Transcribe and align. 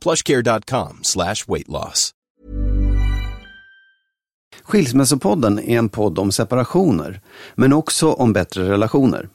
plushcare.com 0.00 0.98
slash 1.02 1.36
weight 1.48 1.68
loss. 1.68 2.10
Skilsmässopodden 4.62 5.58
är 5.58 5.78
en 5.78 5.88
podd 5.88 6.18
om 6.18 6.32
separationer, 6.32 7.20
men 7.54 7.72
också 7.72 8.12
om 8.12 8.32
bättre 8.32 8.70
relationer. 8.70 9.28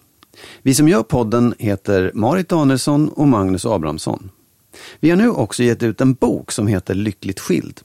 Vi 0.62 0.74
som 0.74 0.88
gör 0.88 1.04
podden 1.04 1.54
heter 1.60 2.12
Marit 2.14 2.50
Danielsson 2.50 3.10
och 3.10 3.28
Magnus 3.28 3.66
Abrahamsson. 3.66 4.32
Vi 5.00 5.10
har 5.10 5.18
nu 5.18 5.30
också 5.30 5.64
gett 5.64 5.84
ut 5.84 6.02
en 6.02 6.14
bok 6.14 6.52
som 6.52 6.68
heter 6.68 6.94
Lyckligt 6.94 7.40
skild. 7.40 7.82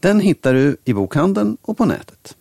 Den 0.00 0.20
hittar 0.20 0.54
du 0.54 0.76
i 0.84 0.92
bokhandeln 0.92 1.56
och 1.62 1.76
på 1.76 1.84
nätet. 1.84 2.36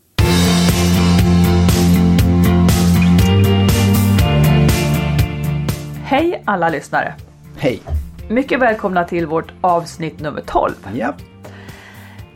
Hej 6.03 6.43
alla 6.45 6.69
lyssnare! 6.69 7.13
Hej! 7.55 8.06
Mycket 8.29 8.59
välkomna 8.59 9.03
till 9.03 9.27
vårt 9.27 9.53
avsnitt 9.61 10.19
nummer 10.19 10.41
12. 10.41 10.73
Ja. 10.93 11.13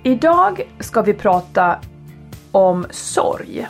Idag 0.03 0.61
ska 0.80 1.02
vi 1.02 1.14
prata 1.14 1.80
om 2.52 2.86
sorg. 2.89 3.67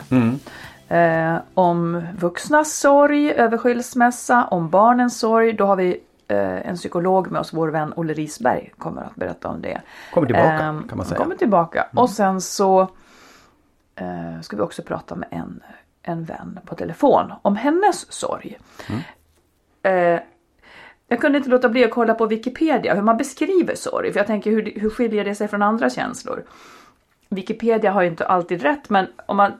Eh, 0.88 1.36
om 1.54 2.02
vuxnas 2.18 2.78
sorg 2.78 3.32
över 3.32 3.58
skilsmässa, 3.58 4.44
om 4.50 4.70
barnens 4.70 5.18
sorg. 5.18 5.52
Då 5.52 5.66
har 5.66 5.76
vi 5.76 6.00
eh, 6.28 6.68
en 6.68 6.76
psykolog 6.76 7.30
med 7.30 7.40
oss, 7.40 7.52
vår 7.52 7.68
vän 7.68 7.92
Olle 7.96 8.12
Risberg 8.12 8.72
kommer 8.78 9.02
att 9.02 9.14
berätta 9.14 9.48
om 9.48 9.62
det. 9.62 9.80
Kommer 10.14 10.26
tillbaka, 10.26 10.48
Ehm, 10.48 10.88
kan 10.88 10.98
man 10.98 11.06
säga. 11.06 11.18
Kommer 11.18 11.36
tillbaka. 11.36 11.86
Och 11.96 12.10
sen 12.10 12.40
så 12.40 12.80
eh, 13.96 14.40
ska 14.42 14.56
vi 14.56 14.62
också 14.62 14.82
prata 14.82 15.14
med 15.14 15.28
en, 15.30 15.62
en 16.02 16.24
vän 16.24 16.58
på 16.66 16.74
telefon 16.74 17.32
om 17.42 17.56
hennes 17.56 18.12
sorg. 18.12 18.58
Eh, 19.82 20.20
jag 21.12 21.20
kunde 21.20 21.38
inte 21.38 21.50
låta 21.50 21.68
bli 21.68 21.84
att 21.84 21.90
kolla 21.90 22.14
på 22.14 22.26
Wikipedia 22.26 22.94
hur 22.94 23.02
man 23.02 23.16
beskriver 23.16 23.74
sorg. 23.74 24.12
För 24.12 24.20
jag 24.20 24.26
tänker 24.26 24.50
hur, 24.50 24.72
hur 24.76 24.90
skiljer 24.90 25.24
det 25.24 25.34
sig 25.34 25.48
från 25.48 25.62
andra 25.62 25.90
känslor? 25.90 26.44
Wikipedia 27.28 27.90
har 27.90 28.02
ju 28.02 28.08
inte 28.08 28.26
alltid 28.26 28.62
rätt 28.62 28.90
men 28.90 29.06
om 29.26 29.36
man... 29.36 29.52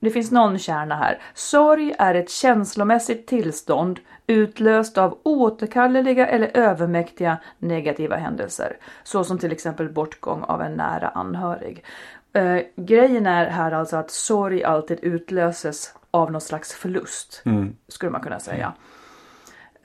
Det 0.00 0.10
finns 0.10 0.30
någon 0.30 0.58
kärna 0.58 0.96
här. 0.96 1.18
Sorg 1.34 1.94
är 1.98 2.14
ett 2.14 2.30
känslomässigt 2.30 3.26
tillstånd 3.26 4.00
utlöst 4.26 4.98
av 4.98 5.18
oåterkalleliga 5.22 6.26
eller 6.26 6.56
övermäktiga 6.56 7.38
negativa 7.58 8.16
händelser. 8.16 8.76
Så 9.02 9.24
som 9.24 9.38
till 9.38 9.52
exempel 9.52 9.88
bortgång 9.88 10.42
av 10.42 10.62
en 10.62 10.72
nära 10.72 11.08
anhörig. 11.08 11.84
Eh, 12.32 12.58
grejen 12.76 13.26
är 13.26 13.46
här 13.46 13.72
alltså 13.72 13.96
att 13.96 14.10
sorg 14.10 14.64
alltid 14.64 14.98
utlöses 15.02 15.94
av 16.10 16.32
någon 16.32 16.40
slags 16.40 16.74
förlust. 16.74 17.42
Skulle 17.88 18.12
man 18.12 18.20
kunna 18.20 18.40
säga. 18.40 18.66
Eh, 18.66 18.95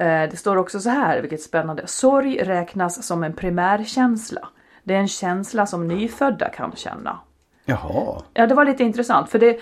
Det 0.03 0.37
står 0.37 0.55
också 0.55 0.79
så 0.79 0.89
här, 0.89 1.21
vilket 1.21 1.39
är 1.39 1.43
spännande. 1.43 1.87
Sorg 1.87 2.43
räknas 2.43 3.07
som 3.07 3.23
en 3.23 3.33
primärkänsla. 3.33 4.49
Det 4.83 4.95
är 4.95 4.99
en 4.99 5.07
känsla 5.07 5.65
som 5.65 5.87
nyfödda 5.87 6.49
kan 6.49 6.71
känna. 6.75 7.19
Jaha. 7.65 8.21
Ja, 8.33 8.47
det 8.47 8.55
var 8.55 8.65
lite 8.65 8.83
intressant 8.83 9.29
för 9.29 9.39
det 9.39 9.59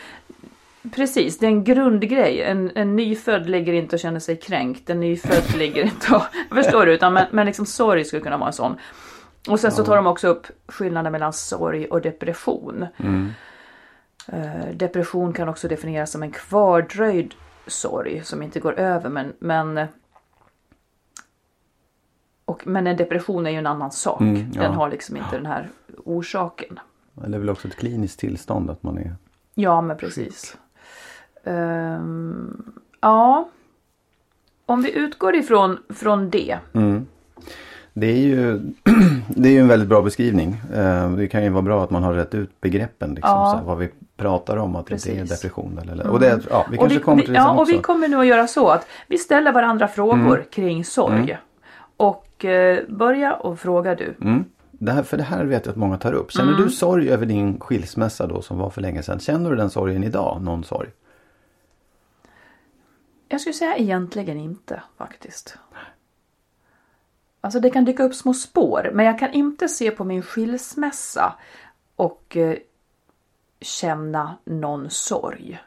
Precis, 0.95 1.37
det 1.37 1.45
är 1.45 1.49
en 1.49 1.63
grundgrej. 1.63 2.41
En, 2.41 2.71
en 2.75 2.95
nyfödd 2.95 3.49
ligger 3.49 3.73
inte 3.73 3.95
och 3.95 3.99
känner 3.99 4.19
sig 4.19 4.35
kränkt. 4.35 4.89
En 4.89 4.99
nyfödd 4.99 5.55
ligger 5.57 5.83
inte 5.83 6.15
och... 6.15 6.23
Förstår 6.55 6.85
du? 6.85 6.93
Utan, 6.93 7.13
men, 7.13 7.25
men 7.31 7.45
liksom 7.45 7.65
sorg 7.65 8.05
skulle 8.05 8.21
kunna 8.21 8.37
vara 8.37 8.47
en 8.47 8.53
sån. 8.53 8.75
Och 9.49 9.59
sen 9.59 9.71
så 9.71 9.83
tar 9.83 9.95
de 9.95 10.07
också 10.07 10.27
upp 10.27 10.47
skillnaden 10.67 11.11
mellan 11.11 11.33
sorg 11.33 11.85
och 11.85 12.01
depression. 12.01 12.87
Eh, 14.27 14.73
depression 14.73 15.33
kan 15.33 15.49
också 15.49 15.67
definieras 15.67 16.11
som 16.11 16.23
en 16.23 16.31
kvardröjd 16.31 17.33
sorg 17.67 18.21
som 18.23 18.43
inte 18.43 18.59
går 18.59 18.79
över 18.79 19.09
men, 19.09 19.33
men 19.39 19.87
och, 22.61 22.67
men 22.67 22.87
en 22.87 22.97
depression 22.97 23.45
är 23.45 23.51
ju 23.51 23.57
en 23.57 23.67
annan 23.67 23.91
sak. 23.91 24.21
Mm, 24.21 24.51
ja. 24.53 24.61
Den 24.61 24.73
har 24.73 24.89
liksom 24.89 25.17
inte 25.17 25.35
den 25.37 25.45
här 25.45 25.67
orsaken. 26.05 26.79
Det 27.13 27.35
är 27.35 27.39
väl 27.39 27.49
också 27.49 27.67
ett 27.67 27.75
kliniskt 27.75 28.19
tillstånd 28.19 28.69
att 28.69 28.83
man 28.83 28.97
är... 28.97 29.15
Ja, 29.55 29.81
men 29.81 29.97
precis. 29.97 30.57
Ehm, 31.43 32.71
ja. 33.01 33.49
Om 34.65 34.81
vi 34.81 34.91
utgår 34.97 35.35
ifrån 35.35 35.77
från 35.89 36.29
det. 36.29 36.57
Det 37.93 38.07
är 38.07 38.17
ju, 38.17 38.59
det 39.27 39.49
är 39.49 39.53
ju 39.53 39.59
en 39.59 39.67
väldigt 39.67 39.89
bra 39.89 40.01
beskrivning. 40.01 40.61
Eh, 40.73 41.11
Det 41.11 41.27
kan 41.27 41.43
ju 41.43 41.49
vara 41.49 41.61
bra 41.61 41.83
att 41.83 41.89
man 41.89 42.03
har 42.03 42.13
rätt 42.13 42.35
ut 42.35 42.61
begreppen. 42.61 43.13
Liksom, 43.13 43.31
Ja. 43.31 43.55
här, 43.57 43.63
vad 43.65 43.77
vi 43.77 43.89
pratar 44.17 44.57
om, 44.57 44.75
att 44.75 44.85
det 44.85 44.91
är 44.93 44.95
Precis. 44.95 45.29
depression. 45.29 45.79
Eller, 45.91 46.07
och 46.07 46.19
det, 46.19 46.39
ja, 46.49 46.65
vi 46.71 46.77
Och 46.77 46.79
kanske 46.81 46.97
vi, 46.97 47.03
kommer 47.03 47.21
till 47.23 47.33
det 47.33 47.39
ja, 47.39 47.43
sen 47.45 47.55
och 47.55 47.61
också. 47.61 47.73
vi 47.75 47.81
kommer 47.81 48.07
nu 48.07 48.17
att 48.19 48.25
göra 48.27 48.47
så 48.47 48.67
att 48.69 48.87
vi 49.07 49.17
ställer 49.17 49.51
varandra 49.51 49.87
frågor 49.87 50.45
kring 50.51 50.85
sorg. 50.85 51.37
Och 51.97 52.25
eh, 52.45 52.79
börja 52.89 53.35
och 53.35 53.59
fråga 53.59 53.95
du. 53.95 54.15
Mm. 54.21 54.45
Det 54.71 54.91
här, 54.91 55.03
för 55.03 55.17
det 55.17 55.23
här 55.23 55.45
vet 55.45 55.65
jag 55.65 55.71
att 55.71 55.77
många 55.77 55.97
tar 55.97 56.13
upp. 56.13 56.31
Känner 56.31 56.53
Mm. 56.53 56.63
du 56.63 56.69
sorg 56.69 57.09
över 57.11 57.25
din 57.25 57.59
skilsmässa 57.59 58.27
då 58.27 58.41
som 58.41 58.57
var 58.57 58.69
för 58.69 58.81
länge 58.81 59.03
sedan? 59.03 59.19
Känner 59.19 59.49
du 59.49 59.55
den 59.55 59.69
sorgen 59.69 60.03
idag? 60.03 60.41
Någon 60.41 60.63
sorg? 60.63 60.89
Jag 63.27 63.41
skulle 63.41 63.53
säga 63.53 63.77
egentligen 63.77 64.37
inte 64.37 64.81
faktiskt. 64.97 65.57
Alltså 67.41 67.59
det 67.59 67.69
kan 67.69 67.85
dyka 67.85 68.03
upp 68.03 68.15
små 68.15 68.33
spår 68.33 68.89
men 68.93 69.05
jag 69.05 69.19
kan 69.19 69.31
inte 69.33 69.67
se 69.67 69.91
på 69.91 70.03
min 70.03 70.21
skilsmässa 70.21 71.33
och 71.95 72.37
eh, 72.37 72.57
känna 73.61 74.37
någon 74.43 74.89
sorg. 74.89 75.59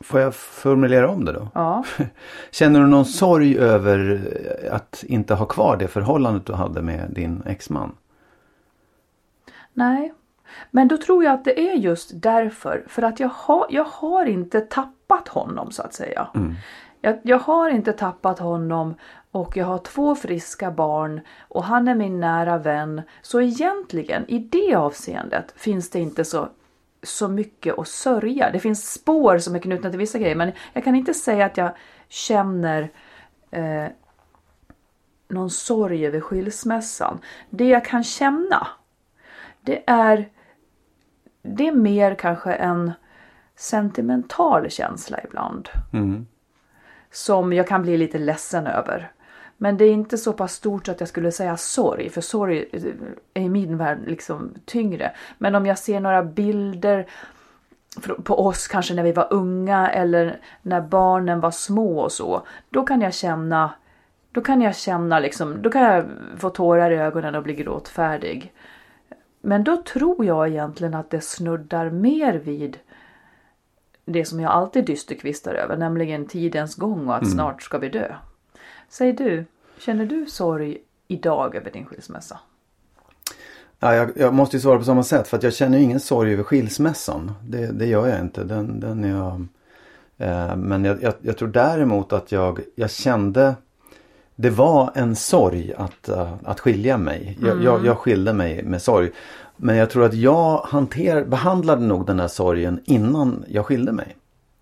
Får 0.00 0.20
jag 0.20 0.34
formulera 0.34 1.10
om 1.10 1.24
det 1.24 1.32
då? 1.32 1.48
Ja. 1.54 1.84
Känner 2.50 2.80
du 2.80 2.86
någon 2.86 3.04
sorg 3.04 3.58
över 3.58 4.28
att 4.70 5.04
inte 5.06 5.34
ha 5.34 5.46
kvar 5.46 5.76
det 5.76 5.88
förhållandet 5.88 6.46
du 6.46 6.52
hade 6.52 6.82
med 6.82 7.10
din 7.10 7.42
exman? 7.46 7.94
Nej. 9.72 10.14
Men 10.70 10.88
då 10.88 10.96
tror 10.96 11.24
jag 11.24 11.34
att 11.34 11.44
det 11.44 11.60
är 11.70 11.74
just 11.74 12.10
därför. 12.14 12.84
För 12.88 13.02
att 13.02 13.20
jag 13.20 13.28
har, 13.28 13.66
jag 13.70 13.84
har 13.84 14.26
inte 14.26 14.60
tappat 14.60 15.28
honom 15.28 15.70
så 15.70 15.82
att 15.82 15.94
säga. 15.94 16.28
Jag, 17.00 17.18
jag 17.22 17.38
har 17.38 17.70
inte 17.70 17.92
tappat 17.92 18.38
honom 18.38 18.94
och 19.30 19.56
jag 19.56 19.66
har 19.66 19.78
två 19.78 20.14
friska 20.14 20.70
barn 20.70 21.20
och 21.40 21.64
han 21.64 21.88
är 21.88 21.94
min 21.94 22.20
nära 22.20 22.58
vän. 22.58 23.02
Så 23.22 23.40
egentligen 23.40 24.24
i 24.28 24.38
det 24.38 24.74
avseendet 24.74 25.54
finns 25.56 25.90
det 25.90 26.00
inte 26.00 26.24
så, 26.24 26.48
så 27.02 27.28
mycket 27.28 27.78
att 27.78 27.88
sörja. 27.88 28.50
Det 28.50 28.58
finns 28.58 28.92
spår 28.92 29.38
som 29.38 29.54
är 29.54 29.58
knutna 29.58 29.90
till 29.90 29.98
vissa 29.98 30.18
grejer 30.18 30.36
men 30.36 30.52
jag 30.72 30.84
kan 30.84 30.94
inte 30.94 31.14
säga 31.14 31.46
att 31.46 31.56
jag 31.56 31.70
känner 32.08 32.90
eh, 33.50 33.86
någon 35.28 35.50
sorg 35.50 36.06
över 36.06 36.20
skilsmässan. 36.20 37.18
Det 37.50 37.68
jag 37.68 37.84
kan 37.84 38.04
känna, 38.04 38.66
det 39.60 39.84
är, 39.86 40.28
det 41.42 41.68
är 41.68 41.72
mer 41.72 42.14
kanske 42.14 42.52
en 42.52 42.92
sentimental 43.56 44.70
känsla 44.70 45.18
ibland. 45.24 45.68
Som 47.10 47.52
jag 47.52 47.68
kan 47.68 47.82
bli 47.82 47.96
lite 47.96 48.18
ledsen 48.18 48.66
över. 48.66 49.12
Men 49.60 49.76
det 49.76 49.84
är 49.84 49.92
inte 49.92 50.18
så 50.18 50.32
pass 50.32 50.52
stort 50.52 50.88
att 50.88 51.00
jag 51.00 51.08
skulle 51.08 51.32
säga 51.32 51.56
sorg, 51.56 52.10
för 52.10 52.20
sorg 52.20 52.64
är 53.34 53.42
i 53.42 53.48
min 53.48 53.76
värld 53.76 53.98
liksom 54.06 54.54
tyngre. 54.64 55.12
Men 55.38 55.54
om 55.54 55.66
jag 55.66 55.78
ser 55.78 56.00
några 56.00 56.22
bilder 56.22 57.06
på 58.24 58.46
oss 58.46 58.68
kanske 58.68 58.94
när 58.94 59.02
vi 59.02 59.12
var 59.12 59.28
unga 59.30 59.90
eller 59.90 60.40
när 60.62 60.80
barnen 60.80 61.40
var 61.40 61.50
små 61.50 61.98
och 61.98 62.12
så. 62.12 62.46
Då 62.70 62.82
kan 62.86 63.00
jag 63.00 63.14
känna, 63.14 63.70
då 64.32 64.40
kan 64.40 64.60
jag 64.60 64.76
känna 64.76 65.18
liksom, 65.18 65.62
då 65.62 65.70
kan 65.70 65.82
jag 65.82 66.04
få 66.36 66.50
tårar 66.50 66.90
i 66.90 66.96
ögonen 66.96 67.34
och 67.34 67.42
bli 67.42 67.54
gråtfärdig. 67.54 68.52
Men 69.40 69.64
då 69.64 69.76
tror 69.76 70.24
jag 70.24 70.48
egentligen 70.48 70.94
att 70.94 71.10
det 71.10 71.20
snuddar 71.20 71.90
mer 71.90 72.34
vid 72.34 72.78
det 74.04 74.24
som 74.24 74.40
jag 74.40 74.52
alltid 74.52 74.84
dysterkvistar 74.84 75.54
över, 75.54 75.76
nämligen 75.76 76.26
tidens 76.26 76.74
gång 76.74 77.08
och 77.08 77.16
att 77.16 77.30
snart 77.30 77.62
ska 77.62 77.78
vi 77.78 77.88
dö. 77.88 78.14
Säg 78.88 79.12
du, 79.12 79.44
känner 79.78 80.06
du 80.06 80.26
sorg 80.26 80.78
idag 81.08 81.54
över 81.54 81.70
din 81.70 81.86
skilsmässa? 81.86 82.38
Ja, 83.78 83.94
jag, 83.94 84.10
jag 84.16 84.34
måste 84.34 84.56
ju 84.56 84.60
svara 84.60 84.78
på 84.78 84.84
samma 84.84 85.02
sätt 85.02 85.28
för 85.28 85.36
att 85.36 85.42
jag 85.42 85.54
känner 85.54 85.78
ingen 85.78 86.00
sorg 86.00 86.32
över 86.32 86.42
skilsmässan. 86.42 87.32
Det, 87.42 87.66
det 87.66 87.86
gör 87.86 88.06
jag 88.06 88.20
inte. 88.20 88.44
Den, 88.44 88.80
den 88.80 89.04
är 89.04 89.08
jag, 89.08 89.46
eh, 90.16 90.56
men 90.56 90.84
jag, 90.84 91.02
jag, 91.02 91.14
jag 91.20 91.36
tror 91.36 91.48
däremot 91.48 92.12
att 92.12 92.32
jag, 92.32 92.60
jag 92.74 92.90
kände 92.90 93.54
det 94.40 94.50
var 94.50 94.90
en 94.94 95.16
sorg 95.16 95.72
att, 95.76 96.08
uh, 96.08 96.34
att 96.44 96.60
skilja 96.60 96.98
mig. 96.98 97.38
Jag, 97.42 97.64
jag, 97.64 97.86
jag 97.86 97.98
skilde 97.98 98.32
mig 98.32 98.62
med 98.62 98.82
sorg. 98.82 99.10
Men 99.56 99.76
jag 99.76 99.90
tror 99.90 100.04
att 100.04 100.14
jag 100.14 100.58
hanter, 100.58 101.24
behandlade 101.24 101.82
nog 101.82 102.06
den 102.06 102.20
här 102.20 102.28
sorgen 102.28 102.80
innan 102.84 103.44
jag 103.48 103.66
skilde 103.66 103.92
mig. 103.92 104.16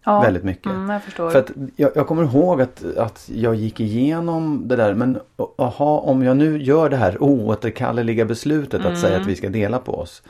Ja, 0.06 0.20
Väldigt 0.20 0.44
mycket. 0.44 0.66
Mm, 0.72 0.90
jag 0.90 1.02
förstår. 1.02 1.30
För 1.30 1.38
att 1.38 1.50
jag, 1.76 1.90
jag 1.94 2.06
kommer 2.06 2.22
ihåg 2.22 2.60
att, 2.62 2.84
att 2.96 3.28
jag 3.34 3.54
gick 3.54 3.80
igenom 3.80 4.62
det 4.68 4.76
där. 4.76 4.94
Men 4.94 5.18
aha, 5.58 5.98
om 5.98 6.22
jag 6.22 6.36
nu 6.36 6.62
gör 6.62 6.88
det 6.88 6.96
här 6.96 7.22
oåterkalleliga 7.22 8.24
beslutet 8.24 8.84
att 8.86 8.98
säga 8.98 9.20
att 9.20 9.26
vi 9.26 9.36
ska 9.36 9.48
dela 9.48 9.78
på 9.78 9.94
oss. 9.98 10.22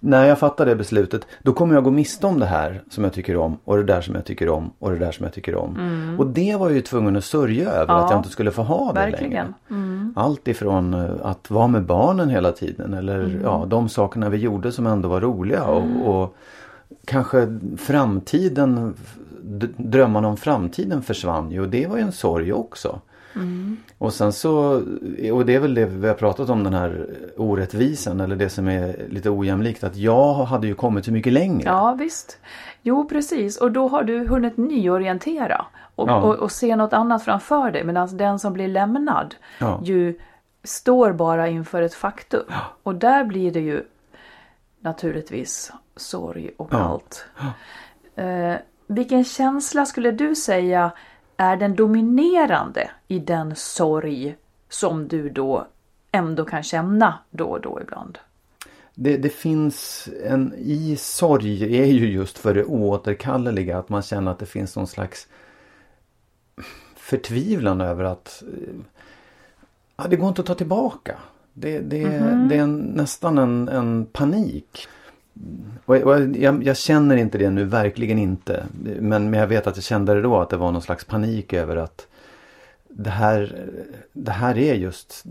När 0.00 0.24
jag 0.26 0.38
fattar 0.38 0.66
det 0.66 0.76
beslutet 0.76 1.26
då 1.42 1.52
kommer 1.52 1.74
jag 1.74 1.84
gå 1.84 1.90
miste 1.90 2.26
om 2.26 2.40
det 2.40 2.46
här 2.46 2.82
som 2.90 3.04
jag 3.04 3.12
tycker 3.12 3.36
om 3.36 3.58
och 3.64 3.76
det 3.76 3.84
där 3.84 4.00
som 4.00 4.14
jag 4.14 4.24
tycker 4.24 4.48
om 4.48 4.70
och 4.78 4.90
det 4.90 4.98
där 4.98 5.12
som 5.12 5.24
jag 5.24 5.32
tycker 5.32 5.54
om. 5.56 5.76
Och 6.18 6.26
det 6.26 6.56
var 6.56 6.66
jag 6.66 6.74
ju 6.76 6.80
tvungen 6.82 7.16
att 7.16 7.24
sörja 7.24 7.70
över 7.70 7.94
Ja, 7.94 8.04
att 8.04 8.10
jag 8.10 8.18
inte 8.18 8.28
skulle 8.28 8.50
få 8.50 8.62
ha 8.62 8.92
det 8.92 9.00
verkligen. 9.00 9.30
längre. 9.68 10.12
Allt 10.16 10.48
ifrån 10.48 10.94
eh, 10.94 11.10
att 11.22 11.50
vara 11.50 11.66
med 11.66 11.82
barnen 11.84 12.28
hela 12.28 12.52
tiden 12.52 12.94
eller 12.94 13.18
Mm. 13.18 13.40
ja, 13.44 13.64
de 13.68 13.88
sakerna 13.88 14.28
vi 14.28 14.38
gjorde 14.38 14.72
som 14.72 14.86
ändå 14.86 15.08
var 15.08 15.20
roliga 15.20 15.64
och, 15.64 15.84
och 16.22 16.36
kanske 17.08 17.58
framtiden, 17.78 18.94
drömmarna 19.76 20.28
om 20.28 20.36
framtiden 20.36 21.02
försvann 21.02 21.50
ju 21.50 21.60
och 21.60 21.68
det 21.68 21.86
var 21.86 21.96
ju 21.96 22.02
en 22.02 22.12
sorg 22.12 22.52
också. 22.52 23.00
Mm. 23.34 23.76
Och 23.98 24.12
sen 24.12 24.32
så, 24.32 24.82
och 25.32 25.46
det 25.46 25.54
är 25.54 25.58
väl 25.60 25.74
det 25.74 25.84
vi 25.86 26.08
har 26.08 26.14
pratat 26.14 26.50
om 26.50 26.64
den 26.64 26.74
här 26.74 27.06
orättvisan 27.36 28.20
eller 28.20 28.36
det 28.36 28.48
som 28.48 28.68
är 28.68 29.06
lite 29.08 29.30
ojämlikt 29.30 29.84
att 29.84 29.96
jag 29.96 30.34
hade 30.34 30.66
ju 30.66 30.74
kommit 30.74 31.04
så 31.04 31.12
mycket 31.12 31.32
längre. 31.32 31.62
Ja 31.66 31.96
visst. 31.98 32.38
Jo 32.82 33.08
precis 33.08 33.56
och 33.56 33.72
då 33.72 33.88
har 33.88 34.02
du 34.04 34.26
hunnit 34.26 34.56
nyorientera 34.56 35.66
och, 35.94 36.08
Ja. 36.08 36.22
och, 36.22 36.34
och 36.34 36.52
se 36.52 36.76
något 36.76 36.92
annat 36.92 37.24
framför 37.24 37.70
dig 37.70 37.84
medan 37.84 38.16
den 38.16 38.38
som 38.38 38.52
blir 38.52 38.68
lämnad 38.68 39.34
Ja. 39.60 39.80
ju 39.84 40.18
står 40.64 41.12
bara 41.12 41.48
inför 41.48 41.82
ett 41.82 41.94
faktum. 41.94 42.44
Och 42.82 42.94
där 42.94 43.24
blir 43.24 43.52
det 43.52 43.60
ju 43.60 43.82
naturligtvis 44.80 45.72
sorg 45.98 46.50
och 46.56 46.68
Ja. 46.70 46.78
allt. 46.78 47.24
Eh, 48.16 48.54
vilken 48.86 49.24
känsla 49.24 49.86
skulle 49.86 50.10
du 50.10 50.34
säga 50.34 50.90
är 51.36 51.56
den 51.56 51.76
dominerande 51.76 52.90
i 53.08 53.18
den 53.18 53.56
sorg 53.56 54.36
som 54.68 55.08
du 55.08 55.28
då 55.30 55.66
ändå 56.12 56.44
kan 56.44 56.62
känna 56.62 57.18
då 57.30 57.44
och 57.44 57.60
då 57.60 57.80
ibland? 57.82 58.18
Det, 58.94 59.16
det 59.16 59.28
finns 59.28 60.08
en, 60.24 60.54
i 60.58 60.96
sorg 60.96 61.78
är 61.80 61.86
ju 61.86 62.10
just 62.10 62.38
för 62.38 62.54
det 62.54 62.64
oåterkalleliga 62.64 63.78
att 63.78 63.88
man 63.88 64.02
känner 64.02 64.30
att 64.30 64.38
det 64.38 64.46
finns 64.46 64.76
någon 64.76 64.86
slags 64.86 65.28
förtvivlan 66.96 67.80
över 67.80 68.04
att 68.04 68.42
ja, 69.96 70.04
det 70.08 70.16
går 70.16 70.28
inte 70.28 70.40
att 70.40 70.46
ta 70.46 70.54
tillbaka. 70.54 71.18
Det, 71.52 71.78
det, 71.78 72.04
det 72.48 72.56
är 72.56 72.62
en, 72.62 72.76
nästan 72.78 73.38
en, 73.38 73.68
en 73.68 74.06
panik. 74.06 74.88
Och, 75.84 75.96
och 75.96 76.20
jag, 76.20 76.62
jag 76.62 76.76
känner 76.76 77.16
inte 77.16 77.38
det 77.38 77.50
nu, 77.50 77.64
verkligen 77.64 78.18
inte. 78.18 78.66
Men, 79.00 79.30
men 79.30 79.40
jag 79.40 79.46
vet 79.46 79.66
att 79.66 79.76
jag 79.76 79.84
kände 79.84 80.14
det 80.14 80.22
då 80.22 80.40
att 80.40 80.50
det 80.50 80.56
var 80.56 80.72
någon 80.72 80.82
slags 80.82 81.04
panik 81.04 81.52
över 81.52 81.76
att 81.76 82.06
det 82.88 83.10
här, 83.10 83.68
det 84.12 84.32
här 84.32 84.58
är 84.58 84.74
just 84.74 85.24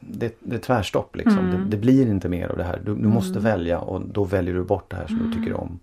det, 0.00 0.36
det 0.40 0.56
är 0.56 0.60
tvärstopp 0.60 1.16
liksom. 1.16 1.50
Det, 1.50 1.64
det 1.68 1.76
blir 1.76 2.06
inte 2.06 2.28
mer 2.28 2.48
av 2.48 2.56
det 2.56 2.64
här. 2.64 2.82
Du, 2.84 2.94
du 2.94 3.08
måste 3.08 3.38
välja 3.38 3.78
och 3.80 4.00
då 4.00 4.24
väljer 4.24 4.54
du 4.54 4.64
bort 4.64 4.90
det 4.90 4.96
här 4.96 5.06
som 5.06 5.18
du 5.18 5.38
tycker 5.38 5.54
om. 5.54 5.78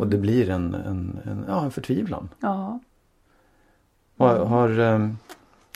Och 0.00 0.06
det 0.06 0.18
blir 0.18 0.50
en, 0.50 0.74
en, 0.74 1.18
en, 1.24 1.44
ja, 1.48 1.64
en 1.64 1.70
förtvivlan. 1.70 2.28
Ja. 2.40 2.80
Har, 4.16 4.44
har, 4.44 4.78
ehm, 4.78 5.18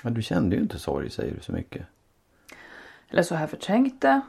ja, 0.02 0.10
du 0.10 0.22
kände 0.22 0.56
ju 0.56 0.62
inte 0.62 0.78
sorg 0.78 1.10
säger 1.10 1.34
du 1.34 1.40
så 1.40 1.52
mycket. 1.52 1.86
Eller 3.10 3.22
så 3.22 3.34
har 3.34 3.40
jag 3.40 3.50
förträngt 3.50 4.00
det. 4.00 4.20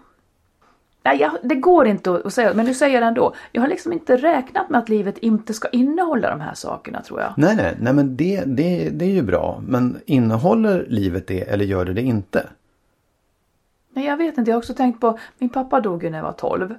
Nej, 1.05 1.17
jag, 1.21 1.31
det 1.43 1.55
går 1.55 1.87
inte 1.87 2.21
att 2.25 2.33
säga, 2.33 2.53
men 2.53 2.65
du 2.65 2.73
säger 2.73 3.01
det 3.01 3.07
ändå. 3.07 3.33
Jag 3.51 3.61
har 3.61 3.67
liksom 3.67 3.93
inte 3.93 4.17
räknat 4.17 4.69
med 4.69 4.79
att 4.79 4.89
livet 4.89 5.17
inte 5.17 5.53
ska 5.53 5.67
innehålla 5.67 6.29
de 6.29 6.41
här 6.41 6.53
sakerna 6.53 7.01
tror 7.01 7.21
jag. 7.21 7.33
Nej, 7.37 7.55
nej, 7.55 7.77
nej 7.79 7.93
men 7.93 8.17
det, 8.17 8.43
det, 8.45 8.89
det 8.89 9.05
är 9.05 9.09
ju 9.09 9.21
bra. 9.21 9.61
Men 9.67 9.97
innehåller 10.05 10.85
livet 10.89 11.27
det 11.27 11.41
eller 11.41 11.65
gör 11.65 11.85
det 11.85 11.93
det 11.93 12.01
inte? 12.01 12.49
Nej, 13.93 14.05
jag 14.05 14.17
vet 14.17 14.37
inte. 14.37 14.51
Jag 14.51 14.55
har 14.55 14.61
också 14.61 14.73
tänkt 14.73 15.01
på, 15.01 15.19
min 15.37 15.49
pappa 15.49 15.79
dog 15.79 16.03
ju 16.03 16.09
när 16.09 16.17
jag 16.17 16.25
var 16.25 16.31
12. 16.31 16.75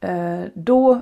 Eh, 0.00 0.40
då 0.54 1.00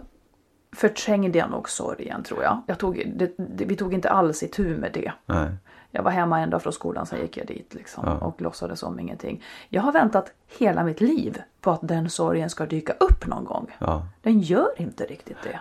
förträngde 0.73 1.39
jag 1.39 1.51
nog 1.51 1.69
sorgen 1.69 2.23
tror 2.23 2.43
jag. 2.43 2.63
jag 2.67 2.79
tog, 2.79 3.13
det, 3.17 3.35
det, 3.37 3.65
vi 3.65 3.77
tog 3.77 3.95
inte 3.95 4.11
alls 4.11 4.43
itu 4.43 4.77
med 4.77 4.93
det. 4.93 5.13
Nej. 5.27 5.49
Jag 5.91 6.03
var 6.03 6.11
hemma 6.11 6.41
en 6.41 6.51
dag 6.51 6.63
från 6.63 6.73
skolan, 6.73 7.07
sen 7.07 7.21
gick 7.21 7.37
jag 7.37 7.47
dit 7.47 7.75
liksom, 7.75 8.05
Ja. 8.07 8.27
och 8.27 8.41
låtsades 8.41 8.81
som 8.81 9.01
ingenting. 9.01 9.43
Jag 9.69 9.83
har 9.83 9.93
väntat 9.93 10.33
hela 10.59 10.85
mitt 10.85 11.01
liv 11.01 11.43
på 11.61 11.71
att 11.71 11.81
den 11.89 12.11
sorgen 12.11 12.51
ska 12.51 12.67
dyka 12.67 12.93
upp 12.93 13.27
någon 13.27 13.45
gång. 13.45 13.77
Ja. 13.79 14.07
Den 14.23 14.41
gör 14.41 14.69
inte 14.77 15.05
riktigt 15.05 15.37
det. 15.43 15.61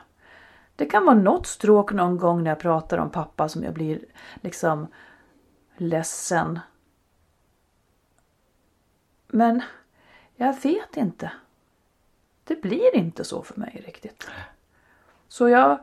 Det 0.75 0.86
kan 0.86 1.06
vara 1.06 1.15
något 1.15 1.48
stråk 1.48 1.91
någon 1.94 2.18
gång 2.18 2.44
när 2.44 2.51
jag 2.51 2.60
pratar 2.60 2.98
om 2.98 3.10
pappa 3.10 3.50
som 3.50 3.63
jag 3.63 3.74
blir 3.74 4.00
liksom 4.41 4.88
ledsen. 5.77 6.60
Men 9.27 9.62
jag 10.36 10.53
vet 10.62 10.98
inte. 10.98 11.32
Det 12.44 12.62
blir 12.62 12.96
inte 12.96 13.24
så 13.24 13.44
för 13.44 13.60
mig 13.60 13.84
riktigt. 13.86 14.30
Så 15.32 15.50
jag, 15.50 15.78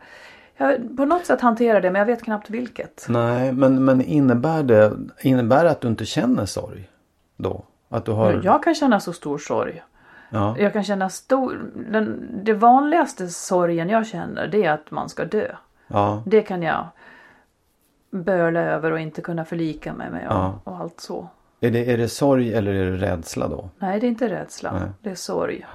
jag 0.57 0.97
på 0.97 1.05
något 1.05 1.27
sätt 1.27 1.41
hanterar 1.41 1.81
det 1.81 1.91
men 1.91 1.99
jag 1.99 2.07
vet 2.07 2.23
knappt 2.23 2.51
vilket. 2.51 3.07
Nej, 3.09 3.53
men, 3.53 3.85
men 3.85 4.03
innebär 4.03 4.63
det 4.63 4.93
innebär 5.21 5.65
det 5.65 5.71
att 5.71 5.81
du 5.81 5.89
inte 5.89 6.05
känner 6.05 6.47
sorg 6.47 6.89
då? 7.37 7.65
Att 7.89 8.05
du 8.05 8.13
har... 8.13 8.41
Jag 8.45 8.63
kan 8.63 8.75
känna 8.75 9.01
så 9.01 9.13
stor 9.13 9.39
sorg. 9.39 9.83
Ja. 10.31 10.57
Jag 10.59 10.73
kan 10.73 10.85
känna 10.85 11.09
stor... 11.09 11.71
Den, 11.91 12.31
det 12.45 12.55
vanligaste 12.55 13.29
sorgen 13.29 13.89
jag 13.89 14.07
känner 14.07 14.47
det 14.47 14.65
är 14.65 14.73
att 14.73 14.91
man 14.91 15.09
ska 15.09 15.25
dö. 15.25 15.55
Ja. 15.87 16.23
Det 16.27 16.43
kan 16.43 16.63
jag 16.63 16.87
böla 18.11 18.61
över 18.61 18.93
och 18.93 19.01
inte 19.01 19.23
kunna 19.23 19.45
förlika 19.45 19.93
mig 19.93 20.11
med 20.11 20.29
och, 20.29 20.35
Ja. 20.35 20.61
och 20.65 20.77
allt 20.77 21.01
så. 21.01 21.29
Är, 21.61 21.71
det, 21.71 21.93
är 21.93 21.99
det 21.99 22.09
sorg 22.09 22.55
eller 22.55 22.75
är 22.75 22.91
det 22.91 22.97
rädsla 22.97 23.49
då? 23.49 23.69
Nej, 23.79 24.01
det 24.01 24.07
är 24.07 24.09
inte 24.09 24.29
rädsla. 24.29 24.73
Nej. 24.73 24.91
Det 25.03 25.11
är 25.11 25.15
sorg. 25.15 25.67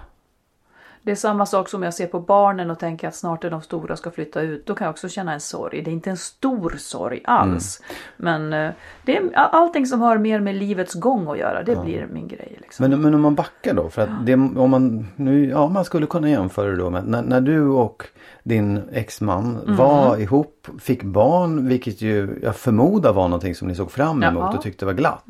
Det 1.06 1.12
är 1.12 1.16
samma 1.16 1.46
sak 1.46 1.70
som 1.70 1.84
jag 1.84 1.94
ser 1.94 2.08
på 2.08 2.20
barnen 2.20 2.72
och 2.72 2.80
tänker 2.80 3.08
att 3.08 3.16
snart 3.16 3.44
är 3.44 3.50
de 3.50 3.62
stora 3.62 3.96
ska 3.96 4.12
flytta 4.12 4.42
ut. 4.42 4.66
Då 4.66 4.76
kan 4.76 4.86
jag 4.86 4.92
också 4.92 5.10
känna 5.10 5.34
en 5.34 5.40
sorg. 5.40 5.82
Det 5.82 5.92
är 5.92 5.94
inte 5.94 6.10
en 6.10 6.18
stor 6.18 6.76
sorg 6.78 7.22
alls. 7.26 7.82
Mm. 8.20 8.50
Men 8.50 8.68
eh, 8.68 8.74
det 9.06 9.18
är 9.18 9.30
allting 9.36 9.86
som 9.86 10.02
har 10.02 10.18
mer 10.18 10.40
med 10.40 10.56
livets 10.56 10.94
gång 10.94 11.28
att 11.28 11.38
göra. 11.38 11.64
Det 11.64 11.76
blir 11.84 12.08
min 12.14 12.28
grej. 12.28 12.58
Liksom. 12.62 12.90
Men, 12.90 13.02
men 13.02 13.14
om 13.16 13.22
man 13.22 13.36
backar 13.36 13.74
då? 13.74 13.90
För 13.90 14.02
att 14.02 14.26
det, 14.26 14.34
om 14.34 14.70
man, 14.70 15.08
nu, 15.16 15.50
ja, 15.50 15.68
man 15.68 15.86
skulle 15.86 16.06
kunna 16.06 16.30
jämföra 16.30 16.68
det 16.72 16.78
då 16.78 16.90
med 16.90 17.08
när, 17.08 17.22
när 17.22 17.42
du 17.42 17.68
och 17.68 18.04
din 18.44 18.82
exman 18.92 19.58
Mm. 19.64 19.76
var 19.76 20.18
ihop, 20.18 20.68
fick 20.82 21.04
barn, 21.04 21.68
vilket 21.68 22.02
ju 22.02 22.40
jag 22.44 22.56
förmodar 22.56 23.14
var 23.14 23.24
någonting 23.28 23.56
som 23.56 23.68
ni 23.68 23.76
såg 23.76 23.92
fram 23.92 24.24
emot 24.24 24.40
Ja. 24.40 24.46
Mm. 24.46 24.58
och 24.58 24.64
tyckte 24.64 24.86
var 24.86 24.94
glatt. 24.94 25.24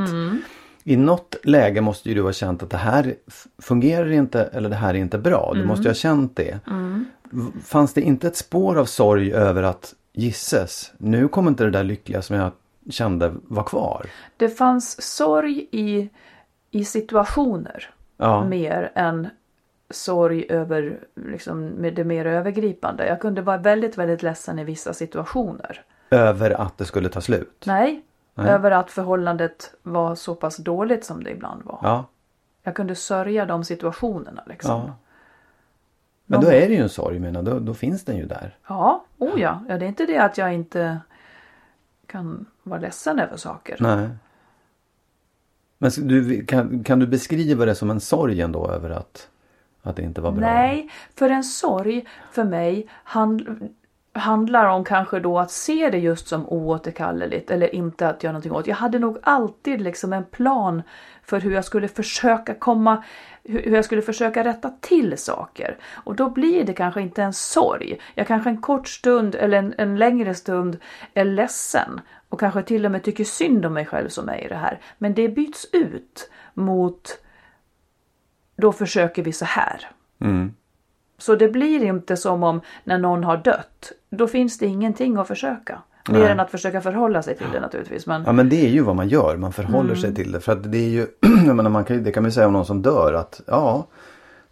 I 0.84 0.98
något 0.98 1.36
läge 1.44 1.82
måste 1.82 2.10
ju 2.10 2.16
du 2.16 2.22
ha 2.22 2.34
känt 2.34 2.64
att 2.64 2.70
det 2.70 2.78
här 2.78 3.16
fungerar 3.62 4.12
inte 4.12 4.44
eller 4.44 4.70
det 4.70 4.76
här 4.76 4.90
är 4.94 4.98
inte 4.98 5.18
bra. 5.18 5.50
Mm. 5.52 5.62
Du 5.62 5.68
måste 5.68 5.84
ju 5.84 5.90
ha 5.90 5.94
känt 5.96 6.36
det. 6.36 6.60
V- 7.32 7.52
Fanns 7.66 7.94
det 7.94 8.02
inte 8.02 8.28
ett 8.28 8.36
spår 8.38 8.78
av 8.80 8.86
sorg 8.86 9.34
över 9.34 9.64
att 9.64 9.94
gisses, 10.14 10.92
nu 10.98 11.28
kommer 11.28 11.50
inte 11.52 11.64
det 11.64 11.70
där 11.72 11.84
lyckliga 11.84 12.22
som 12.22 12.36
jag 12.36 12.52
kände 12.90 13.34
vara 13.44 13.66
kvar? 13.66 14.06
Det 14.38 14.50
fanns 14.50 15.02
sorg 15.02 15.68
i 15.72 16.10
i 16.72 16.86
situationer 16.86 17.90
Ja. 18.18 18.46
mer 18.46 18.92
än 18.96 19.28
sorg 19.90 20.46
över 20.50 21.00
liksom, 21.28 21.66
med 21.66 21.94
det 21.94 22.04
mer 22.04 22.26
övergripande. 22.26 23.08
Jag 23.08 23.22
kunde 23.22 23.42
vara 23.42 23.58
väldigt, 23.58 23.98
väldigt 23.98 24.24
ledsen 24.24 24.60
i 24.60 24.64
vissa 24.64 24.94
situationer. 24.94 25.82
Över 26.10 26.52
att 26.62 26.78
det 26.78 26.86
skulle 26.86 27.10
ta 27.10 27.22
slut? 27.22 27.64
Nej, 27.66 28.02
Nej. 28.36 28.50
över 28.50 28.72
att 28.72 28.92
förhållandet 28.92 29.74
var 29.84 30.16
så 30.16 30.36
pass 30.36 30.58
dåligt 30.58 31.06
som 31.06 31.24
det 31.24 31.32
ibland 31.32 31.64
var. 31.64 31.80
Ja. 31.82 32.06
Jag 32.64 32.76
kunde 32.76 32.96
sörja 32.96 33.46
de 33.46 33.64
situationerna 33.64 34.44
liksom. 34.46 34.82
ja. 34.88 34.94
Men 36.26 36.42
då 36.42 36.48
är 36.48 36.68
det 36.68 36.74
ju 36.74 36.82
en 36.82 36.90
sorg 36.90 37.20
menar 37.20 37.44
då, 37.44 37.60
då 37.60 37.74
finns 37.74 38.06
den 38.06 38.18
ju 38.18 38.26
där. 38.26 38.58
Ja, 38.68 39.06
oh 39.18 39.42
ja. 39.42 39.64
ja. 39.70 39.78
Det 39.78 39.86
är 39.86 39.90
inte 39.90 40.06
det 40.06 40.18
att 40.18 40.38
jag 40.38 40.54
inte 40.54 41.00
kan 42.08 42.46
vara 42.64 42.80
ledsen 42.80 43.20
över 43.20 43.38
saker. 43.38 43.78
Nej. 43.80 44.10
Men 45.78 45.92
du, 45.98 46.46
kan, 46.46 46.84
kan 46.84 47.00
du 47.00 47.08
beskriva 47.08 47.66
det 47.66 47.76
som 47.76 47.90
en 47.90 48.00
sorg 48.00 48.42
ändå 48.42 48.68
över 48.68 48.90
att, 48.90 49.30
att 49.82 49.96
det 49.96 50.02
inte 50.02 50.22
var 50.22 50.32
bra? 50.32 50.42
Nej, 50.42 50.90
för 51.16 51.30
en 51.30 51.44
sorg 51.44 52.06
för 52.32 52.44
mig 52.44 52.88
hand, 52.90 53.70
handlar 54.14 54.66
om 54.66 54.84
kanske 54.84 55.20
då 55.20 55.40
att 55.40 55.52
se 55.52 55.90
det 55.90 55.98
just 55.98 56.28
som 56.28 56.50
oåterkalleligt 56.50 57.52
eller 57.52 57.76
inte 57.76 58.08
att 58.08 58.24
göra 58.24 58.32
någonting 58.32 58.52
åt. 58.52 58.68
Jag 58.68 58.76
hade 58.76 59.00
nog 59.00 59.18
alltid 59.24 59.82
liksom 59.82 60.14
en 60.14 60.26
plan 60.26 60.82
för 61.24 61.40
hur 61.40 61.52
jag 61.52 61.66
skulle 61.66 61.88
försöka 61.88 62.54
komma 62.54 63.04
hur 63.44 63.76
jag 63.76 63.86
skulle 63.86 64.02
försöka 64.02 64.44
rätta 64.44 64.70
till 64.82 65.18
saker. 65.18 65.78
Och 65.94 66.16
då 66.16 66.30
blir 66.30 66.64
det 66.64 66.74
kanske 66.74 67.02
inte 67.02 67.24
en 67.24 67.34
sorg. 67.34 68.00
Jag 68.16 68.28
kanske 68.28 68.50
en 68.50 68.62
kort 68.62 68.88
stund 68.88 69.36
eller 69.36 69.58
en, 69.58 69.74
en 69.78 69.96
längre 69.96 70.34
stund 70.34 70.78
är 71.14 71.26
ledsen 71.26 72.02
och 72.30 72.40
kanske 72.40 72.64
till 72.64 72.86
och 72.86 72.92
med 72.92 73.04
tycker 73.04 73.24
synd 73.24 73.66
om 73.66 73.74
mig 73.74 73.86
själv 73.86 74.10
som 74.10 74.30
är 74.30 74.46
i 74.46 74.48
det 74.48 74.56
här. 74.56 74.80
Men 74.98 75.14
det 75.14 75.30
byts 75.30 75.68
ut 75.72 76.30
mot 76.54 77.20
då 78.56 78.72
försöker 78.72 79.24
vi 79.24 79.34
så 79.34 79.46
här. 79.46 79.92
Mm. 80.20 80.54
Så 81.18 81.36
det 81.36 81.48
blir 81.50 81.84
inte 81.84 82.18
som 82.18 82.44
om 82.44 82.62
när 82.84 82.98
någon 82.98 83.24
har 83.24 83.38
dött. 83.38 83.92
Då 84.10 84.28
finns 84.28 84.58
det 84.58 84.66
ingenting 84.66 85.18
att 85.18 85.28
försöka. 85.28 85.82
Mer 86.10 86.20
Nej. 86.20 86.32
än 86.32 86.40
att 86.40 86.52
försöka 86.52 86.82
förhålla 86.82 87.22
sig 87.22 87.38
till 87.38 87.48
det 87.54 87.60
naturligtvis. 87.60 88.08
Men 88.08 88.24
Ja 88.26 88.32
men 88.32 88.50
det 88.50 88.66
är 88.66 88.70
ju 88.70 88.82
vad 88.82 88.96
man 88.96 89.08
gör, 89.08 89.38
man 89.38 89.54
förhåller 89.54 89.90
Mm. 89.90 90.02
sig 90.02 90.16
till 90.16 90.32
det. 90.32 90.40
För 90.40 90.52
att 90.52 90.72
det 90.72 90.78
är 90.78 90.90
ju, 90.90 91.08
jag 91.46 91.56
menar, 91.56 91.70
man 91.70 91.86
kan, 91.86 92.04
det 92.04 92.12
kan 92.12 92.24
man 92.24 92.28
ju 92.30 92.34
säga 92.34 92.48
om 92.48 92.54
någon 92.54 92.66
som 92.66 92.82
dör 92.82 93.14
att 93.14 93.42
ja, 93.48 93.88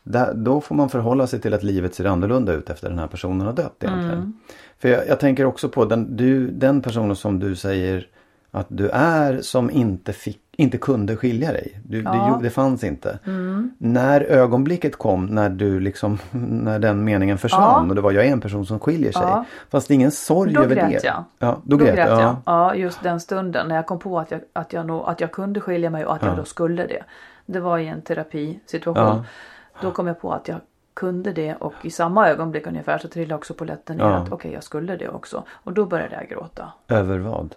där, 0.03 0.33
då 0.33 0.61
får 0.61 0.75
man 0.75 0.89
förhålla 0.89 1.27
sig 1.27 1.41
till 1.41 1.53
att 1.53 1.63
livet 1.63 1.95
ser 1.95 2.05
annorlunda 2.05 2.53
ut 2.53 2.69
efter 2.69 2.89
den 2.89 2.99
här 2.99 3.07
personen 3.07 3.47
har 3.47 3.53
dött 3.53 3.75
egentligen. 3.79 4.13
Mm. 4.17 4.33
För 4.79 4.89
jag, 4.89 5.07
jag 5.07 5.19
tänker 5.19 5.45
också 5.45 5.69
på 5.69 5.85
den, 5.85 6.15
du, 6.17 6.47
den 6.51 6.81
personen 6.81 7.15
som 7.15 7.39
du 7.39 7.55
säger 7.55 8.07
att 8.51 8.67
du 8.69 8.89
är 8.89 9.41
som 9.41 9.69
inte, 9.71 10.13
fick, 10.13 10.40
inte 10.57 10.77
kunde 10.77 11.15
skilja 11.17 11.51
dig. 11.51 11.81
Du, 11.85 12.01
det, 12.01 12.09
Ja. 12.09 12.23
Mm. 12.27 12.35
ju- 12.37 12.43
det 12.43 12.49
fanns 12.49 12.83
inte. 12.83 13.19
När 13.77 14.21
ögonblicket 14.21 14.95
kom 14.95 15.25
när 15.25 15.49
du 15.49 15.79
liksom, 15.79 16.17
när 16.63 16.79
den 16.79 17.03
meningen 17.03 17.37
försvann 17.37 17.83
Ja. 17.85 17.89
och 17.89 17.95
det 17.95 18.01
var 18.01 18.11
jag 18.11 18.25
är 18.25 18.31
en 18.31 18.41
person 18.41 18.65
som 18.65 18.79
skiljer 18.79 19.11
sig. 19.11 19.21
Ja. 19.21 19.45
Fast 19.69 19.87
det 19.87 19.93
ingen 19.93 20.11
sorg 20.11 20.53
Då 20.53 20.61
över 20.63 20.75
grät 20.75 20.89
det. 21.01 21.07
jag. 21.07 21.23
Ja, 21.39 21.61
då, 21.63 21.77
grät, 21.77 21.97
jag. 21.97 22.07
ja. 22.21 22.41
Ja, 22.45 22.75
just 22.75 23.03
den 23.03 23.19
stunden 23.19 23.67
när 23.67 23.75
jag 23.75 23.85
kom 23.85 23.99
på 23.99 24.19
att 24.19 24.31
jag, 24.31 24.41
att 24.53 24.73
jag, 24.73 24.85
nog, 24.85 25.03
att 25.09 25.21
jag 25.21 25.31
kunde 25.31 25.59
skilja 25.61 25.89
mig 25.89 26.05
och 26.05 26.15
att 26.15 26.23
jag 26.23 26.37
då 26.37 26.43
skulle 26.45 26.87
det. 26.87 27.03
Det 27.45 27.59
var 27.59 27.77
i 27.77 27.87
en 27.87 28.01
terapisituation. 28.01 29.21
Då 29.81 29.91
kom 29.91 30.07
jag 30.07 30.21
på 30.21 30.33
att 30.33 30.47
jag 30.47 30.57
kunde 30.93 31.31
det 31.33 31.55
och 31.55 31.73
i 31.81 31.89
samma 31.91 32.29
ögonblick 32.29 32.67
ungefär 32.67 32.97
så 32.97 33.07
trillade 33.07 33.35
också 33.35 33.53
polletten 33.53 33.97
ner 33.97 34.05
att 34.05 34.31
okej 34.31 34.51
jag 34.53 34.63
skulle 34.63 34.95
det 34.97 35.09
också. 35.09 35.43
Och 35.49 35.73
då 35.73 35.85
började 35.85 36.15
jag 36.15 36.27
gråta. 36.29 36.71
Över 36.87 37.17
vad? 37.19 37.55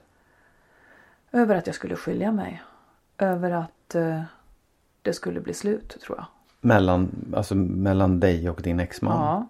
Över 1.32 1.54
att 1.56 1.66
jag 1.66 1.76
skulle 1.76 1.96
skilja 1.96 2.32
mig. 2.32 2.62
Över 3.18 3.50
att 3.50 3.94
eh, 3.94 4.20
det 5.02 5.12
skulle 5.12 5.40
bli 5.40 5.54
slut 5.54 5.96
tror 6.02 6.18
jag. 6.18 6.26
Mellan, 6.60 7.08
alltså 7.36 7.54
mellan 7.54 8.20
dig 8.20 8.50
och 8.50 8.62
din 8.62 8.80
exman? 8.80 9.16
Ja. 9.20 9.46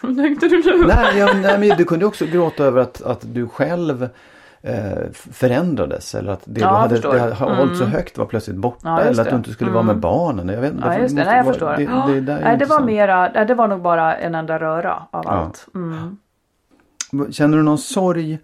Tänkte 0.16 0.48
du 0.48 0.62
nu? 0.78 0.86
Nej, 0.86 1.18
ja, 1.18 1.32
nej, 1.34 1.58
men 1.68 1.76
du 1.78 1.84
kunde 1.84 2.06
också 2.06 2.26
gråta 2.26 2.64
över 2.64 2.80
att, 2.80 3.02
att 3.02 3.34
du 3.34 3.48
själv 3.48 4.08
eh, 4.60 5.10
förändrades. 5.12 6.14
Eller 6.14 6.32
att 6.32 6.42
det 6.44 6.60
Ja, 6.60 6.86
du 6.90 6.94
jag 6.96 7.02
hade, 7.12 7.26
det 7.28 7.34
hade 7.34 7.54
hållit 7.56 7.76
så 7.78 7.84
Mm. 7.84 7.92
högt 7.96 8.18
var 8.18 8.26
plötsligt 8.26 8.56
borta. 8.56 8.78
Ja, 8.88 9.00
eller 9.00 9.10
att 9.20 9.24
det. 9.24 9.30
du 9.30 9.36
inte 9.36 9.50
skulle 9.52 9.70
vara 9.70 9.82
med 9.82 9.98
barnen. 9.98 10.48
Jag 10.48 10.60
vet, 10.60 10.72
Ja 10.80 10.98
just 10.98 11.16
det, 11.16 11.24
nej 11.24 11.36
jag 11.36 11.44
vara- 11.44 11.52
förstår. 11.54 11.70
Det, 12.12 12.20
det, 12.20 12.32
är 12.32 12.40
nej, 12.44 12.56
det 12.58 12.64
var 12.64 12.80
mera, 12.80 13.44
det 13.44 13.54
var 13.54 13.68
nog 13.68 13.80
bara 13.82 14.16
en 14.16 14.34
enda 14.34 14.58
röra 14.58 14.94
av 15.10 15.24
Ja. 15.24 15.30
allt. 15.30 15.66
Mm. 15.74 16.16
Känner 17.32 17.56
du 17.56 17.62
någon 17.62 17.78
sorg? 17.78 18.38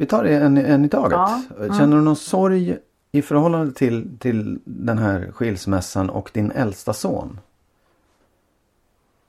Vi 0.00 0.06
tar 0.06 0.24
det 0.24 0.36
en, 0.36 0.56
en 0.58 0.84
i 0.84 0.88
taget. 0.88 1.12
Ja, 1.12 1.42
Mm. 1.58 1.78
Känner 1.78 1.96
du 1.96 2.02
någon 2.02 2.16
sorg 2.16 2.78
i 3.12 3.22
förhållande 3.22 3.72
till, 3.72 4.18
till 4.18 4.60
den 4.64 4.98
här 4.98 5.32
skilsmässan 5.32 6.10
och 6.10 6.30
din 6.34 6.50
äldsta 6.50 6.92
son? 6.92 7.40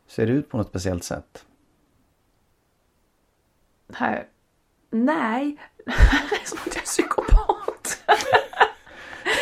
Ser 0.07 0.25
det 0.25 0.31
ut 0.31 0.49
på 0.49 0.57
något 0.57 0.67
speciellt 0.67 1.03
sätt? 1.03 1.45
Här. 3.93 4.27
Nej, 4.91 5.57
det 5.85 5.91
är 6.41 6.45
som 6.49 6.57
att 6.65 6.75
jag 6.75 6.77
är 6.77 6.85
psykopat. 6.85 8.03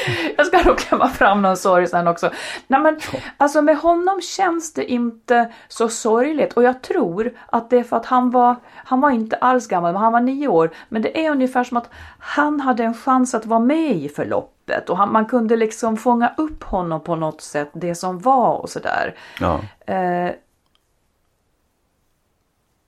jag 0.37 0.45
ska 0.45 0.63
nog 0.63 0.77
klämma 0.77 1.07
fram 1.07 1.41
någon 1.41 1.57
sorg 1.57 1.87
sen 1.87 2.07
också. 2.07 2.31
Nej 2.67 2.79
men 2.81 2.99
alltså 3.37 3.61
med 3.61 3.77
honom 3.77 4.21
känns 4.21 4.73
det 4.73 4.91
inte 4.91 5.53
så 5.67 5.89
sorgligt 5.89 6.53
och 6.53 6.63
jag 6.63 6.81
tror 6.81 7.31
att 7.45 7.69
det 7.69 7.77
är 7.77 7.83
för 7.83 7.97
att 7.97 8.05
han 8.05 8.29
var, 8.29 8.55
han 8.73 9.01
var 9.01 9.09
inte 9.09 9.35
alls 9.35 9.67
gammal, 9.67 9.93
men 9.93 10.01
han 10.01 10.13
var 10.13 10.21
nio 10.21 10.47
år. 10.47 10.71
Men 10.89 11.01
det 11.01 11.25
är 11.25 11.31
ungefär 11.31 11.63
som 11.63 11.77
att 11.77 11.89
han 12.19 12.59
hade 12.59 12.83
en 12.83 12.93
chans 12.93 13.33
att 13.35 13.45
vara 13.45 13.59
med 13.59 13.95
i 13.95 14.09
förloppet 14.09 14.89
och 14.89 14.97
han, 14.97 15.11
man 15.11 15.25
kunde 15.25 15.55
liksom 15.55 15.97
fånga 15.97 16.33
upp 16.37 16.63
honom 16.63 17.03
på 17.03 17.15
något 17.15 17.41
sätt, 17.41 17.69
det 17.73 17.95
som 17.95 18.19
var 18.19 18.57
och 18.57 18.69
sådär. 18.69 19.15
Ja. 19.39 19.59
Eh, 19.85 20.31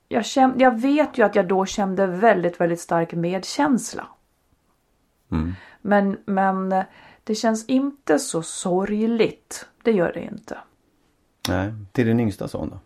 jag, 0.07 0.25
käm, 0.25 0.53
jag 0.57 0.81
vet 0.81 1.17
ju 1.17 1.25
att 1.25 1.35
jag 1.35 1.47
då 1.47 1.65
kände 1.65 2.07
väldigt, 2.07 2.61
väldigt 2.61 2.79
stark 2.79 3.13
medkänsla. 3.13 4.07
Men, 5.81 6.17
men 6.25 6.83
det 7.23 7.35
känns 7.35 7.65
inte 7.65 8.19
så 8.19 8.43
sorgligt. 8.43 9.67
Det 9.83 9.91
gör 9.91 10.13
det 10.13 10.21
inte. 10.21 10.57
Nej. 11.49 11.73
Till 11.91 12.07
din 12.07 12.19
yngsta 12.19 12.47
son 12.47 12.69
då? 12.69 12.79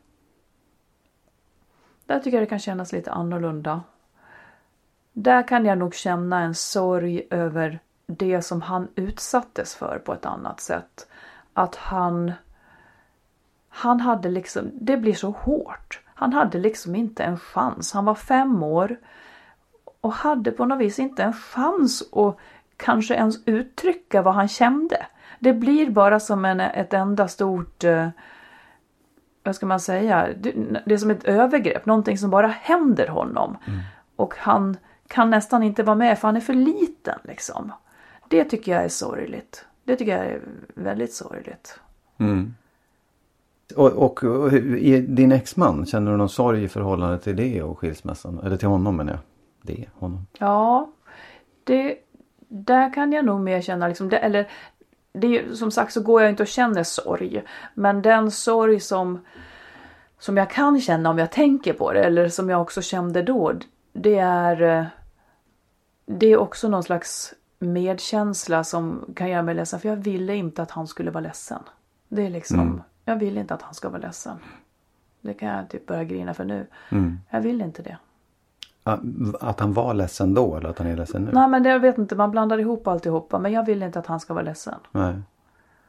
Där 2.06 2.20
tycker 2.20 2.38
jag 2.38 2.44
det 2.44 2.50
kan 2.50 2.60
kännas 2.60 2.92
lite 2.92 3.12
annorlunda. 3.12 3.84
Där 5.14 5.48
kan 5.48 5.66
jag 5.66 5.78
nog 5.78 5.96
känna 5.96 6.42
en 6.42 6.56
sorg 6.56 7.28
över 7.30 7.80
det 8.08 8.42
som 8.42 8.62
han 8.62 8.88
utsattes 8.96 9.76
för 9.76 10.02
på 10.06 10.14
ett 10.14 10.26
annat 10.26 10.60
sätt. 10.60 11.08
Att 11.54 11.76
han... 11.76 12.34
Han 13.70 14.00
hade 14.00 14.30
liksom... 14.30 14.70
Det 14.74 14.98
blir 14.98 15.14
så 15.14 15.30
hårt. 15.30 16.02
Han 16.06 16.34
hade 16.34 16.60
liksom 16.60 16.96
inte 16.96 17.24
en 17.24 17.40
chans. 17.40 17.94
Han 17.94 18.06
var 18.06 18.16
fem 18.16 18.64
år 18.64 18.98
och 20.02 20.14
hade 20.14 20.52
på 20.52 20.66
något 20.66 20.80
vis 20.80 21.00
inte 21.00 21.24
en 21.24 21.34
chans 21.34 22.14
att 22.14 22.38
kanske 22.78 23.16
ens 23.16 23.48
uttrycka 23.48 24.22
vad 24.22 24.34
han 24.34 24.48
kände. 24.48 25.06
Det 25.40 25.54
blir 25.54 25.90
bara 25.90 26.20
som 26.20 26.46
en, 26.46 26.60
ett 26.60 26.94
enda 26.94 27.28
stort... 27.28 27.84
eh, 27.84 28.10
vad 29.44 29.56
ska 29.56 29.66
man 29.66 29.80
säga, 29.80 30.28
det, 30.38 30.52
det 30.86 30.94
är 30.94 30.98
som 30.98 31.12
ett 31.12 31.24
övergrepp, 31.24 31.86
någonting 31.86 32.18
som 32.18 32.30
bara 32.30 32.48
händer 32.48 33.08
honom. 33.08 33.58
Och 34.16 34.34
han 34.38 34.78
kan 35.08 35.30
nästan 35.30 35.64
inte 35.64 35.84
vara 35.84 35.96
med 35.96 36.20
för 36.20 36.28
han 36.28 36.38
är 36.38 36.42
för 36.42 36.54
liten 36.54 37.20
liksom. 37.24 37.72
Det 38.30 38.44
tycker 38.44 38.72
jag 38.72 38.84
är 38.84 38.90
sorgligt. 38.90 39.66
Det 39.84 39.96
tycker 39.96 40.18
jag 40.18 40.26
är 40.26 40.42
väldigt 40.76 41.14
sorgligt. 41.14 41.80
Och, 43.76 43.92
och, 43.92 44.24
och 44.24 44.54
i 44.54 45.02
din 45.02 45.32
exman, 45.32 45.86
känner 45.86 46.12
du 46.12 46.18
någon 46.18 46.30
sorg 46.30 46.64
i 46.64 46.68
förhållande 46.68 47.20
till 47.20 47.36
det 47.36 47.64
och 47.64 47.80
skilsmässan? 47.80 48.40
Eller 48.40 48.58
till 48.58 48.68
honom 48.68 48.98
menar 48.98 49.12
jag. 49.12 49.22
Det, 49.62 49.86
honom. 49.94 50.28
Ja, 50.40 50.92
det, 51.64 51.98
där 52.48 52.94
kan 52.94 53.12
jag 53.12 53.26
nog 53.26 53.40
mer 53.40 53.62
känna 53.62 53.88
liksom, 53.88 54.10
det, 54.10 54.18
eller 54.18 54.48
det 55.14 55.40
är 55.40 55.54
som 55.54 55.72
sagt 55.72 55.94
så 55.94 56.02
går 56.02 56.22
jag 56.22 56.30
inte 56.30 56.44
och 56.44 56.48
känner 56.48 56.84
sorg. 56.84 57.44
Men 57.74 58.02
den 58.02 58.32
sorg 58.32 58.80
som, 58.80 59.26
som 60.20 60.38
jag 60.38 60.50
kan 60.50 60.82
känna 60.82 61.10
om 61.10 61.18
jag 61.18 61.32
tänker 61.32 61.74
på 61.74 61.94
det 61.94 62.04
eller 62.04 62.30
som 62.30 62.50
jag 62.50 62.62
också 62.62 62.82
kände 62.82 63.22
då. 63.22 63.54
Det 63.94 64.18
är, 64.20 64.62
eh, 64.62 64.86
det 66.06 66.28
är 66.28 66.38
också 66.38 66.70
någon 66.70 66.84
slags 66.84 67.34
medkänsla 67.60 68.64
som 68.64 69.14
kan 69.16 69.30
göra 69.30 69.42
mig 69.42 69.56
ledsen. 69.56 69.80
För 69.80 69.90
jag 69.90 69.96
ville 69.96 70.36
inte 70.36 70.62
att 70.62 70.72
han 70.72 70.88
skulle 70.88 71.12
vara 71.12 71.24
ledsen. 71.24 71.60
Det 72.08 72.26
är 72.26 72.30
liksom, 72.30 72.84
jag 73.06 73.16
vill 73.16 73.38
inte 73.38 73.54
att 73.54 73.62
han 73.62 73.74
ska 73.74 73.90
vara 73.90 74.02
ledsen. 74.02 74.38
Det 75.22 75.34
kan 75.34 75.50
jag 75.50 75.70
typ 75.70 75.86
börja 75.86 76.04
grina 76.04 76.34
för 76.34 76.46
nu. 76.46 76.68
Jag 77.30 77.42
vill 77.42 77.62
inte 77.62 77.82
det. 77.82 77.98
Att 79.40 79.60
han 79.60 79.74
var 79.74 79.94
ledsen 79.94 80.34
då 80.34 80.56
eller 80.56 80.70
att 80.70 80.78
han 80.78 80.88
är 80.88 80.98
ledsen 80.98 81.26
nu? 81.26 81.32
Nej 81.34 81.48
men 81.48 81.64
det, 81.64 81.70
jag 81.70 81.80
vet 81.80 81.98
inte, 81.98 82.16
man 82.16 82.32
blandar 82.32 82.60
ihop 82.60 82.88
alltihopa. 82.88 83.40
Men 83.40 83.52
jag 83.52 83.66
vill 83.66 83.84
inte 83.84 84.00
att 84.00 84.08
han 84.08 84.20
ska 84.20 84.34
vara 84.34 84.44
ledsen. 84.44 84.80
Nej. 84.92 85.16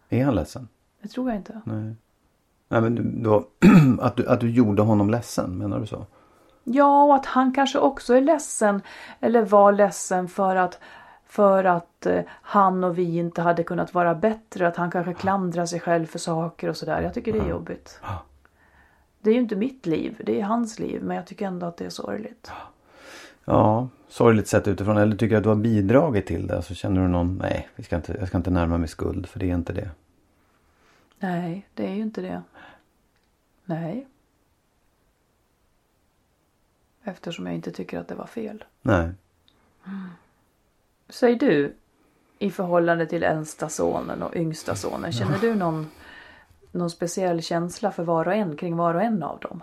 Är 0.08 0.24
han 0.24 0.34
ledsen? 0.34 0.68
Det 1.02 1.08
tror 1.08 1.28
jag 1.28 1.36
inte. 1.36 1.60
Nej. 1.64 1.94
Nej 2.68 2.80
men 2.80 3.22
då, 3.22 3.44
att, 4.00 4.16
du, 4.16 4.28
att 4.28 4.40
du 4.40 4.50
gjorde 4.50 4.82
honom 4.82 5.10
ledsen, 5.10 5.58
menar 5.58 5.80
du 5.80 5.86
så? 5.86 6.06
Ja, 6.64 7.04
och 7.04 7.14
att 7.14 7.26
han 7.26 7.54
kanske 7.54 7.78
också 7.78 8.14
är 8.14 8.20
ledsen. 8.20 8.82
Eller 9.20 9.42
var 9.42 9.72
ledsen 9.72 10.28
för 10.28 10.56
att 10.56 10.78
För 11.26 11.64
att 11.64 12.06
eh, 12.06 12.22
han 12.28 12.84
och 12.84 12.98
vi 12.98 13.16
inte 13.18 13.42
hade 13.42 13.62
kunnat 13.62 13.94
vara 13.94 14.14
bättre. 14.14 14.68
Att 14.68 14.76
han 14.76 14.90
kanske 14.90 15.14
klandrar 15.14 15.66
sig 15.66 15.80
själv 15.80 16.06
för 16.06 16.18
saker 16.18 16.68
och 16.68 16.76
sådär. 16.76 17.02
Jag 17.02 17.14
tycker 17.14 17.32
det 17.32 17.38
är 17.38 17.48
jobbigt. 17.48 18.00
Det 19.20 19.30
är 19.30 19.34
ju 19.34 19.40
inte 19.40 19.56
mitt 19.56 19.86
liv, 19.86 20.22
det 20.26 20.40
är 20.40 20.44
hans 20.44 20.78
liv. 20.78 21.02
Men 21.04 21.16
jag 21.16 21.26
tycker 21.26 21.46
ändå 21.46 21.66
att 21.66 21.76
det 21.76 21.84
är 21.84 21.90
sorgligt. 21.90 22.50
Ja, 23.48 23.88
sorgligt 24.08 24.48
sett 24.48 24.68
utifrån. 24.68 24.96
Eller 24.96 25.16
tycker 25.16 25.34
du 25.34 25.36
att 25.36 25.42
du 25.42 25.48
har 25.48 25.56
bidragit 25.56 26.26
till 26.26 26.46
det? 26.46 26.62
Så 26.62 26.74
känner 26.74 27.02
du 27.02 27.08
någon, 27.08 27.38
nej, 27.38 27.68
vi 27.76 27.82
ska 27.82 27.96
inte, 27.96 28.16
jag 28.18 28.28
ska 28.28 28.36
inte 28.36 28.50
närma 28.50 28.78
mig 28.78 28.88
skuld 28.88 29.26
för 29.26 29.38
det 29.38 29.50
är 29.50 29.54
inte 29.54 29.72
det. 29.72 29.90
Nej, 31.18 31.68
det 31.74 31.86
är 31.86 31.94
ju 31.94 32.02
inte 32.02 32.20
det. 32.20 32.42
Nej. 33.64 34.06
Eftersom 37.02 37.46
jag 37.46 37.54
inte 37.54 37.72
tycker 37.72 37.98
att 37.98 38.08
det 38.08 38.14
var 38.14 38.26
fel. 38.26 38.64
Nej. 38.82 39.10
Säg 41.08 41.34
du, 41.36 41.74
i 42.38 42.50
förhållande 42.50 43.06
till 43.06 43.22
äldsta 43.22 43.68
sonen 43.68 44.22
och 44.22 44.36
yngsta 44.36 44.74
sonen, 44.74 45.12
känner 45.12 45.38
du 45.38 45.54
någon, 45.54 45.90
någon 46.72 46.90
speciell 46.90 47.42
känsla 47.42 47.92
för 47.92 48.04
var 48.04 48.28
och 48.28 48.34
en, 48.34 48.56
kring 48.56 48.76
var 48.76 48.94
och 48.94 49.02
en 49.02 49.22
av 49.22 49.38
dem? 49.38 49.62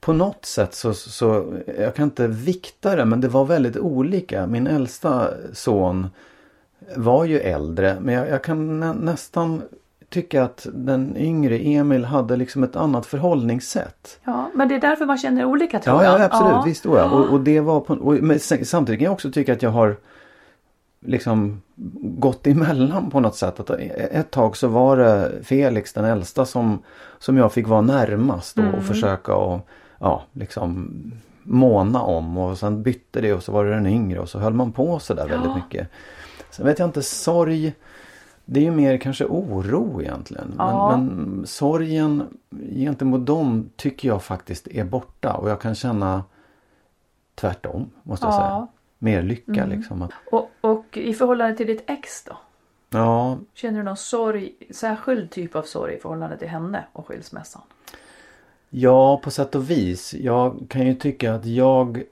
På 0.00 0.12
något 0.12 0.44
sätt 0.44 0.74
så, 0.74 0.94
så, 0.94 1.54
jag 1.78 1.94
kan 1.94 2.04
inte 2.04 2.26
vikta 2.26 2.96
det 2.96 3.04
men 3.04 3.20
det 3.20 3.28
var 3.28 3.44
väldigt 3.44 3.76
olika. 3.76 4.46
Min 4.46 4.66
äldsta 4.66 5.30
son 5.52 6.08
var 6.96 7.24
ju 7.24 7.38
äldre 7.40 7.96
men 8.00 8.14
jag, 8.14 8.28
jag 8.28 8.44
kan 8.44 8.80
nä, 8.80 8.92
nästan 8.92 9.62
tycka 10.08 10.44
att 10.44 10.66
den 10.72 11.16
yngre 11.16 11.58
Emil 11.58 12.04
hade 12.04 12.36
liksom 12.36 12.62
ett 12.62 12.76
annat 12.76 13.06
förhållningssätt. 13.06 14.20
Ja, 14.24 14.50
men 14.54 14.68
det 14.68 14.74
är 14.74 14.80
därför 14.80 15.06
man 15.06 15.18
känner 15.18 15.44
olika 15.44 15.78
tror 15.78 15.96
Ja, 15.96 16.04
jag. 16.04 16.20
ja 16.20 16.24
absolut, 16.24 16.66
visst 16.66 16.84
då 16.84 16.96
ja. 16.96 17.10
Och, 17.10 17.32
och 17.32 17.40
det 17.40 17.60
var 17.60 17.80
på, 17.80 17.94
och, 17.94 18.14
men 18.14 18.40
samtidigt 18.40 18.98
kan 18.98 19.04
jag 19.04 19.12
också 19.12 19.30
tycka 19.30 19.52
att 19.52 19.62
jag 19.62 19.70
har 19.70 19.96
liksom 21.06 21.62
gått 22.00 22.46
emellan 22.46 23.10
på 23.10 23.20
något 23.20 23.36
sätt. 23.36 23.60
Att 23.60 23.70
ett 23.70 24.30
tag 24.30 24.56
så 24.56 24.68
var 24.68 24.96
det 24.96 25.30
Felix 25.42 25.92
den 25.92 26.04
äldsta 26.04 26.44
som, 26.44 26.82
som 27.18 27.36
jag 27.36 27.52
fick 27.52 27.68
vara 27.68 27.80
närmast 27.80 28.58
och, 28.58 28.74
och 28.78 28.82
försöka 28.82 29.34
och 29.34 29.68
ja, 30.00 30.22
liksom 30.32 30.90
måna 31.42 32.02
om 32.02 32.38
och 32.38 32.58
sen 32.58 32.82
bytte 32.82 33.20
det 33.20 33.32
och 33.34 33.42
så 33.42 33.52
var 33.52 33.64
det 33.64 33.70
den 33.70 33.86
yngre 33.86 34.20
och 34.20 34.28
så 34.28 34.38
höll 34.38 34.52
man 34.54 34.72
på 34.72 34.98
så 34.98 35.14
där 35.14 35.28
väldigt 35.28 35.54
mycket. 35.54 35.88
Sen 36.50 36.66
vet 36.66 36.78
jag 36.78 36.88
inte, 36.88 37.02
sorg 37.02 37.72
det 38.44 38.60
är 38.60 38.64
ju 38.64 38.70
mer 38.70 38.98
kanske 38.98 39.24
oro 39.24 40.02
egentligen. 40.02 40.54
Ja. 40.58 40.90
Men, 40.96 41.06
men 41.06 41.46
sorgen 41.46 42.38
gentemot 42.74 43.26
dem 43.26 43.70
tycker 43.76 44.08
jag 44.08 44.22
faktiskt 44.22 44.68
är 44.68 44.84
borta 44.84 45.34
och 45.34 45.50
jag 45.50 45.60
kan 45.60 45.74
känna 45.74 46.24
tvärtom 47.34 47.90
måste 48.02 48.26
jag 48.26 48.34
Ja. 48.34 48.38
säga. 48.38 48.66
Mer 48.98 49.22
lycka 49.22 49.66
liksom. 49.66 50.02
Att, 50.02 50.10
Och, 50.32 50.50
och 50.60 50.96
i 50.96 51.14
förhållande 51.14 51.56
till 51.56 51.66
ditt 51.66 51.84
ex 51.90 52.24
då? 52.24 52.36
ja, 52.90 53.38
Känner 53.54 53.78
du 53.78 53.84
någon 53.84 53.96
sorg, 53.96 54.52
särskild 54.70 55.30
typ 55.30 55.56
av 55.56 55.62
sorg 55.62 55.94
i 55.94 55.98
förhållande 55.98 56.36
till 56.36 56.48
henne 56.48 56.84
och 56.92 57.06
skilsmässan? 57.06 57.62
Ja, 58.70 59.20
på 59.24 59.30
sätt 59.30 59.54
och 59.54 59.70
vis. 59.70 60.14
Jag 60.14 60.66
kan 60.68 60.86
ju 60.86 60.94
tycka 60.94 61.34
att 61.34 61.46
jag 61.46 62.02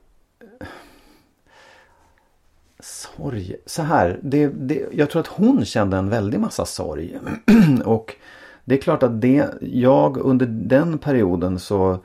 Sorg. 2.81 3.57
Så 3.67 3.83
här, 3.83 4.21
det, 4.23 4.47
det, 4.47 4.87
jag 4.93 5.11
tror 5.11 5.21
att 5.21 5.27
hon 5.27 5.65
kände 5.65 5.97
en 5.97 6.11
väldig 6.11 6.41
massa 6.41 6.65
sorg. 6.65 7.19
och 7.85 8.15
det 8.65 8.75
är 8.75 8.81
klart 8.81 9.03
att 9.03 9.21
det, 9.21 9.47
jag 9.61 10.17
under 10.17 10.47
den 10.47 10.99
perioden 10.99 11.59
så, 11.59 11.99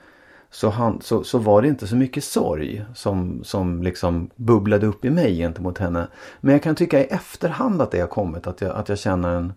så, 0.50 0.69
han, 0.69 1.01
så, 1.01 1.24
så 1.24 1.38
var 1.38 1.62
det 1.62 1.67
inte 1.67 1.88
så 1.88 1.95
mycket 1.95 2.24
sorg 2.24 2.86
som, 2.95 3.43
som 3.43 3.83
liksom 3.83 4.29
bubblade 4.36 4.86
upp 4.86 5.05
i 5.05 5.10
mig 5.10 5.38
gentemot 5.38 5.77
henne. 5.77 6.07
Men 6.41 6.53
jag 6.53 6.63
kan 6.63 6.75
tycka 6.75 7.00
i 7.00 7.03
efterhand 7.03 7.81
att 7.81 7.91
det 7.91 8.00
har 8.00 8.07
kommit. 8.07 8.48
Att 8.48 8.62
jag, 8.62 8.75
att 8.75 8.89
jag 8.89 9.00
känner 9.00 9.36
en, 9.36 9.53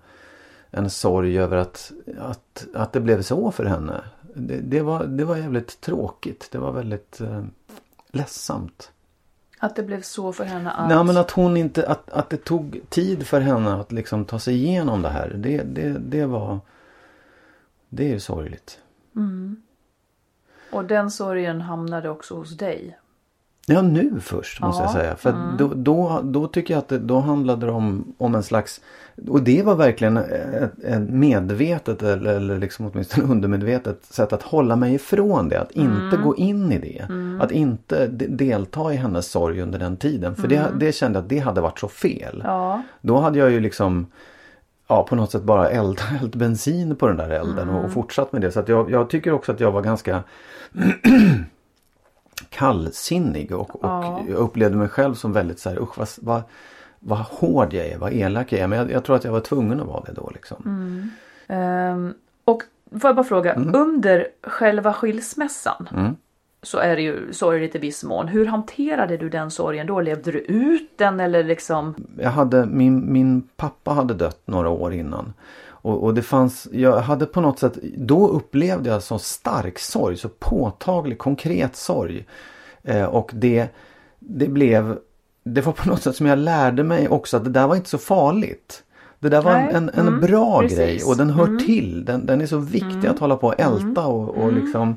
en 0.70 0.90
sorg 0.90 1.38
över 1.38 1.56
att, 1.56 1.92
att, 2.18 2.66
att 2.74 2.92
det 2.92 3.00
blev 3.00 3.22
så 3.22 3.50
för 3.50 3.64
henne. 3.64 4.00
Det, 4.38 4.60
det, 4.60 4.82
var, 4.82 5.04
det 5.04 5.24
var 5.24 5.36
jävligt 5.36 5.80
tråkigt. 5.80 6.48
Det 6.52 6.58
var 6.58 6.72
väldigt 6.72 7.20
eh, 7.20 7.44
ledsamt. 8.10 8.92
Att 9.58 9.76
det 9.76 9.82
blev 9.82 10.02
så 10.02 10.32
för 10.32 10.44
henne 10.44 10.70
att... 10.70 10.88
Nej 10.88 11.04
men 11.04 11.16
att 11.16 11.30
hon 11.30 11.56
inte, 11.56 11.86
att, 11.88 12.10
att 12.10 12.30
det 12.30 12.36
tog 12.36 12.80
tid 12.88 13.26
för 13.26 13.40
henne 13.40 13.74
att 13.74 13.92
liksom 13.92 14.24
ta 14.24 14.38
sig 14.38 14.54
igenom 14.54 15.02
det 15.02 15.08
här. 15.08 15.34
Det, 15.36 15.62
det, 15.62 15.88
det 15.98 16.26
var, 16.26 16.60
det 17.88 18.04
är 18.04 18.08
ju 18.08 18.20
sorgligt. 18.20 18.78
Och 20.70 20.84
den 20.84 21.10
sorgen 21.10 21.60
hamnade 21.60 22.08
också 22.08 22.34
hos 22.34 22.56
dig. 22.56 22.98
Ja 23.66 23.82
nu 23.82 24.20
först 24.20 24.60
måste 24.60 24.82
jag 24.82 24.90
Ja, 24.90 24.94
säga. 24.94 25.16
För 25.16 25.30
att 25.30 25.58
då, 25.58 25.72
då, 25.74 26.20
då 26.24 26.46
tycker 26.46 26.74
jag 26.74 26.78
att 26.78 26.88
det, 26.88 26.98
då 26.98 27.20
handlade 27.20 27.66
det 27.66 27.72
om, 27.72 28.14
om 28.18 28.34
en 28.34 28.42
slags 28.42 28.80
och 29.28 29.42
det 29.42 29.62
var 29.62 29.74
verkligen 29.74 30.16
ett, 30.16 30.84
ett 30.84 31.10
medvetet 31.10 32.02
eller, 32.02 32.34
eller 32.34 32.58
liksom 32.58 32.90
åtminstone 32.92 33.26
undermedvetet 33.32 34.04
sätt 34.04 34.32
att 34.32 34.42
hålla 34.42 34.76
mig 34.76 34.94
ifrån 34.94 35.48
det. 35.48 35.60
Att 35.60 35.70
inte 35.70 36.16
gå 36.16 36.36
in 36.36 36.72
i 36.72 36.78
det. 36.78 37.06
Att 37.40 37.50
inte 37.50 38.06
de, 38.06 38.26
delta 38.26 38.92
i 38.92 38.96
hennes 38.96 39.26
sorg 39.26 39.62
under 39.62 39.78
den 39.78 39.96
tiden. 39.96 40.36
För 40.36 40.48
det, 40.48 40.66
det 40.80 40.92
kände 40.92 41.16
jag 41.16 41.22
att 41.22 41.28
det 41.28 41.38
hade 41.38 41.60
varit 41.60 41.78
så 41.78 41.88
fel. 41.88 42.42
Ja. 42.44 42.82
Då 43.00 43.20
hade 43.20 43.38
jag 43.38 43.50
ju 43.50 43.60
liksom 43.60 44.06
ja, 44.88 45.06
på 45.08 45.16
något 45.16 45.30
sätt 45.30 45.42
bara 45.42 45.70
eld, 45.70 46.00
hällt 46.00 46.34
bensin 46.34 46.96
på 46.96 47.08
den 47.08 47.16
där 47.16 47.30
elden 47.30 47.68
och, 47.68 47.84
och 47.84 47.92
fortsatt 47.92 48.32
med 48.32 48.42
det. 48.42 48.52
Så 48.52 48.62
jag, 48.66 48.90
jag 48.90 49.10
tycker 49.10 49.32
också 49.32 49.52
att 49.52 49.60
jag 49.60 49.72
var 49.72 49.82
ganska 49.82 50.22
kallsinnig 52.48 53.52
och, 53.52 53.84
och 53.84 54.04
jag 54.28 54.36
upplevde 54.36 54.76
mig 54.76 54.88
själv 54.88 55.14
som 55.14 55.32
väldigt 55.32 55.58
så 55.58 55.70
här, 55.70 55.82
usch 55.82 55.98
vad, 55.98 56.08
vad, 56.18 56.42
vad 56.98 57.18
hård 57.18 57.72
jag 57.74 57.86
är, 57.86 57.98
vad 57.98 58.12
elak 58.12 58.52
jag 58.52 58.60
är. 58.60 58.66
Men 58.66 58.78
jag, 58.78 58.90
jag 58.90 59.04
tror 59.04 59.16
att 59.16 59.24
jag 59.24 59.32
var 59.32 59.40
tvungen 59.40 59.80
att 59.80 59.86
vara 59.86 60.04
det 60.06 60.12
då 60.12 60.30
liksom. 60.34 61.10
Ehm, 61.46 62.14
och 62.44 62.62
får 62.90 63.08
jag 63.08 63.16
bara 63.16 63.24
fråga, 63.24 63.54
under 63.54 64.28
själva 64.42 64.92
skilsmässan 64.92 66.16
så 66.62 66.78
är 66.78 66.96
det 66.96 67.02
ju 67.02 67.32
sorgligt 67.32 67.74
i 67.74 67.78
viss 67.78 68.04
mån. 68.04 68.28
Hur 68.28 68.46
hanterade 68.46 69.16
du 69.16 69.28
den 69.28 69.50
sorgen 69.50 69.86
då? 69.86 70.00
Levde 70.00 70.32
du 70.32 70.38
ut 70.38 70.90
den 70.96 71.20
eller 71.20 71.44
liksom? 71.44 71.94
Jag 72.18 72.30
hade, 72.30 72.66
min, 72.66 73.12
min 73.12 73.42
pappa 73.56 73.90
hade 73.90 74.14
dött 74.14 74.40
några 74.44 74.68
år 74.68 74.94
innan. 74.94 75.32
Och, 75.86 76.04
och 76.04 76.14
det 76.14 76.22
fanns, 76.22 76.68
jag 76.72 77.00
hade 77.00 77.26
på 77.26 77.40
något 77.40 77.58
sätt, 77.58 77.78
då 77.96 78.28
upplevde 78.28 78.90
jag 78.90 79.02
så 79.02 79.18
stark 79.18 79.78
sorg, 79.78 80.16
så 80.16 80.28
påtaglig, 80.28 81.18
konkret 81.18 81.76
sorg. 81.76 82.26
Eh, 82.82 83.04
och 83.04 83.30
det, 83.34 83.68
det 84.18 84.48
blev, 84.48 84.98
det 85.44 85.60
var 85.60 85.72
på 85.72 85.88
något 85.88 86.02
sätt 86.02 86.16
som 86.16 86.26
jag 86.26 86.38
lärde 86.38 86.84
mig 86.84 87.08
också 87.08 87.36
att 87.36 87.44
det 87.44 87.50
där 87.50 87.66
var 87.66 87.76
inte 87.76 87.88
så 87.88 87.98
farligt. 87.98 88.82
Det 89.18 89.28
där 89.28 89.42
var 89.42 89.52
Nej, 89.52 89.70
en, 89.74 89.90
en 89.94 90.08
mm, 90.08 90.20
bra 90.20 90.60
precis. 90.60 90.78
grej 90.78 91.02
och 91.06 91.16
den 91.16 91.30
hör 91.30 91.58
till. 91.58 92.04
Den, 92.04 92.26
den 92.26 92.40
är 92.40 92.46
så 92.46 92.58
viktig 92.58 93.06
att 93.06 93.18
hålla 93.18 93.36
på 93.36 93.46
och 93.46 93.60
älta 93.60 94.06
och, 94.06 94.28
och 94.28 94.52
liksom 94.52 94.96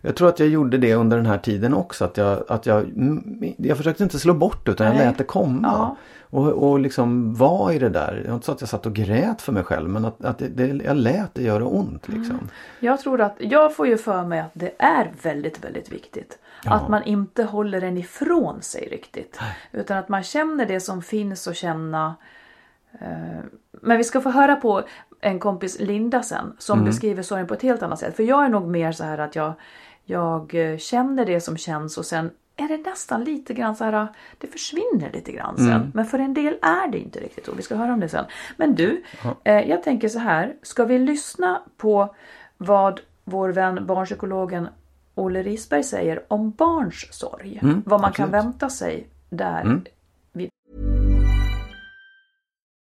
jag 0.00 0.16
tror 0.16 0.28
att 0.28 0.40
jag 0.40 0.48
gjorde 0.48 0.78
det 0.78 0.94
under 0.94 1.16
den 1.16 1.26
här 1.26 1.38
tiden 1.38 1.74
också. 1.74 2.04
Att 2.04 2.16
jag, 2.16 2.42
att 2.48 2.66
jag, 2.66 2.80
mm, 2.80 3.54
jag 3.56 3.76
försökte 3.76 4.02
inte 4.02 4.18
slå 4.18 4.34
bort 4.34 4.66
det 4.66 4.72
utan 4.72 4.86
jag 4.86 4.96
Nej. 4.96 5.06
lät 5.06 5.18
det 5.18 5.24
komma. 5.24 5.68
Ja. 5.68 5.96
Och, 6.30 6.48
och 6.48 6.78
liksom 6.78 7.34
var 7.34 7.72
i 7.72 7.78
det 7.78 7.88
där. 7.88 8.22
Jag 8.26 8.34
inte 8.34 8.46
så 8.46 8.52
att 8.52 8.60
jag 8.60 8.70
satt 8.70 8.86
och 8.86 8.92
grät 8.92 9.42
för 9.42 9.52
mig 9.52 9.64
själv 9.64 9.88
men 9.88 10.04
att, 10.04 10.24
att 10.24 10.38
det, 10.38 10.48
det, 10.48 10.84
jag 10.84 10.96
lät 10.96 11.34
det 11.34 11.42
göra 11.42 11.64
ont 11.64 12.08
liksom. 12.08 12.48
Jag 12.80 13.00
tror 13.00 13.20
att, 13.20 13.36
jag 13.38 13.76
får 13.76 13.86
ju 13.86 13.98
för 13.98 14.24
mig 14.24 14.40
att 14.40 14.50
det 14.52 14.72
är 14.78 15.12
väldigt, 15.22 15.64
väldigt 15.64 15.92
viktigt. 15.92 16.38
Att 16.64 16.88
man 16.88 17.02
inte 17.02 17.44
håller 17.44 17.80
den 17.80 17.98
ifrån 17.98 18.62
sig 18.62 18.88
riktigt. 18.90 19.38
Utan 19.72 19.98
att 19.98 20.08
man 20.08 20.22
känner 20.22 20.66
det 20.66 20.80
som 20.80 21.02
finns 21.02 21.46
och 21.46 21.54
känna. 21.54 22.14
Eh, 23.00 23.44
men 23.72 23.98
vi 23.98 24.04
ska 24.04 24.20
få 24.20 24.30
höra 24.30 24.56
på 24.56 24.82
en 25.20 25.38
kompis 25.38 25.80
Linda 25.80 26.22
sen 26.22 26.56
som 26.58 26.84
beskriver 26.84 27.22
sorgen 27.22 27.46
på 27.46 27.54
ett 27.54 27.62
helt 27.62 27.82
annat 27.82 27.98
sätt. 27.98 28.16
För 28.16 28.22
jag 28.22 28.44
är 28.44 28.48
nog 28.48 28.68
mer 28.68 28.92
så 28.92 29.04
här 29.04 29.18
att 29.18 29.36
jag, 29.36 29.52
jag 30.04 30.54
eh, 30.54 30.78
känner 30.78 31.26
det 31.26 31.40
som 31.40 31.56
känns 31.56 31.98
och 31.98 32.06
sen 32.06 32.30
är 32.60 32.68
det 32.68 32.90
nästan 32.90 33.24
lite 33.24 33.54
grann 33.54 33.76
så 33.76 33.84
här, 33.84 34.08
det 34.38 34.46
försvinner 34.46 35.10
lite 35.12 35.32
grann 35.32 35.56
sen. 35.56 35.90
Men 35.94 36.06
för 36.06 36.18
en 36.18 36.34
del 36.34 36.58
är 36.62 36.88
det 36.88 36.98
inte 36.98 37.20
riktigt 37.20 37.46
så. 37.46 37.52
Vi 37.52 37.62
ska 37.62 37.74
höra 37.74 37.92
om 37.92 38.00
det 38.00 38.08
sen. 38.08 38.24
Men 38.56 38.74
du, 38.74 39.02
eh, 39.44 39.60
jag 39.60 39.82
tänker 39.82 40.08
så 40.08 40.18
här. 40.18 40.54
Ska 40.62 40.84
vi 40.84 40.98
lyssna 40.98 41.62
på 41.76 42.14
vad 42.56 43.00
vår 43.24 43.48
vän 43.48 43.86
barnpsykologen 43.86 44.68
Olle 45.14 45.42
Risberg 45.42 45.84
säger 45.84 46.22
om 46.28 46.50
barns 46.50 47.08
sorg? 47.10 47.58
vad 47.86 48.00
man 48.00 48.12
kan 48.12 48.24
absolut. 48.24 48.44
vänta 48.44 48.70
sig 48.70 49.06
där. 49.30 49.80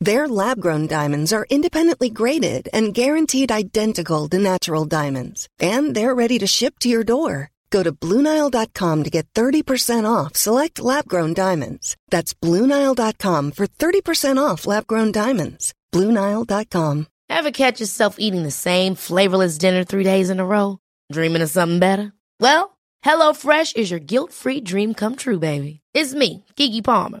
Their 0.00 0.28
lab 0.28 0.60
grown 0.60 0.86
diamonds 0.86 1.32
are 1.32 1.46
independently 1.48 2.10
graded 2.10 2.68
and 2.72 2.92
guaranteed 2.92 3.50
identical 3.50 4.28
to 4.28 4.38
natural 4.38 4.84
diamonds, 4.84 5.48
and 5.58 5.94
they're 5.94 6.14
ready 6.14 6.38
to 6.38 6.46
ship 6.46 6.78
to 6.80 6.88
your 6.88 7.04
door. 7.04 7.50
Go 7.70 7.82
to 7.82 7.92
BlueNile.com 7.92 9.04
to 9.04 9.10
get 9.10 9.26
30% 9.34 10.04
off 10.04 10.36
select 10.36 10.80
lab 10.80 11.08
grown 11.08 11.34
diamonds. 11.34 11.96
That's 12.10 12.34
BlueNile.com 12.34 13.52
for 13.52 13.66
30% 13.66 14.38
off 14.38 14.66
lab 14.66 14.86
grown 14.86 15.12
diamonds. 15.12 15.74
BlueNile.com. 15.92 17.06
Ever 17.28 17.50
catch 17.50 17.80
yourself 17.80 18.16
eating 18.20 18.44
the 18.44 18.52
same 18.52 18.94
flavorless 18.94 19.58
dinner 19.58 19.82
three 19.82 20.04
days 20.04 20.30
in 20.30 20.38
a 20.38 20.46
row? 20.46 20.78
Dreaming 21.10 21.42
of 21.42 21.50
something 21.50 21.80
better? 21.80 22.12
Well, 22.38 22.78
HelloFresh 23.04 23.76
is 23.76 23.90
your 23.90 24.00
guilt-free 24.00 24.60
dream 24.60 24.94
come 24.94 25.16
true, 25.16 25.40
baby. 25.40 25.80
It's 25.92 26.14
me, 26.14 26.44
Gigi 26.54 26.82
Palmer. 26.82 27.20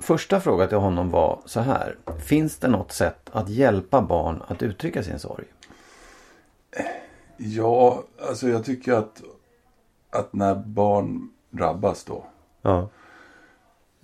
första 0.00 0.40
fråga 0.40 0.66
till 0.66 0.78
honom 0.78 1.10
var 1.10 1.40
så 1.44 1.60
här. 1.60 1.96
Finns 2.18 2.56
det 2.56 2.68
något 2.68 2.92
sätt 2.92 3.30
att 3.32 3.48
hjälpa 3.48 4.02
barn 4.02 4.42
att 4.48 4.62
uttrycka 4.62 5.02
sin 5.02 5.18
sorg? 5.18 5.44
Ja, 7.36 8.02
alltså 8.28 8.48
jag 8.48 8.64
tycker 8.64 8.92
att, 8.92 9.22
att 10.10 10.32
när 10.32 10.54
barn 10.54 11.30
drabbas 11.50 12.04
då. 12.04 12.24
Ja. 12.62 12.88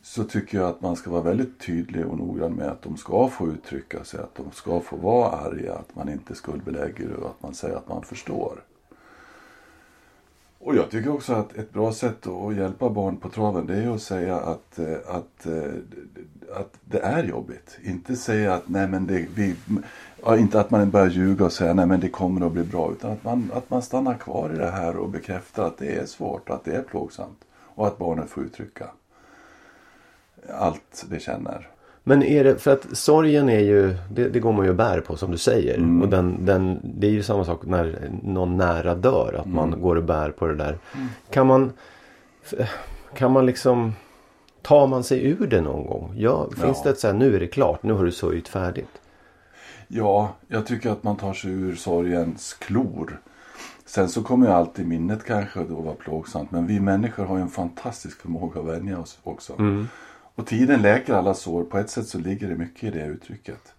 Så 0.03 0.25
tycker 0.25 0.59
jag 0.59 0.69
att 0.69 0.81
man 0.81 0.97
ska 0.97 1.11
vara 1.11 1.23
väldigt 1.23 1.61
tydlig 1.61 2.07
och 2.07 2.19
noggrann 2.19 2.53
med 2.53 2.69
att 2.69 2.83
de 2.83 2.97
ska 2.97 3.29
få 3.29 3.49
uttrycka 3.49 4.05
sig. 4.05 4.21
Att 4.21 4.35
de 4.35 4.51
ska 4.53 4.81
få 4.81 4.97
vara 4.97 5.31
arga. 5.31 5.75
Att 5.75 5.95
man 5.95 6.09
inte 6.09 6.35
skuldbelägger 6.35 7.13
och 7.13 7.31
att 7.31 7.43
man 7.43 7.55
säger 7.55 7.77
att 7.77 7.89
man 7.89 8.03
förstår. 8.03 8.65
Och 10.67 10.77
jag 10.77 10.91
tycker 10.91 11.11
också 11.11 11.35
att 11.35 11.57
ett 11.57 11.73
bra 11.73 11.93
sätt 11.93 12.27
att 12.27 12.57
hjälpa 12.57 12.91
barn 12.91 13.17
på 13.17 13.29
traven 13.29 13.67
det 13.67 13.77
är 13.77 13.95
att 13.95 14.03
säga 14.03 14.37
att, 14.37 14.79
eh, 14.79 14.97
att, 15.07 15.47
eh, 15.47 15.73
att 16.55 16.75
det 16.85 16.99
är 16.99 17.25
jobbigt. 17.25 17.79
Inte 17.83 18.17
säga 18.17 18.55
att 18.55 18.69
nej 18.69 18.89
men 18.89 19.07
det, 19.07 19.27
vi, 19.35 19.55
inte 20.39 20.61
att 20.61 20.71
man 20.71 20.91
börjar 20.91 21.11
ljuga 21.11 21.45
och 21.45 21.53
säga 21.53 21.75
nej 21.75 21.87
men 21.87 22.01
det 22.01 22.09
kommer 22.09 22.47
att 22.47 22.53
bli 22.53 22.65
bra. 22.65 22.93
Utan 22.93 23.13
att 23.13 23.25
man, 23.25 23.51
att 23.55 23.71
man 23.71 23.83
stannar 23.83 24.15
kvar 24.15 24.51
i 24.55 24.59
det 24.59 24.71
här 24.71 24.97
och 24.97 25.09
bekräftar 25.09 25.67
att 25.67 25.79
det 25.79 25.97
är 25.97 26.07
svårt, 26.07 26.51
och 26.51 26.55
att 26.55 26.65
det 26.65 26.77
är 26.77 26.83
plågsamt. 26.83 27.45
Och 27.59 27.87
att 27.87 27.99
barnet 27.99 28.31
får 28.31 28.45
uttrycka 28.45 28.87
allt 30.51 31.07
det 31.09 31.21
känner. 31.21 31.69
Men 32.09 32.23
är 32.23 32.45
det, 32.45 32.59
för 32.59 32.73
att 32.73 32.97
sorgen 32.97 33.49
är 33.49 33.59
ju, 33.61 33.97
det, 34.11 34.29
det 34.29 34.41
går 34.41 34.53
man 34.53 34.65
ju 34.65 34.71
och 34.71 34.77
bär 34.77 35.01
på 35.01 35.17
som 35.17 35.31
du 35.31 35.39
säger. 35.39 36.03
Och 36.03 36.09
den, 36.09 36.47
den, 36.47 36.81
det 36.83 37.07
är 37.07 37.11
ju 37.11 37.23
samma 37.23 37.45
sak 37.45 37.67
när 37.67 38.11
någon 38.23 38.57
nära 38.57 38.95
dör, 38.95 39.37
att 39.41 39.47
man 39.47 39.81
går 39.81 39.97
och 39.97 40.05
bär 40.05 40.31
på 40.31 40.47
det 40.47 40.55
där. 40.55 40.79
Kan 41.31 41.47
man, 41.47 41.73
kan 43.15 43.33
man 43.33 43.47
liksom, 43.47 43.93
tar 44.63 44.87
man 44.87 45.05
sig 45.05 45.27
ur 45.27 45.47
det 45.47 45.61
någon 45.61 45.87
gång? 45.87 46.15
Ja, 46.19 46.47
finns 46.51 46.77
Ja. 46.79 46.83
det 46.85 46.91
ett 46.91 46.99
så 46.99 47.07
här, 47.07 47.15
nu 47.15 47.37
är 47.37 47.41
det 47.41 47.47
klart, 47.47 47.83
nu 47.83 47.93
har 47.93 48.05
du 48.05 48.13
sörjt 48.13 48.49
färdigt? 48.49 49.01
Ja, 49.89 50.35
jag 50.49 50.67
tycker 50.67 50.91
att 50.91 51.03
man 51.03 51.17
tar 51.17 51.33
sig 51.33 51.51
ur 51.51 51.75
sorgens 51.75 52.55
klor. 52.55 53.21
Sen 53.87 54.09
så 54.09 54.23
kommer 54.23 54.47
ju 54.47 54.53
alltid 54.53 54.89
minnet 54.89 55.25
kanske 55.25 55.61
att 55.61 55.71
vara 55.71 55.95
plågsamt. 55.95 56.51
Men 56.51 56.67
vi 56.67 56.81
människor 56.81 57.25
har 57.25 57.37
ju 57.37 57.43
en 57.43 57.49
fantastisk 57.49 58.21
förmåga 58.21 58.61
att 58.61 58.67
vänja 58.67 58.99
oss 58.99 59.19
också. 59.23 59.53
Och 60.37 60.47
tiden 60.47 60.83
läker 60.83 61.15
alla 61.15 61.35
sår. 61.35 61.65
På 61.65 61.79
ett 61.79 61.91
sätt 61.91 62.09
så 62.09 62.19
ligger 62.19 62.49
det 62.49 62.55
mycket 62.55 62.85
i 62.85 62.99
det 62.99 63.05
uttrycket. 63.07 63.75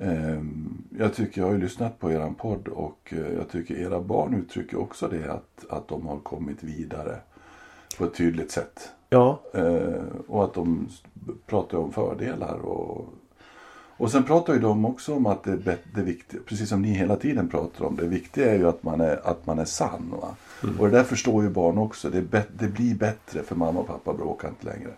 Ehm, 0.00 0.82
Jag 0.98 1.14
tycker, 1.14 1.40
jag 1.40 1.48
har 1.48 1.54
ju 1.54 1.60
lyssnat 1.60 1.98
på 2.00 2.10
eran 2.12 2.34
podd 2.34 2.68
och 2.68 3.14
eh, 3.16 3.32
jag 3.38 3.48
tycker 3.50 3.74
era 3.74 4.00
barn 4.00 4.34
uttrycker 4.34 4.80
också 4.80 5.08
det 5.08 5.32
att, 5.32 5.64
att 5.70 5.88
de 5.88 6.06
har 6.06 6.18
kommit 6.18 6.62
vidare 6.62 7.16
på 7.98 8.04
ett 8.04 8.14
tydligt 8.14 8.50
sätt. 8.50 8.90
Ja, 9.10 9.40
Eh, 9.54 10.02
och 10.28 10.44
att 10.44 10.54
de 10.54 10.88
pratar 11.46 11.78
om 11.78 11.92
fördelar. 11.92 12.58
Och, 12.58 13.08
och 13.96 14.10
sen 14.10 14.22
pratar 14.24 14.54
ju 14.54 14.58
de 14.60 14.84
också 14.84 15.14
om 15.14 15.26
att 15.26 15.44
det, 15.44 15.52
är 15.52 15.78
det 15.94 16.02
viktiga, 16.02 16.40
precis 16.46 16.68
som 16.68 16.82
ni 16.82 16.88
hela 16.88 17.16
tiden 17.16 17.48
pratar 17.48 17.84
om, 17.84 17.96
det 17.96 18.06
viktiga 18.06 18.50
är 18.52 18.58
ju 18.58 18.68
att 18.68 18.82
man 18.82 19.00
är, 19.00 19.26
att 19.28 19.46
man 19.46 19.58
är 19.58 19.64
sann. 19.64 20.14
Va? 20.20 20.28
Och 20.78 20.86
det 20.90 20.96
där 20.96 21.04
förstår 21.04 21.42
ju 21.42 21.50
barn 21.50 21.78
också. 21.78 22.10
Det, 22.10 22.20
det 22.58 22.68
blir 22.68 22.94
bättre 22.94 23.42
för 23.42 23.54
mamma 23.56 23.80
och 23.80 23.86
pappa 23.86 24.12
bråkar 24.14 24.48
inte 24.48 24.66
längre. 24.66 24.90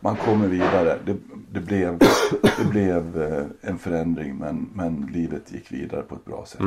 Man 0.00 0.16
kommer 0.16 0.48
vidare. 0.48 0.98
Det, 1.04 1.16
det 1.52 1.60
blev, 1.60 1.98
det 2.58 2.70
blev 2.70 3.22
eh, 3.22 3.70
en 3.70 3.78
förändring 3.78 4.36
men, 4.36 4.70
men 4.74 5.10
livet 5.12 5.52
gick 5.52 5.72
vidare 5.72 6.02
på 6.02 6.14
ett 6.14 6.24
bra 6.24 6.44
sätt. 6.46 6.60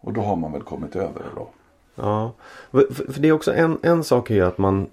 Och 0.00 0.12
då 0.12 0.20
har 0.20 0.36
man 0.36 0.52
väl 0.52 0.62
kommit 0.62 0.96
över 0.96 1.20
det 1.20 1.36
då. 1.36 1.48
Ja, 1.94 2.32
för, 2.70 3.12
för 3.12 3.20
det 3.20 3.28
är 3.28 3.32
också 3.32 3.54
en, 3.54 3.78
en 3.82 4.04
sak 4.04 4.30
är 4.30 4.34
ju 4.34 4.44
att 4.44 4.58
man 4.58 4.86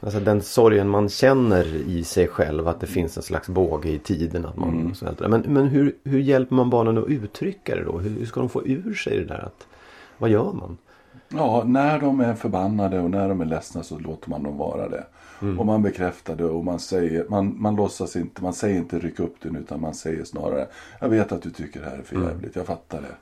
Alltså 0.00 0.20
den 0.20 0.42
sorgen 0.42 0.88
man 0.88 1.08
känner 1.08 1.64
i 1.74 2.04
sig 2.04 2.28
själv 2.28 2.68
att 2.68 2.80
det 2.80 2.86
finns 2.86 3.16
en 3.16 3.22
slags 3.22 3.48
båge 3.48 3.88
i 3.88 3.98
tiden 3.98 4.46
att 4.46 4.56
man 4.56 4.94
svälter. 4.94 5.28
Men, 5.28 5.40
men 5.40 5.66
hur, 5.66 5.96
hur 6.04 6.18
hjälper 6.18 6.54
man 6.54 6.70
barnen 6.70 6.98
att 6.98 7.08
uttrycka 7.08 7.74
det 7.74 7.84
då? 7.84 7.98
Hur, 7.98 8.10
hur 8.10 8.26
ska 8.26 8.40
de 8.40 8.48
få 8.48 8.66
ur 8.66 8.94
sig 8.94 9.18
det 9.18 9.24
där? 9.24 9.44
Att, 9.46 9.66
vad 10.18 10.30
gör 10.30 10.52
man? 10.52 10.78
Ja, 11.28 11.62
när 11.66 12.00
de 12.00 12.20
är 12.20 12.34
förbannade 12.34 13.00
och 13.00 13.10
när 13.10 13.28
de 13.28 13.40
är 13.40 13.44
ledsna 13.44 13.82
så 13.82 13.98
låter 13.98 14.30
man 14.30 14.42
dem 14.42 14.56
vara 14.56 14.88
det. 14.88 15.04
Och 15.58 15.66
man 15.66 15.82
bekräftar 15.82 16.36
det 16.36 16.44
och 16.44 16.64
man 16.64 16.78
säger, 16.78 17.26
man, 17.28 17.62
man 17.62 17.76
låtsas 17.76 18.16
inte, 18.16 18.42
man 18.42 18.52
säger 18.52 18.76
inte 18.76 18.98
ryck 18.98 19.20
upp 19.20 19.34
den 19.40 19.56
utan 19.56 19.80
man 19.80 19.94
säger 19.94 20.24
snarare 20.24 20.66
Jag 21.00 21.08
vet 21.08 21.32
att 21.32 21.42
du 21.42 21.50
tycker 21.50 21.80
det 21.80 21.90
här 21.90 21.98
är 21.98 22.02
för 22.02 22.22
jävligt, 22.22 22.56
jag 22.56 22.66
fattar 22.66 23.00
det. 23.00 23.14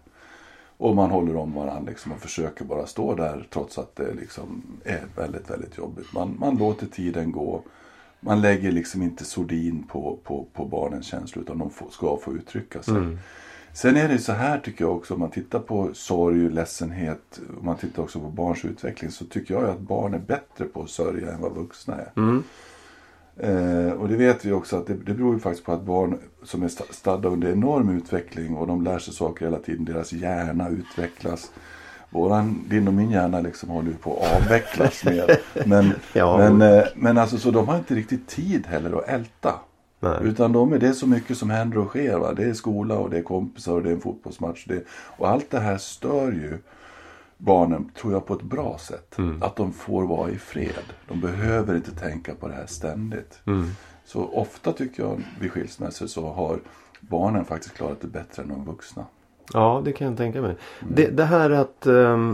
Och 0.76 0.96
man 0.96 1.10
håller 1.10 1.36
om 1.36 1.54
varandra 1.54 1.90
liksom 1.90 2.12
och 2.12 2.18
försöker 2.18 2.64
bara 2.64 2.86
stå 2.86 3.14
där 3.14 3.46
trots 3.52 3.78
att 3.78 3.96
det 3.96 4.14
liksom 4.14 4.62
är 4.84 5.04
väldigt, 5.16 5.50
väldigt 5.50 5.78
jobbigt. 5.78 6.12
Man, 6.12 6.36
man 6.38 6.56
låter 6.56 6.86
tiden 6.86 7.32
gå. 7.32 7.62
Man 8.20 8.40
lägger 8.40 8.72
liksom 8.72 9.02
inte 9.02 9.24
sordin 9.24 9.82
på, 9.88 10.18
på, 10.24 10.46
på 10.52 10.64
barnens 10.64 11.06
känslor 11.06 11.44
utan 11.44 11.58
de 11.58 11.70
får, 11.70 11.88
ska 11.90 12.16
få 12.16 12.32
uttrycka 12.32 12.82
sig. 12.82 12.94
Sen 13.76 13.96
är 13.96 14.08
det 14.08 14.18
så 14.18 14.32
här 14.32 14.58
tycker 14.58 14.84
jag 14.84 14.96
också, 14.96 15.14
om 15.14 15.20
man 15.20 15.30
tittar 15.30 15.58
på 15.58 15.90
sorg, 15.92 16.50
ledsenhet, 16.50 17.40
om 17.60 17.66
man 17.66 17.76
tittar 17.76 18.02
också 18.02 18.20
på 18.20 18.28
barns 18.30 18.64
utveckling 18.64 19.10
så 19.10 19.24
tycker 19.24 19.54
jag 19.54 19.62
ju 19.62 19.68
att 19.70 19.80
barn 19.80 20.14
är 20.14 20.18
bättre 20.18 20.64
på 20.64 20.82
att 20.82 20.90
sörja 20.90 21.32
än 21.32 21.40
vad 21.40 21.52
vuxna 21.54 21.94
är. 21.96 22.10
Eh, 23.36 23.92
och 23.92 24.08
det 24.08 24.16
vet 24.16 24.44
vi 24.44 24.52
också 24.52 24.76
att 24.76 24.86
det, 24.86 24.94
det 24.94 25.14
beror 25.14 25.34
ju 25.34 25.40
faktiskt 25.40 25.66
på 25.66 25.72
att 25.72 25.82
barn 25.82 26.18
som 26.44 26.62
är 26.62 26.68
sta- 26.68 26.92
stadda 26.92 27.28
under 27.28 27.52
enorm 27.52 27.88
utveckling 27.96 28.56
och 28.56 28.66
de 28.66 28.84
lär 28.84 28.98
sig 28.98 29.14
saker 29.14 29.44
hela 29.44 29.58
tiden, 29.58 29.84
deras 29.84 30.12
hjärna 30.12 30.68
utvecklas. 30.68 31.50
Våran, 32.10 32.64
din 32.68 32.88
och 32.88 32.94
min 32.94 33.10
hjärna 33.10 33.40
liksom 33.40 33.68
håller 33.68 33.88
ju 33.88 33.96
på 33.96 34.16
att 34.22 34.42
avvecklas 34.42 35.04
mer. 35.04 35.36
Men, 35.66 35.92
Ja. 36.12 36.38
men, 36.38 36.62
eh, 36.78 36.84
men 36.94 37.18
alltså 37.18 37.38
så 37.38 37.50
de 37.50 37.68
har 37.68 37.76
inte 37.78 37.94
riktigt 37.94 38.28
tid 38.28 38.66
heller 38.66 38.98
att 38.98 39.08
älta. 39.08 39.54
Nej. 40.04 40.18
Utan 40.22 40.52
de 40.52 40.72
är 40.72 40.78
det 40.78 40.88
är 40.88 40.92
så 40.92 41.06
mycket 41.06 41.38
som 41.38 41.50
händer 41.50 41.78
och 41.78 41.88
sker. 41.88 42.18
Va? 42.18 42.32
Det 42.32 42.44
är 42.44 42.54
skola 42.54 42.98
och 42.98 43.10
det 43.10 43.18
är 43.18 43.22
kompisar 43.22 43.72
och 43.72 43.82
det 43.82 43.88
är 43.90 43.94
en 43.94 44.00
fotbollsmatch. 44.00 44.64
Det, 44.64 44.84
och 44.88 45.28
allt 45.28 45.50
det 45.50 45.60
här 45.60 45.78
stör 45.78 46.32
ju 46.32 46.58
barnen, 47.38 47.90
tror 48.00 48.12
jag, 48.12 48.26
på 48.26 48.34
ett 48.34 48.42
bra 48.42 48.78
sätt. 48.78 49.16
Att 49.40 49.56
de 49.56 49.72
får 49.72 50.06
vara 50.06 50.30
i 50.30 50.38
fred. 50.38 50.84
De 51.08 51.20
behöver 51.20 51.74
inte 51.74 51.90
tänka 51.90 52.34
på 52.34 52.48
det 52.48 52.54
här 52.54 52.66
ständigt. 52.66 53.40
Så 54.04 54.24
ofta 54.24 54.72
tycker 54.72 55.02
jag 55.02 55.22
vid 55.40 55.52
skilsmässor 55.52 56.06
så 56.06 56.32
har 56.32 56.58
barnen 57.00 57.44
faktiskt 57.44 57.74
klarat 57.74 58.00
det 58.00 58.06
bättre 58.06 58.42
än 58.42 58.48
de 58.48 58.64
vuxna. 58.64 59.04
Ja, 59.52 59.82
det 59.84 59.92
kan 59.92 60.06
jag 60.06 60.16
tänka 60.16 60.40
mig. 60.40 60.56
Det, 60.88 61.06
det 61.06 61.24
här 61.24 61.50
att 61.50 61.86
eh, 61.86 62.32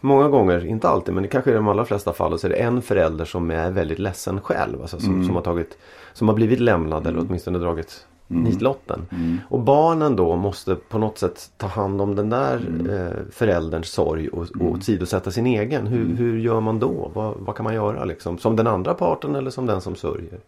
Många 0.00 0.28
gånger, 0.28 0.66
inte 0.66 0.88
alltid 0.88 1.14
men 1.14 1.28
kanske 1.28 1.50
i 1.50 1.54
de 1.54 1.68
allra 1.68 1.84
flesta 1.84 2.12
fall 2.12 2.38
så 2.38 2.46
är 2.46 2.50
det 2.50 2.56
en 2.56 2.82
förälder 2.82 3.24
som 3.24 3.50
är 3.50 3.70
väldigt 3.70 3.98
ledsen 3.98 4.40
själv. 4.40 4.80
Alltså 4.80 5.00
som, 5.00 5.24
som, 5.24 5.34
har, 5.34 5.42
tagit, 5.42 5.78
som 6.12 6.28
har 6.28 6.34
blivit 6.34 6.60
lämnad 6.60 7.06
eller 7.06 7.20
åtminstone 7.20 7.58
dragit 7.58 8.06
nitlotten. 8.28 9.06
Och 9.48 9.60
barnen 9.60 10.16
då 10.16 10.36
måste 10.36 10.74
på 10.74 10.98
något 10.98 11.18
sätt 11.18 11.50
ta 11.56 11.66
hand 11.66 12.00
om 12.00 12.14
den 12.14 12.30
där 12.30 12.56
eh, 12.90 13.32
förälderns 13.32 13.88
sorg 13.88 14.28
och, 14.28 14.42
och 14.60 14.72
åsidosätta 14.72 15.30
sin 15.30 15.46
egen. 15.46 15.86
Hur, 15.86 16.16
hur 16.16 16.38
gör 16.38 16.60
man 16.60 16.78
då? 16.78 17.10
Vad, 17.14 17.34
vad 17.38 17.56
kan 17.56 17.64
man 17.64 17.74
göra 17.74 18.04
liksom? 18.04 18.38
Som 18.38 18.56
den 18.56 18.66
andra 18.66 18.94
parten 18.94 19.34
eller 19.34 19.50
som 19.50 19.66
den 19.66 19.80
som 19.80 19.94
sörjer? 19.94 20.40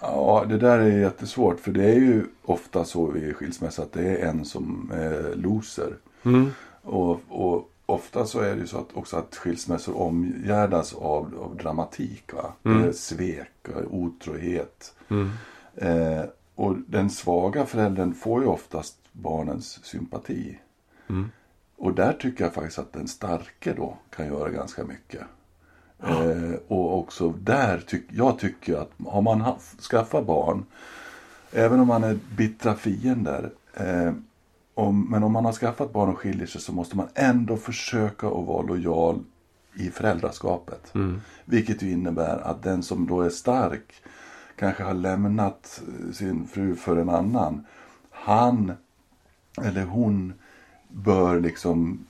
Ja, 0.00 0.44
det 0.48 0.58
där 0.58 0.78
är 0.78 0.98
jättesvårt 1.00 1.60
för 1.60 1.72
det 1.72 1.84
är 1.84 1.98
ju 1.98 2.24
ofta 2.44 2.84
så 2.84 3.16
i 3.16 3.32
skilsmässa 3.32 3.82
att 3.82 3.92
det 3.92 4.16
är 4.16 4.26
en 4.28 4.44
som 4.44 4.90
är 4.94 5.36
loser. 5.36 5.92
Och, 6.82 7.20
och 7.28 7.70
ofta 7.86 8.26
så 8.26 8.40
är 8.40 8.54
det 8.54 8.60
ju 8.60 8.66
så 8.66 8.78
att 8.78 8.96
också 8.96 9.16
att 9.16 9.36
skilsmässor 9.36 9.96
omgärdas 9.96 10.94
av, 10.94 11.34
av 11.44 11.56
dramatik. 11.56 12.32
Va? 12.32 12.52
Det 12.62 12.88
är 12.88 12.92
svek, 12.92 13.68
och 13.68 13.94
otrohet. 13.94 14.94
Eh, 15.76 16.24
och 16.54 16.76
den 16.86 17.10
svaga 17.10 17.66
föräldern 17.66 18.14
får 18.14 18.42
ju 18.42 18.48
oftast 18.48 18.96
barnens 19.12 19.84
sympati. 19.84 20.58
Och 21.76 21.94
där 21.94 22.12
tycker 22.12 22.44
jag 22.44 22.54
faktiskt 22.54 22.78
att 22.78 22.92
den 22.92 23.08
starke 23.08 23.72
då 23.72 23.96
kan 24.16 24.26
göra 24.26 24.50
ganska 24.50 24.84
mycket. 24.84 25.22
Eh, 26.02 26.54
och 26.68 26.98
också 26.98 27.28
där 27.28 27.78
tycker 27.86 28.16
jag 28.16 28.38
tycker 28.38 28.76
att 28.76 28.90
har 29.06 29.22
man 29.22 29.44
skaffat 29.90 30.26
barn, 30.26 30.64
även 31.52 31.80
om 31.80 31.88
man 31.88 32.04
är 32.04 32.18
bittra 32.36 32.74
fiender, 32.74 33.50
eh, 33.74 34.12
om, 34.74 35.10
men 35.10 35.22
om 35.22 35.32
man 35.32 35.44
har 35.44 35.52
skaffat 35.52 35.92
barn 35.92 36.08
och 36.08 36.18
skiljer 36.18 36.46
sig 36.46 36.60
så 36.60 36.72
måste 36.72 36.96
man 36.96 37.08
ändå 37.14 37.56
försöka 37.56 38.26
att 38.26 38.46
vara 38.46 38.62
lojal 38.62 39.24
i 39.74 39.90
föräldraskapet. 39.90 40.92
Vilket 41.44 41.82
ju 41.82 41.90
innebär 41.90 42.38
att 42.38 42.62
den 42.62 42.82
som 42.82 43.06
då 43.06 43.22
är 43.22 43.30
stark 43.30 43.92
kanske 44.56 44.82
har 44.82 44.94
lämnat 44.94 45.82
eh, 45.88 46.12
sin 46.12 46.46
fru 46.46 46.76
för 46.76 46.96
en 46.96 47.08
annan. 47.08 47.66
Han 48.10 48.72
eller 49.62 49.84
hon 49.84 50.32
bör 50.88 51.40
liksom 51.40 52.06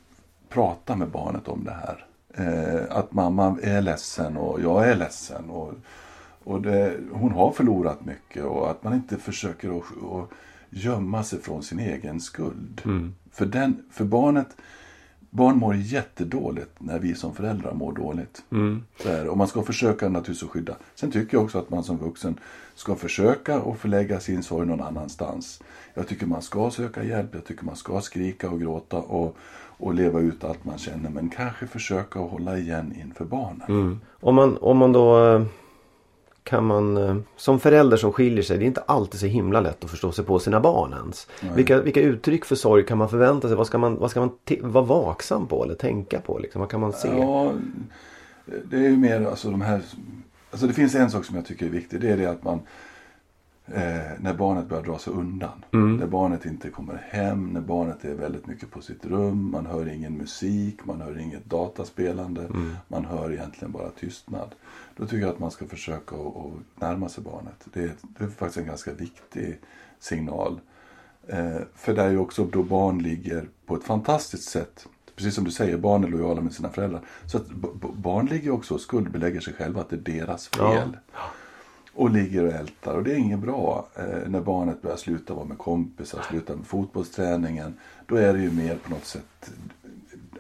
prata 0.48 0.96
med 0.96 1.09
barnet 1.09 1.48
om 1.48 1.64
det 1.64 1.77
här. 1.87 2.07
Eh, 2.35 2.96
att 2.96 3.12
mamma 3.12 3.59
är 3.62 3.83
ledsen 3.83 4.37
och 4.37 4.61
jag 4.61 4.88
är 4.88 4.96
ledsen. 4.96 5.51
Och, 5.51 5.75
och 6.44 6.62
det, 6.62 6.96
hon 7.12 7.33
har 7.33 7.53
förlorat 7.53 8.05
mycket 8.05 8.44
och 8.44 8.70
att 8.70 8.85
man 8.85 8.94
inte 8.94 9.16
försöker 9.16 9.79
att, 9.79 9.85
att 9.85 10.31
gömma 10.73 11.23
sig 11.25 11.41
från 11.41 11.63
sin 11.63 11.79
egen 11.79 12.21
skuld. 12.21 12.83
För, 13.33 13.47
den, 13.47 13.83
för 13.91 14.05
barnet, 14.05 14.57
barn 15.31 15.59
mår 15.59 15.75
jättedåligt 15.75 16.71
när 16.79 16.99
vi 16.99 17.15
som 17.15 17.35
föräldrar 17.35 17.75
mår 17.75 17.93
dåligt. 17.93 18.43
Så 19.03 19.09
är 19.09 19.25
det. 19.25 19.31
Och 19.31 19.39
man 19.39 19.49
ska 19.49 19.63
försöka 19.63 20.09
naturligtvis 20.09 20.43
att 20.43 20.51
skydda. 20.51 20.77
Sen 20.95 21.11
tycker 21.11 21.37
jag 21.37 21.45
också 21.45 21.59
att 21.59 21.71
man 21.71 21.85
som 21.85 21.99
vuxen 21.99 22.39
ska 22.75 22.95
försöka 22.97 23.57
att 23.57 23.79
förlägga 23.79 24.21
sin 24.21 24.43
sorg 24.43 24.67
någon 24.67 24.81
annanstans. 24.81 25.63
Jag 25.95 26.09
tycker 26.09 26.27
man 26.27 26.43
ska 26.43 26.71
söka 26.71 27.05
hjälp, 27.05 27.31
jag 27.35 27.45
tycker 27.45 27.65
man 27.65 27.77
ska 27.77 28.01
skrika 28.01 28.51
och 28.51 28.61
gråta 28.61 28.97
och, 28.97 29.37
och 29.79 29.95
leva 29.95 30.21
ut 30.21 30.45
allt 30.45 30.65
man 30.65 30.79
känner. 30.79 31.11
Men 31.11 31.29
kanske 31.29 31.67
försöka 31.67 32.21
att 32.21 32.31
hålla 32.31 32.59
igen 32.59 32.95
inför 33.05 33.25
barnen. 33.25 34.01
Om 34.21 34.35
man, 34.35 34.57
om 34.57 34.77
man 34.79 34.93
då 34.93 35.27
eh, 35.27 35.43
kan 36.44 36.64
man 36.64 36.96
eh, 36.96 37.16
som 37.37 37.61
förälder 37.61 37.96
som 37.96 38.12
skiljer 38.12 38.42
sig, 38.42 38.59
det 38.59 38.64
är 38.64 38.66
inte 38.66 38.81
alltid 38.81 39.20
så 39.20 39.26
himla 39.26 39.61
lätt 39.61 39.85
att 39.85 39.90
förstå 39.90 40.12
sig 40.12 40.24
på 40.24 40.38
sina 40.38 40.61
barn 40.61 40.92
ens. 40.92 41.28
Vilka, 41.55 41.81
vilka 41.81 42.00
uttryck 42.00 42.44
för 42.44 42.57
sorg 42.57 42.87
kan 42.87 42.98
man 42.98 43.09
förvänta 43.09 43.48
sig? 43.48 43.57
Vad 43.57 43.66
ska 43.66 43.78
man, 43.78 43.96
vad 43.96 44.11
ska 44.11 44.20
man 44.20 44.31
vara 44.61 44.85
vaksam 44.85 45.46
på 45.46 45.64
eller 45.64 45.74
tänka 45.74 46.20
på? 46.20 46.38
Liksom? 46.38 46.61
Vad 46.61 46.70
kan 46.70 46.81
man 46.81 46.92
se? 46.92 47.09
Ja, 47.09 47.52
det 48.64 48.76
är 48.76 48.81
ju 48.81 48.96
mer 48.96 49.26
alltså 49.26 49.50
de 49.50 49.61
här... 49.61 49.81
Alltså 50.50 50.66
det 50.66 50.72
finns 50.72 50.94
en 50.94 51.11
sak 51.11 51.24
som 51.24 51.37
jag 51.37 51.46
tycker 51.46 51.66
är 51.66 51.70
viktig. 51.70 52.00
Det 52.00 52.09
är 52.11 52.16
det 52.16 52.26
att 52.26 52.44
man... 52.44 52.61
Eh, 53.75 54.13
när 54.21 54.35
barnet 54.35 54.69
börjar 54.69 54.83
dra 54.83 54.99
sig 54.99 55.13
undan. 55.13 55.65
När 55.99 56.07
barnet 56.07 56.47
inte 56.47 56.71
kommer 56.71 57.07
hem, 57.11 57.47
när 57.47 57.61
barnet 57.61 58.05
är 58.05 58.15
väldigt 58.15 58.47
mycket 58.47 58.71
på 58.71 58.81
sitt 58.81 59.07
rum. 59.07 59.51
Man 59.51 59.67
hör 59.67 59.89
ingen 59.89 60.17
musik, 60.17 60.85
man 60.85 61.01
hör 61.01 61.19
inget 61.19 61.45
dataspelande. 61.45 62.49
Man 62.89 63.05
hör 63.05 63.33
egentligen 63.33 63.73
bara 63.73 63.91
tystnad. 63.91 64.55
Då 64.97 65.07
tycker 65.07 65.23
jag 65.23 65.31
att 65.31 65.39
man 65.39 65.51
ska 65.51 65.67
försöka 65.67 66.17
att 66.17 66.81
närma 66.81 67.09
sig 67.09 67.25
barnet. 67.25 67.67
Det 67.73 67.83
är, 67.83 67.93
det 68.19 68.25
är 68.25 68.29
faktiskt 68.29 68.59
en 68.59 68.67
ganska 68.67 68.93
viktig 68.93 69.61
signal. 69.99 70.61
Eh, 71.27 71.57
för 71.75 71.95
det 71.95 72.03
är 72.03 72.11
ju 72.11 72.19
också 72.19 72.45
då 72.45 72.63
barn 72.63 72.99
ligger 72.99 73.49
på 73.67 73.77
ett 73.77 73.85
fantastiskt 73.85 74.49
sätt. 74.51 74.87
Precis 75.17 75.35
som 75.35 75.45
du 75.45 75.51
säger, 75.51 75.77
barn 75.77 76.05
är 76.05 76.09
lojala 76.09 76.41
med 76.41 76.53
sina 76.53 76.69
föräldrar. 76.69 77.01
Så 77.27 77.37
att 77.37 77.49
barn 77.95 78.27
ligger 78.27 78.51
också 78.51 78.75
och 78.75 78.81
skuldbelägger 78.81 79.41
sig 79.41 79.55
själva 79.55 79.81
att 79.81 79.91
det 79.91 79.97
är 79.97 80.19
deras 80.19 80.49
fel. 80.49 80.97
Och 81.94 82.11
ligger 82.11 82.44
och 82.44 82.52
ältar. 82.52 82.94
Och 82.96 83.02
det 83.05 83.12
är 83.12 83.16
inget 83.16 83.38
bra 83.38 83.88
eh, 83.96 84.28
när 84.28 84.40
barnet 84.40 84.83
börjar 84.83 84.96
sluta 84.96 85.35
vara 85.35 85.44
med 85.44 85.59
kompisar, 85.59 86.22
sluta 86.31 86.57
med 86.57 86.66
fotbollsträningen. 86.66 87.74
Då 88.07 88.16
är 88.16 88.33
det 88.33 88.42
ju 88.42 88.50
mer 88.50 88.76
på 88.76 88.90
något 88.90 89.05
sätt 89.05 89.50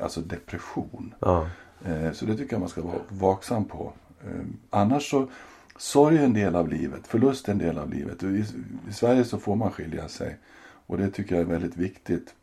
alltså 0.00 0.20
depression. 0.20 1.14
Ja. 1.20 1.46
Eh, 1.84 2.12
Så 2.12 2.24
det 2.26 2.36
tycker 2.36 2.52
jag 2.52 2.60
man 2.60 2.68
ska 2.68 2.82
vara 2.82 2.98
vaksam 3.08 3.64
på. 3.64 3.92
Eh, 4.24 4.40
Annars 4.70 5.10
så, 5.10 5.28
sorg 5.76 6.18
är 6.18 6.24
en 6.24 6.32
del 6.32 6.56
av 6.56 6.68
livet, 6.68 7.06
förlust 7.06 7.48
är 7.48 7.52
en 7.52 7.58
del 7.58 7.78
av 7.78 7.90
livet. 7.90 8.22
I, 8.22 8.44
I 8.88 8.92
Sverige 8.92 9.24
så 9.24 9.38
får 9.38 9.56
man 9.56 9.70
skilja 9.70 10.08
sig. 10.08 10.38
Och 10.86 10.98
det 10.98 11.10
tycker 11.10 11.34
jag 11.34 11.42
är 11.42 11.46
väldigt 11.48 11.76
viktigt. 11.76 12.34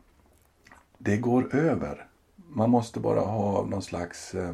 Det 0.98 1.18
går 1.18 1.56
över. 1.56 2.06
Man 2.36 2.70
måste 2.70 3.00
bara 3.00 3.20
ha 3.20 3.66
någon 3.66 3.82
slags 3.82 4.36
eh, 4.36 4.52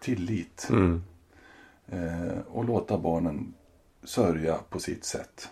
tillit. 0.00 0.68
Eh, 0.70 0.98
och 2.48 2.64
låta 2.64 2.98
barnen 2.98 3.54
sörja 4.04 4.58
på 4.70 4.78
sitt 4.78 5.04
sätt. 5.04 5.48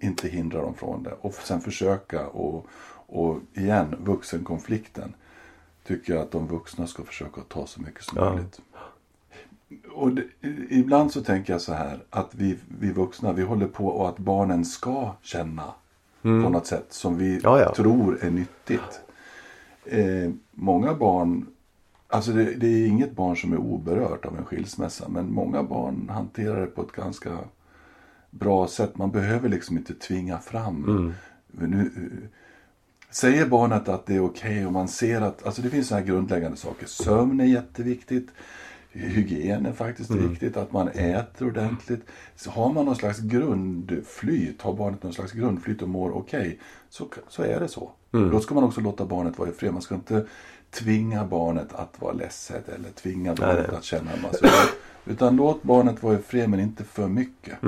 Inte 0.00 0.28
hindra 0.28 0.62
dem 0.62 0.74
från 0.74 1.02
det. 1.02 1.12
Och 1.20 1.34
sen 1.34 1.60
försöka 1.60 2.26
och, 2.26 2.66
och 3.06 3.38
igen, 3.54 3.96
vuxenkonflikten 4.04 5.14
tycker 5.86 6.12
jag 6.14 6.22
att 6.22 6.30
de 6.30 6.46
vuxna 6.46 6.86
ska 6.86 7.02
försöka 7.04 7.40
ta 7.48 7.66
så 7.66 7.80
mycket 7.82 8.02
som 8.04 8.18
Ja. 8.18 8.30
möjligt. 8.34 8.60
Och 9.92 10.12
det, 10.12 10.22
ibland 10.70 11.12
så 11.12 11.22
tänker 11.22 11.52
jag 11.52 11.60
så 11.62 11.72
här 11.72 12.02
att 12.10 12.34
vi, 12.34 12.58
vi 12.80 12.92
vuxna, 12.92 13.32
vi 13.32 13.42
håller 13.42 13.66
på 13.66 13.86
och 13.86 14.08
att 14.08 14.18
barnen 14.18 14.64
ska 14.64 15.12
känna 15.22 15.74
på 16.22 16.28
något 16.28 16.66
sätt 16.66 16.86
som 16.92 17.16
vi 17.18 17.40
Ja, 17.42 17.60
ja. 17.60 17.74
tror 17.74 18.24
är 18.24 18.30
nyttigt. 18.30 19.00
Eh, 19.84 20.30
många 20.50 20.94
barn, 20.94 21.46
alltså 22.08 22.32
det, 22.32 22.54
det 22.54 22.66
är 22.66 22.86
inget 22.86 23.16
barn 23.16 23.36
som 23.36 23.52
är 23.52 23.56
oberört 23.56 24.24
av 24.24 24.38
en 24.38 24.44
skilsmässa, 24.44 25.08
men 25.08 25.32
många 25.32 25.62
barn 25.62 26.08
hanterar 26.08 26.60
det 26.60 26.66
på 26.66 26.82
ett 26.82 26.92
ganska 26.92 27.38
bra 28.30 28.66
sätt. 28.68 28.96
Man 28.96 29.10
behöver 29.10 29.48
liksom 29.48 29.78
inte 29.78 29.94
tvinga 29.94 30.38
fram. 30.38 31.14
Nu, 31.50 31.80
eh, 31.80 32.28
säger 33.10 33.46
barnet 33.46 33.88
att 33.88 34.06
det 34.06 34.14
är 34.14 34.24
okej 34.24 34.66
och 34.66 34.72
man 34.72 34.88
ser 34.88 35.20
att, 35.20 35.46
alltså 35.46 35.62
det 35.62 35.70
finns 35.70 35.88
så 35.88 35.94
här 35.94 36.02
grundläggande 36.02 36.56
saker. 36.56 36.86
Sömn 36.86 37.40
är 37.40 37.44
jätteviktigt. 37.44 38.28
Hygien 38.90 39.66
är 39.66 39.72
faktiskt 39.72 40.10
viktigt, 40.10 40.56
att 40.56 40.72
man 40.72 40.88
äter 40.88 41.48
ordentligt. 41.48 42.00
Så 42.36 42.50
har 42.50 42.72
man 42.72 42.84
någon 42.84 42.96
slags 42.96 43.18
grundflyt, 43.18 44.62
har 44.62 44.74
barnet 44.74 45.02
någon 45.02 45.12
slags 45.12 45.32
grundflyt 45.32 45.82
och 45.82 45.88
mår 45.88 46.10
okej, 46.10 46.60
så, 46.88 47.08
så 47.28 47.42
är 47.42 47.60
det 47.60 47.68
så. 47.68 47.90
Då 48.10 48.40
ska 48.40 48.54
man 48.54 48.64
också 48.64 48.80
låta 48.80 49.06
barnet 49.06 49.38
vara 49.38 49.50
i 49.50 49.52
fred. 49.52 49.72
Man 49.72 49.82
ska 49.82 49.94
inte 49.94 50.26
tvinga 50.70 51.24
barnet 51.24 51.72
att 51.74 52.00
vara 52.00 52.12
ledset 52.12 52.68
eller 52.68 52.90
tvinga 52.90 53.34
barnet 53.34 53.72
att 53.72 53.84
känna 53.84 54.12
en 54.12 54.22
massa 54.22 54.46
Utan 55.06 55.36
låt 55.36 55.62
barnet 55.62 56.02
vara 56.02 56.14
i 56.18 56.22
fred 56.22 56.48
men 56.50 56.60
inte 56.60 56.84
för 56.84 57.08
mycket. 57.08 57.58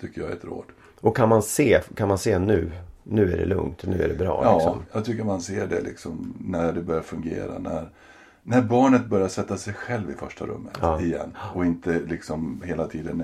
Tycker 0.00 0.20
jag 0.20 0.30
är 0.30 0.34
ett 0.34 0.44
råd. 0.44 0.64
Och 1.00 1.16
kan 1.16 1.28
man 1.28 1.42
se, 1.42 1.80
kan 1.96 2.08
man 2.08 2.18
se 2.18 2.38
nu, 2.38 2.72
nu 3.02 3.32
är 3.32 3.36
det 3.36 3.44
lugnt, 3.44 3.86
nu 3.86 4.02
är 4.02 4.08
det 4.08 4.14
bra. 4.14 4.40
Ja, 4.44 4.54
Liksom. 4.54 4.82
jag 4.92 5.04
tycker 5.04 5.24
man 5.24 5.40
ser 5.40 5.66
det 5.66 5.80
liksom 5.80 6.34
när 6.40 6.72
det 6.72 6.82
börjar 6.82 7.02
fungera. 7.02 7.58
När, 7.58 7.88
när 8.42 8.62
barnet 8.62 9.06
börjar 9.06 9.28
sätta 9.28 9.56
sig 9.56 9.74
själv 9.74 10.10
i 10.10 10.14
första 10.14 10.46
rummet 10.46 10.78
Ja. 10.80 11.00
igen. 11.00 11.36
Och 11.54 11.64
inte 11.64 12.00
liksom 12.08 12.62
hela 12.64 12.86
tiden 12.86 13.20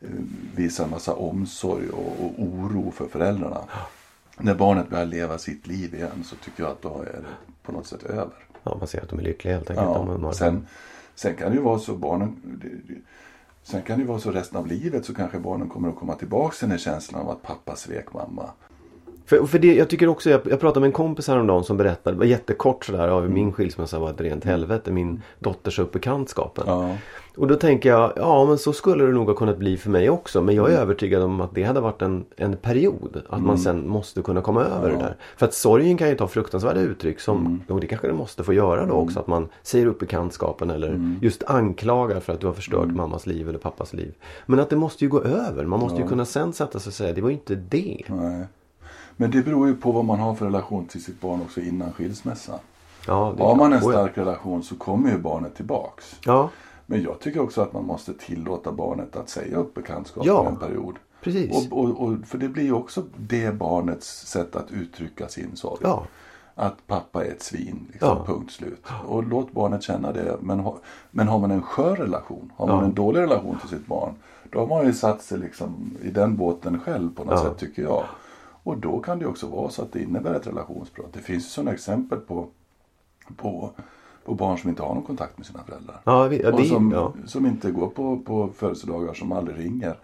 eh, 0.00 0.08
visa 0.54 0.84
en 0.84 0.90
massa 0.90 1.14
omsorg 1.14 1.88
och, 1.88 2.20
och 2.24 2.32
oro 2.38 2.90
för 2.90 3.06
föräldrarna. 3.08 3.60
När 4.38 4.54
barnet 4.54 4.88
börjar 4.90 5.06
leva 5.06 5.38
sitt 5.38 5.66
liv 5.66 5.94
igen 5.94 6.24
så 6.24 6.36
tycker 6.36 6.62
jag 6.62 6.72
att 6.72 6.82
då 6.82 7.00
är 7.02 7.04
det 7.12 7.24
på 7.62 7.72
något 7.72 7.86
sätt 7.86 8.02
över. 8.02 8.34
Ja, 8.66 8.76
man 8.78 8.86
ser 8.88 9.02
att 9.02 9.08
de 9.08 9.18
är 9.18 9.22
lyckliga 9.22 9.54
helt 9.54 9.70
enkelt. 9.70 9.88
Ja, 10.22 10.32
sen, 10.32 10.66
sen 11.14 11.34
kan 11.36 11.50
det 11.50 11.56
ju 11.56 11.62
vara 11.62 11.78
så 11.78 11.94
barnen 11.96 12.36
det- 12.44 12.68
det- 12.94 13.00
Sen 13.62 13.82
kan 13.82 13.96
det 13.98 14.02
ju 14.02 14.08
vara 14.08 14.18
så 14.18 14.30
resten 14.30 14.58
av 14.58 14.66
livet 14.66 15.04
så 15.04 15.14
kanske 15.14 15.38
barnen 15.38 15.68
kommer 15.68 15.88
att 15.88 15.96
komma 15.96 16.14
tillbaka 16.14 16.52
till 16.54 16.60
den 16.64 16.70
här 16.70 16.78
känslan 16.78 17.20
av 17.22 17.30
att 17.30 17.42
pappa 17.42 17.76
svek 17.76 18.12
mamma. 18.12 18.50
För, 19.26 19.46
för 19.46 19.58
det, 19.58 19.74
jag 19.74 19.88
tycker 19.88 20.08
också, 20.08 20.30
jag, 20.30 20.40
jag 20.50 20.60
pratade 20.60 20.80
med 20.80 20.86
en 20.86 20.92
kompis 20.92 21.28
häromdagen 21.28 21.64
som 21.64 21.76
berättade, 21.76 22.16
det 22.16 22.18
var 22.18 22.26
jättekort 22.26 22.84
sådär, 22.84 23.08
ja, 23.08 23.20
min 23.20 23.52
skilsmässa 23.52 23.98
var 23.98 24.10
ett 24.10 24.20
rent 24.20 24.44
helvete, 24.44 24.92
min 24.92 25.22
dotter 25.38 25.70
sa 25.70 25.82
upp 25.82 25.92
bekantskapen. 25.92 26.64
Ja. 26.66 26.96
Och 27.36 27.46
då 27.46 27.54
tänker 27.54 27.88
jag, 27.88 28.12
ja 28.16 28.46
men 28.46 28.58
så 28.58 28.72
skulle 28.72 29.04
det 29.04 29.12
nog 29.12 29.26
ha 29.26 29.34
kunnat 29.34 29.58
bli 29.58 29.76
för 29.76 29.90
mig 29.90 30.10
också. 30.10 30.42
Men 30.42 30.54
jag 30.54 30.72
är 30.72 30.76
övertygad 30.76 31.22
om 31.22 31.40
att 31.40 31.54
det 31.54 31.62
hade 31.62 31.80
varit 31.80 32.02
en, 32.02 32.24
en 32.36 32.56
period. 32.56 33.22
Att 33.28 33.42
man 33.42 33.58
sen 33.58 33.88
måste 33.88 34.22
kunna 34.22 34.40
komma 34.40 34.64
över 34.64 34.90
det 34.90 34.96
där. 34.96 35.16
För 35.36 35.46
att 35.46 35.54
sorgen 35.54 35.96
kan 35.96 36.08
ju 36.08 36.14
ta 36.14 36.28
fruktansvärda 36.28 36.80
uttryck 36.80 37.20
som, 37.20 37.62
och 37.68 37.80
det 37.80 37.86
kanske 37.86 38.06
det 38.06 38.12
måste 38.12 38.44
få 38.44 38.52
göra 38.52 38.86
då 38.86 38.94
också. 38.94 39.20
Att 39.20 39.26
man 39.26 39.48
säger 39.62 39.86
upp 39.86 39.98
bekantskapen 39.98 40.70
eller 40.70 41.18
just 41.22 41.42
anklagar 41.44 42.20
för 42.20 42.32
att 42.32 42.40
du 42.40 42.46
har 42.46 42.54
förstört 42.54 42.88
mammas 42.88 43.26
liv 43.26 43.48
eller 43.48 43.58
pappas 43.58 43.92
liv. 43.92 44.14
Men 44.46 44.60
att 44.60 44.70
det 44.70 44.76
måste 44.76 45.04
ju 45.04 45.10
gå 45.10 45.22
över. 45.22 45.64
Man 45.64 45.80
måste 45.80 46.02
ju 46.02 46.08
kunna 46.08 46.24
sen 46.24 46.52
sätta 46.52 46.78
sig 46.78 46.90
och 46.90 46.94
säga, 46.94 47.12
det 47.12 47.20
var 47.20 47.28
ju 47.28 47.34
inte 47.34 47.54
det. 47.54 48.02
Nej. 48.08 48.46
Men 49.16 49.30
det 49.30 49.42
beror 49.42 49.66
ju 49.68 49.76
på 49.76 49.92
vad 49.92 50.04
man 50.04 50.18
har 50.20 50.34
för 50.34 50.44
relation 50.44 50.86
till 50.86 51.04
sitt 51.04 51.20
barn 51.20 51.40
också 51.40 51.60
innan 51.60 51.92
skilsmässan. 51.92 52.58
Ja, 53.06 53.34
Har 53.38 53.54
man 53.54 53.72
en 53.72 53.80
stark 53.80 54.18
relation 54.18 54.62
så 54.62 54.76
kommer 54.76 55.10
ju 55.10 55.18
barnet 55.18 55.54
tillbaks. 55.56 56.16
Ja, 56.24 56.50
Men 56.86 57.02
jag 57.02 57.20
tycker 57.20 57.40
också 57.40 57.60
att 57.62 57.72
man 57.72 57.84
måste 57.86 58.14
tillåta 58.14 58.72
barnet 58.72 59.16
att 59.16 59.28
säga 59.28 59.56
upp 59.56 59.74
bekantskap 59.74 60.26
Ja, 60.26 60.48
en 60.48 60.56
period. 60.56 60.94
precis. 61.22 61.70
Och, 61.70 61.78
och, 61.84 62.00
och, 62.00 62.14
för 62.26 62.38
det 62.38 62.48
blir 62.48 62.64
ju 62.64 62.72
också 62.72 63.02
det 63.16 63.54
barnets 63.54 64.26
sätt 64.26 64.56
att 64.56 64.70
uttrycka 64.70 65.28
sin 65.28 65.56
sorg. 65.56 65.80
Ja. 65.82 66.02
Att 66.54 66.86
pappa 66.86 67.24
är 67.24 67.30
ett 67.30 67.42
svin, 67.42 67.86
liksom, 67.92 68.08
Ja. 68.08 68.24
punkt 68.26 68.52
slut. 68.52 68.86
Och 69.06 69.24
låt 69.24 69.52
barnet 69.52 69.82
känna 69.82 70.12
det. 70.12 70.36
Men, 70.40 70.60
ha, 70.60 70.78
men 71.10 71.28
har 71.28 71.38
man 71.38 71.50
en 71.50 71.62
skör 71.62 71.96
relation, 71.96 72.52
har 72.56 72.66
man 72.66 72.76
Ja. 72.78 72.84
en 72.84 72.94
dålig 72.94 73.20
relation 73.20 73.58
till 73.60 73.68
sitt 73.68 73.86
barn. 73.86 74.14
Då 74.50 74.58
har 74.58 74.66
man 74.66 74.86
ju 74.86 74.92
satt 74.92 75.22
sig 75.22 75.38
liksom 75.38 75.96
i 76.02 76.10
den 76.10 76.36
båten 76.36 76.80
själv 76.80 77.14
på 77.14 77.24
något 77.24 77.40
sätt 77.42 77.58
tycker 77.58 77.82
jag. 77.82 78.04
Och 78.66 78.76
då 78.78 79.00
kan 79.00 79.18
det 79.18 79.26
också 79.26 79.46
vara 79.46 79.70
så 79.70 79.82
att 79.82 79.92
det 79.92 80.02
innebär 80.02 80.34
ett 80.34 80.46
relationsbrott. 80.46 81.12
Det 81.12 81.18
finns 81.20 81.44
ju 81.44 81.48
sådana 81.48 81.72
exempel 81.72 82.18
på, 82.20 82.48
på, 83.36 83.70
på 84.24 84.34
barn 84.34 84.58
som 84.58 84.70
inte 84.70 84.82
har 84.82 84.94
någon 84.94 85.02
kontakt 85.02 85.38
med 85.38 85.46
sina 85.46 85.64
föräldrar. 85.64 86.00
ja, 86.04 86.28
vi- 86.28 86.42
ja, 86.42 86.52
och 86.52 86.66
som, 86.66 86.90
ja. 86.92 87.12
som 87.26 87.46
inte 87.46 87.70
går 87.70 87.88
på, 87.88 88.18
på 88.18 88.48
födelsedagar, 88.56 89.14
som 89.14 89.32
aldrig 89.32 89.58
ringer. 89.58 89.98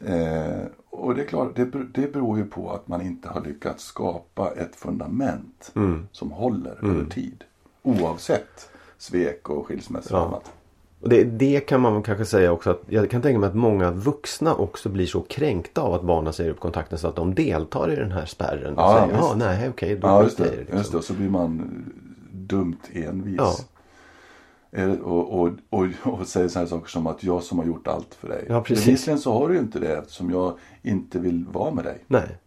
Eh, 0.00 0.66
och 0.90 1.14
det 1.14 1.22
är 1.22 1.26
klart, 1.26 1.56
det, 1.56 1.64
det 1.94 2.12
beror 2.12 2.38
ju 2.38 2.44
på 2.44 2.70
att 2.70 2.88
man 2.88 3.02
inte 3.02 3.28
har 3.28 3.40
lyckats 3.40 3.84
skapa 3.84 4.50
ett 4.50 4.76
fundament 4.76 5.72
Mm. 5.74 6.06
som 6.12 6.30
håller 6.30 6.84
över 6.84 7.04
tid. 7.10 7.44
Oavsett 7.82 8.70
svek 8.98 9.48
och 9.50 9.66
skilsmässa 9.66 10.20
och 10.20 10.26
annat. 10.26 10.52
Och 11.02 11.08
det, 11.08 11.24
det 11.24 11.60
kan 11.60 11.80
man 11.80 12.02
kanske 12.02 12.24
säga 12.24 12.52
också 12.52 12.70
att 12.70 12.82
jag 12.88 13.10
kan 13.10 13.22
tänka 13.22 13.38
mig 13.38 13.48
att 13.48 13.54
många 13.54 13.90
vuxna 13.90 14.54
också 14.54 14.88
blir 14.88 15.06
så 15.06 15.20
kränkta 15.20 15.80
av 15.80 15.94
att 15.94 16.02
barnen 16.02 16.32
säger 16.32 16.50
upp 16.50 16.60
kontakten 16.60 16.98
så 16.98 17.08
att 17.08 17.16
de 17.16 17.34
deltar 17.34 17.92
i 17.92 17.96
den 17.96 18.12
här 18.12 18.26
spärren. 18.26 18.74
Och 18.74 18.82
Ja, 18.82 19.00
säger, 19.06 19.18
ja 19.18 19.34
nej 19.36 19.68
okej 19.68 19.96
då 19.96 20.08
Ja, 20.08 20.22
just 20.22 20.36
det. 20.36 20.44
det. 20.44 20.56
Just 20.56 20.66
det. 20.68 20.76
Liksom. 20.76 21.02
Så 21.02 21.14
blir 21.14 21.28
man 21.30 21.84
dumt 22.32 22.78
envis. 22.92 23.36
Ja. 23.38 23.54
Och, 25.02 25.40
och, 25.40 25.50
och, 25.70 25.86
och 26.02 26.26
säger 26.26 26.48
sådana 26.48 26.68
saker 26.68 26.88
som 26.88 27.06
att 27.06 27.24
jag 27.24 27.42
som 27.42 27.58
har 27.58 27.66
gjort 27.66 27.88
allt 27.88 28.14
för 28.14 28.28
dig. 28.28 28.44
Ja, 28.48 28.60
precis. 28.62 28.84
Bevisligen 28.86 29.18
så 29.18 29.32
har 29.32 29.48
du 29.48 29.54
ju 29.54 29.60
inte 29.60 29.78
det 29.78 29.96
eftersom 29.96 30.30
jag 30.30 30.52
inte 30.82 31.18
vill 31.18 31.44
vara 31.52 31.70
med 31.70 31.84
dig. 31.84 31.98
Nej. 32.06 32.38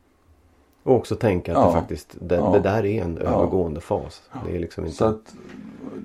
Och 0.85 0.95
också 0.95 1.15
tänka 1.15 1.51
att 1.51 1.57
Ja. 1.61 1.67
det 1.67 1.73
faktiskt 1.73 2.15
det, 2.21 2.35
Ja. 2.35 2.49
det 2.49 2.59
där 2.59 2.85
är 2.85 3.03
en 3.03 3.19
Ja. 3.23 3.27
övergående 3.29 3.81
fas. 3.81 4.21
Det 4.45 4.55
är 4.55 4.59
liksom 4.59 4.85
inte... 4.85 4.97
Så 4.97 5.05
att 5.05 5.35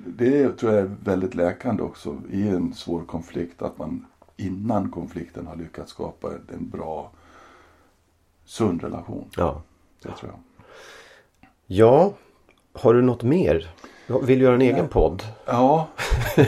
det 0.07 0.57
tror 0.57 0.71
jag 0.73 0.81
är 0.81 0.91
väldigt 1.03 1.35
läkande 1.35 1.83
också 1.83 2.15
i 2.31 2.47
en 2.47 2.73
svår 2.73 3.01
konflikt 3.03 3.61
att 3.61 3.77
man 3.77 4.05
innan 4.37 4.89
konflikten 4.91 5.47
har 5.47 5.55
lyckats 5.55 5.91
skapa 5.91 6.27
en 6.53 6.69
bra 6.69 7.11
sund 8.45 8.83
relation. 8.83 9.25
Ja. 9.37 9.61
Det 10.03 10.09
tror 10.11 10.31
jag. 10.31 10.39
ja, 11.67 12.13
har 12.73 12.93
du 12.93 13.01
något 13.01 13.23
mer? 13.23 13.69
Vill 14.23 14.39
du 14.39 14.45
göra 14.45 14.55
en 14.55 14.61
egen 14.61 14.87
podd? 14.87 15.23
Ja, 15.45 15.87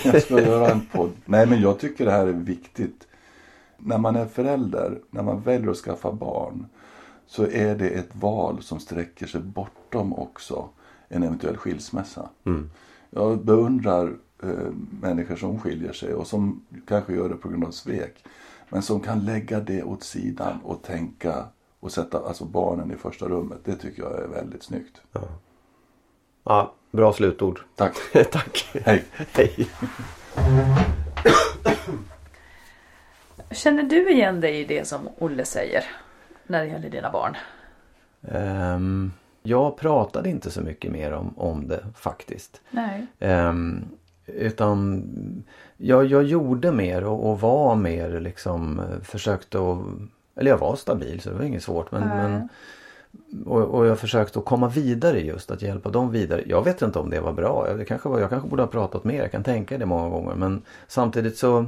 jag 0.04 0.22
ska 0.22 0.42
göra 0.42 0.72
en 0.72 0.86
podd. 0.94 1.12
Nej 1.26 1.46
men 1.48 1.62
jag 1.62 1.80
tycker 1.80 2.06
det 2.06 2.12
här 2.12 2.28
är 2.28 2.32
viktigt. 2.34 3.08
När 3.78 3.98
man 3.98 4.16
är 4.16 4.26
förälder, 4.26 5.00
när 5.10 5.24
man 5.24 5.42
väljer 5.42 5.70
att 5.72 5.78
skaffa 5.78 6.12
barn 6.12 6.66
så 7.28 7.48
är 7.48 7.76
det 7.76 7.90
ett 7.90 8.16
val 8.16 8.64
som 8.64 8.80
sträcker 8.80 9.28
sig 9.28 9.42
bortom 9.42 10.14
också 10.14 10.70
en 11.08 11.24
eventuell 11.24 11.58
skilsmässa. 11.58 12.30
Jag 13.10 13.46
beundrar 13.46 14.16
eh, 14.44 14.72
människor 15.02 15.36
som 15.36 15.60
skiljer 15.60 15.94
sig 15.94 16.14
och 16.14 16.28
som 16.28 16.66
kanske 16.88 17.14
gör 17.14 17.30
det 17.30 17.36
på 17.36 17.50
grund 17.50 17.64
av 17.64 17.72
svek. 17.72 18.26
Men 18.70 18.82
som 18.82 19.00
kan 19.00 19.26
lägga 19.26 19.60
det 19.60 19.84
åt 19.84 20.04
sidan 20.04 20.60
och 20.64 20.82
tänka 20.82 21.46
och 21.80 21.92
sätta 21.92 22.20
alltså 22.20 22.46
barnen 22.46 22.92
i 22.92 22.96
första 22.96 23.26
rummet. 23.26 23.58
Det 23.64 23.76
tycker 23.76 24.04
jag 24.04 24.20
är 24.20 24.28
väldigt 24.28 24.64
snyggt. 24.64 25.02
Ja, 26.44 26.74
bra 26.92 27.14
slutord. 27.14 27.60
Tack. 27.76 27.96
Tack. 28.32 28.70
Hej. 28.86 29.04
Hej. 29.12 29.70
Känner 33.52 33.84
du 33.84 34.12
igen 34.12 34.42
dig 34.42 34.60
i 34.60 34.66
det 34.66 34.88
som 34.88 35.10
Olle 35.18 35.46
säger 35.46 35.84
när 36.54 36.64
det 36.64 36.72
gäller 36.72 36.90
dina 36.90 37.12
barn? 37.12 37.38
Ehm, 38.28 39.12
jag 39.44 39.78
pratade 39.78 40.30
inte 40.30 40.52
så 40.52 40.62
mycket 40.62 40.92
mer 40.92 41.12
om, 41.12 41.34
om 41.38 41.68
det 41.68 41.86
faktiskt. 41.96 42.62
Nej. 42.72 43.08
Ehm, 43.20 43.86
utan 44.26 45.04
jag, 45.78 46.06
jag 46.06 46.24
gjorde 46.24 46.72
mer 46.72 47.04
och, 47.04 47.30
och 47.30 47.40
var 47.40 47.76
mer 47.76 48.20
liksom 48.20 48.80
eh, 48.80 49.02
försökte 49.02 49.58
att 49.58 49.80
eller 50.36 50.52
jag 50.52 50.58
var 50.58 50.76
stabil 50.76 51.22
så 51.22 51.30
det 51.30 51.36
var 51.36 51.44
inget 51.44 51.64
svårt 51.64 51.92
men, 51.92 52.08
men 52.08 52.50
och, 53.46 53.62
och 53.62 53.86
jag 53.86 54.00
försökte 54.00 54.40
att 54.40 54.46
komma 54.46 54.68
vidare 54.68 55.20
just 55.20 55.52
att 55.52 55.62
hjälpa 55.62 55.90
dem 55.90 56.12
vidare. 56.12 56.44
Jag 56.46 56.64
vet 56.64 56.82
inte 56.82 57.00
om 57.00 57.10
det 57.10 57.20
var 57.20 57.34
bra. 57.34 57.74
Det 57.78 57.86
kanske 57.86 58.10
var, 58.10 58.20
jag 58.20 58.30
kanske 58.30 58.50
borde 58.50 58.64
ha 58.64 58.68
pratat 58.68 59.04
mer. 59.04 59.22
Jag 59.22 59.32
kan 59.32 59.44
tänka 59.44 59.78
det 59.78 59.86
många 59.86 60.10
gånger 60.10 60.36
men 60.36 60.62
samtidigt 60.88 61.38
så 61.38 61.66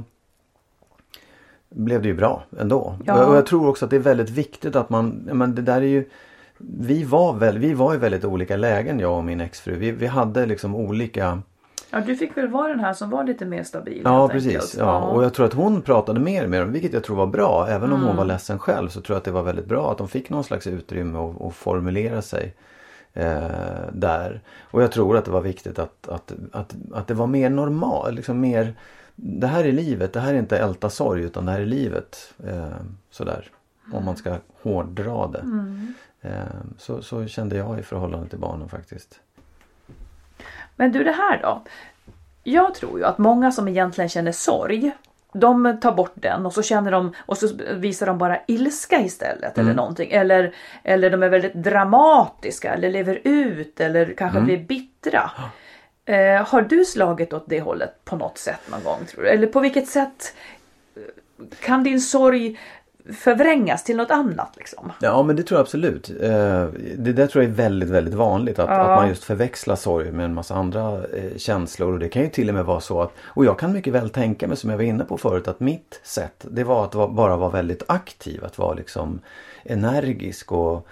blev 1.70 2.02
det 2.02 2.08
ju 2.08 2.14
bra 2.14 2.42
ändå. 2.58 2.94
Ja. 3.04 3.26
Och 3.26 3.36
jag 3.36 3.46
tror 3.46 3.68
också 3.68 3.84
att 3.84 3.90
det 3.90 3.96
är 3.96 4.00
väldigt 4.00 4.30
viktigt 4.30 4.76
att 4.76 4.90
man, 4.90 5.08
men 5.32 5.54
det 5.54 5.62
där 5.62 5.76
är 5.76 5.86
ju 5.86 6.04
vi 6.58 7.04
var, 7.04 7.32
väl, 7.32 7.58
vi 7.58 7.74
var 7.74 7.94
i 7.94 7.96
väldigt 7.96 8.24
olika 8.24 8.56
lägen 8.56 9.00
jag 9.00 9.16
och 9.16 9.24
min 9.24 9.40
exfru. 9.40 9.76
Vi, 9.76 9.90
vi 9.90 10.06
hade 10.06 10.46
liksom 10.46 10.74
olika 10.74 11.42
Ja, 11.90 12.00
du 12.00 12.16
fick 12.16 12.36
väl 12.36 12.48
vara 12.48 12.68
den 12.68 12.80
här 12.80 12.92
som 12.92 13.10
var 13.10 13.24
lite 13.24 13.44
mer 13.44 13.62
stabil. 13.62 14.00
Ja 14.04 14.28
precis. 14.28 14.52
enkelt. 14.52 14.74
Ja. 14.78 14.98
Och 15.02 15.24
jag 15.24 15.34
tror 15.34 15.46
att 15.46 15.52
hon 15.52 15.82
pratade 15.82 16.20
mer 16.20 16.46
med 16.46 16.60
dem 16.60 16.72
vilket 16.72 16.92
jag 16.92 17.04
tror 17.04 17.16
var 17.16 17.26
bra. 17.26 17.66
Även 17.68 17.92
om 17.92 17.96
Mm. 17.96 18.06
hon 18.06 18.16
var 18.16 18.24
ledsen 18.24 18.58
själv 18.58 18.88
så 18.88 19.00
tror 19.00 19.14
jag 19.14 19.18
att 19.18 19.24
det 19.24 19.30
var 19.30 19.42
väldigt 19.42 19.66
bra 19.66 19.92
att 19.92 19.98
de 19.98 20.08
fick 20.08 20.30
någon 20.30 20.44
slags 20.44 20.66
utrymme 20.66 21.18
att, 21.18 21.42
att 21.42 21.54
formulera 21.54 22.22
sig 22.22 22.54
eh, 23.12 23.36
där. 23.92 24.40
Och 24.60 24.82
jag 24.82 24.92
tror 24.92 25.16
att 25.16 25.24
det 25.24 25.30
var 25.30 25.40
viktigt 25.40 25.78
att, 25.78 26.08
att, 26.08 26.32
att, 26.52 26.74
att 26.92 27.06
det 27.06 27.14
var 27.14 27.26
mer 27.26 27.50
normalt. 27.50 28.14
Liksom 28.14 28.40
mer, 28.40 28.74
det 29.16 29.46
här 29.46 29.64
är 29.64 29.72
livet, 29.72 30.12
det 30.12 30.20
här 30.20 30.34
är 30.34 30.38
inte 30.38 30.58
älta 30.58 30.90
sorg 30.90 31.22
utan 31.22 31.46
det 31.46 31.52
här 31.52 31.60
är 31.60 31.66
livet. 31.66 32.34
Eh, 32.46 32.76
sådär. 33.10 33.50
Om 33.92 34.04
man 34.04 34.16
ska 34.16 34.36
hårdra 34.62 35.26
det. 35.26 35.38
Mm. 35.38 35.94
Eh, 36.20 36.30
så, 36.78 37.02
så 37.02 37.26
kände 37.26 37.56
jag 37.56 37.78
i 37.78 37.82
förhållande 37.82 38.28
till 38.28 38.38
barnen 38.38 38.68
faktiskt. 38.68 39.20
Men 40.76 40.92
du 40.92 41.04
det 41.04 41.12
här 41.12 41.42
då? 41.42 41.62
Jag 42.42 42.74
tror 42.74 42.98
ju 42.98 43.04
att 43.04 43.18
många 43.18 43.52
som 43.52 43.68
egentligen 43.68 44.08
känner 44.08 44.32
sorg 44.32 44.92
de 45.32 45.78
tar 45.80 45.92
bort 45.92 46.14
den 46.14 46.46
och 46.46 46.52
så 46.52 46.62
känner 46.62 46.90
de 46.90 47.14
och 47.18 47.38
så 47.38 47.48
visar 47.74 48.06
de 48.06 48.18
bara 48.18 48.38
ilska 48.46 49.00
istället 49.00 49.58
eller 49.58 49.74
någonting. 49.74 50.10
Eller, 50.10 50.54
eller 50.82 51.10
de 51.10 51.22
är 51.22 51.28
väldigt 51.28 51.54
dramatiska 51.54 52.74
eller 52.74 52.90
lever 52.90 53.20
ut 53.24 53.80
eller 53.80 54.14
kanske 54.18 54.40
blir 54.40 54.58
bittra. 54.58 55.30
Eh, 56.06 56.46
har 56.46 56.62
du 56.62 56.84
slagit 56.84 57.32
åt 57.32 57.44
det 57.46 57.60
hållet 57.60 58.04
på 58.04 58.16
något 58.16 58.38
sätt 58.38 58.60
någon 58.70 58.84
gång 58.84 59.04
tror 59.10 59.22
du? 59.22 59.28
Eller 59.28 59.46
på 59.46 59.60
vilket 59.60 59.88
sätt 59.88 60.34
eh, 60.96 61.02
kan 61.60 61.82
din 61.84 62.00
sorg 62.00 62.58
förvrängas 63.18 63.84
till 63.84 63.96
något 63.96 64.10
annat 64.10 64.52
liksom? 64.56 64.92
Ja 65.00 65.22
men 65.22 65.36
det 65.36 65.42
tror 65.42 65.58
jag 65.58 65.62
absolut. 65.62 66.10
Eh, 66.10 66.64
Det 66.96 67.12
där 67.12 67.26
tror 67.26 67.44
jag 67.44 67.50
är 67.52 67.56
väldigt 67.56 67.88
väldigt 67.88 68.14
vanligt. 68.14 68.58
Att, 68.58 68.68
att 68.68 68.86
man 68.86 69.08
just 69.08 69.24
förväxlar 69.24 69.76
sorg 69.76 70.12
med 70.12 70.24
en 70.24 70.34
massa 70.34 70.54
andra 70.54 70.92
eh, 71.06 71.36
känslor. 71.36 71.92
Och 71.92 71.98
det 71.98 72.08
kan 72.08 72.22
ju 72.22 72.28
till 72.28 72.48
och 72.48 72.54
med 72.54 72.64
vara 72.64 72.80
så 72.80 73.02
att, 73.02 73.12
och 73.20 73.44
jag 73.44 73.58
kan 73.58 73.72
mycket 73.72 73.92
väl 73.92 74.10
tänka 74.10 74.48
mig 74.48 74.56
som 74.56 74.70
jag 74.70 74.76
var 74.76 74.84
inne 74.84 75.04
på 75.04 75.18
förut 75.18 75.48
att 75.48 75.60
mitt 75.60 76.00
sätt 76.02 76.44
det 76.50 76.64
var 76.64 76.84
att 76.84 76.94
vara, 76.94 77.08
bara 77.08 77.36
vara 77.36 77.50
väldigt 77.50 77.82
aktiv. 77.86 78.44
Att 78.44 78.58
vara 78.58 78.74
liksom 78.74 79.20
energisk 79.64 80.52
och, 80.52 80.86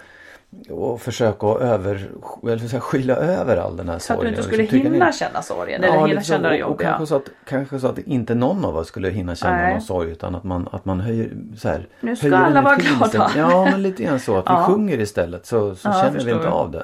och 0.69 1.01
försöka 1.01 1.47
att 1.47 1.61
över, 1.61 2.09
eller 2.43 2.57
säga, 2.57 2.79
skylla 2.81 3.15
över 3.15 3.57
all 3.57 3.77
den 3.77 3.89
här 3.89 3.99
Så 3.99 4.13
att 4.13 4.19
du 4.19 4.21
sorgen. 4.21 4.33
inte 4.33 4.43
skulle 4.43 4.63
liksom 4.63 4.79
hinna 4.93 5.11
känna 5.11 5.41
sorgen 5.41 5.81
Ja, 5.83 5.93
eller 5.95 6.07
hinna 6.07 6.21
så. 6.21 6.27
känna 6.27 6.49
det 6.49 6.57
jobbiga. 6.57 6.87
kanske 6.89 7.05
så, 7.07 7.15
att, 7.15 7.29
kanske 7.49 7.79
så 7.79 7.87
att 7.87 7.97
inte 7.99 8.35
någon 8.35 8.65
av 8.65 8.77
oss 8.77 8.87
skulle 8.87 9.09
hinna 9.09 9.35
känna 9.35 9.55
Nej. 9.55 9.71
någon 9.73 9.81
sorg 9.81 10.11
utan 10.11 10.35
att 10.35 10.43
man, 10.43 10.69
att 10.71 10.85
man 10.85 10.99
höjer 10.99 11.29
så 11.57 11.69
här, 11.69 11.87
Nu 11.99 12.15
ska 12.15 12.35
alla 12.37 12.61
vara 12.61 12.75
glada. 12.75 13.31
Ja 13.37 13.65
men 13.65 13.81
lite 13.81 14.03
grann 14.03 14.19
så 14.19 14.37
att 14.37 14.45
Ja. 14.49 14.57
vi 14.67 14.73
sjunger 14.73 14.99
istället 14.99 15.45
så, 15.45 15.75
så 15.75 15.87
Ja, 15.87 15.93
känner 16.03 16.25
vi 16.25 16.31
inte 16.31 16.49
av 16.49 16.71
det. 16.71 16.83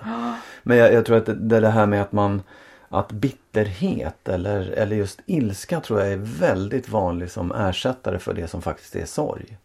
Men 0.64 0.78
jag, 0.78 0.94
jag 0.94 1.06
tror 1.06 1.18
att 1.18 1.26
det, 1.26 1.34
det 1.34 1.58
är 1.58 1.62
det 1.62 1.70
här 1.70 1.86
med 1.86 2.02
att 2.02 2.12
man 2.12 2.42
att 2.90 3.12
bitterhet 3.12 4.30
eller, 4.30 4.72
eller 4.72 4.96
just 4.96 5.20
ilska 5.26 5.80
tror 5.80 6.00
jag 6.00 6.12
är 6.12 6.18
väldigt 6.40 6.90
vanlig 6.90 7.32
som 7.32 7.52
ersättare 7.52 8.20
för 8.20 8.34
det 8.34 8.48
som 8.48 8.62
faktiskt 8.62 8.96
är 8.96 9.06
sorg. 9.06 9.58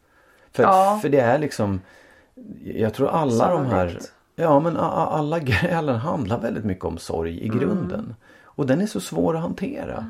För, 0.52 0.96
för 0.98 1.08
det 1.08 1.20
är 1.20 1.38
liksom 1.38 1.80
Jag 2.64 2.94
tror 2.94 3.08
alla 3.08 3.50
de 3.50 3.66
här. 3.66 3.98
Ja, 4.34 4.60
men 4.60 4.76
alla 4.76 5.38
grälen 5.40 5.96
handlar 5.96 6.38
väldigt 6.40 6.64
mycket 6.64 6.84
om 6.84 6.98
sorg 6.98 7.44
i 7.44 7.48
grunden. 7.48 8.14
Och 8.44 8.66
den 8.66 8.80
är 8.80 8.86
så 8.86 9.00
svår 9.00 9.36
att 9.36 9.42
hantera. 9.42 10.06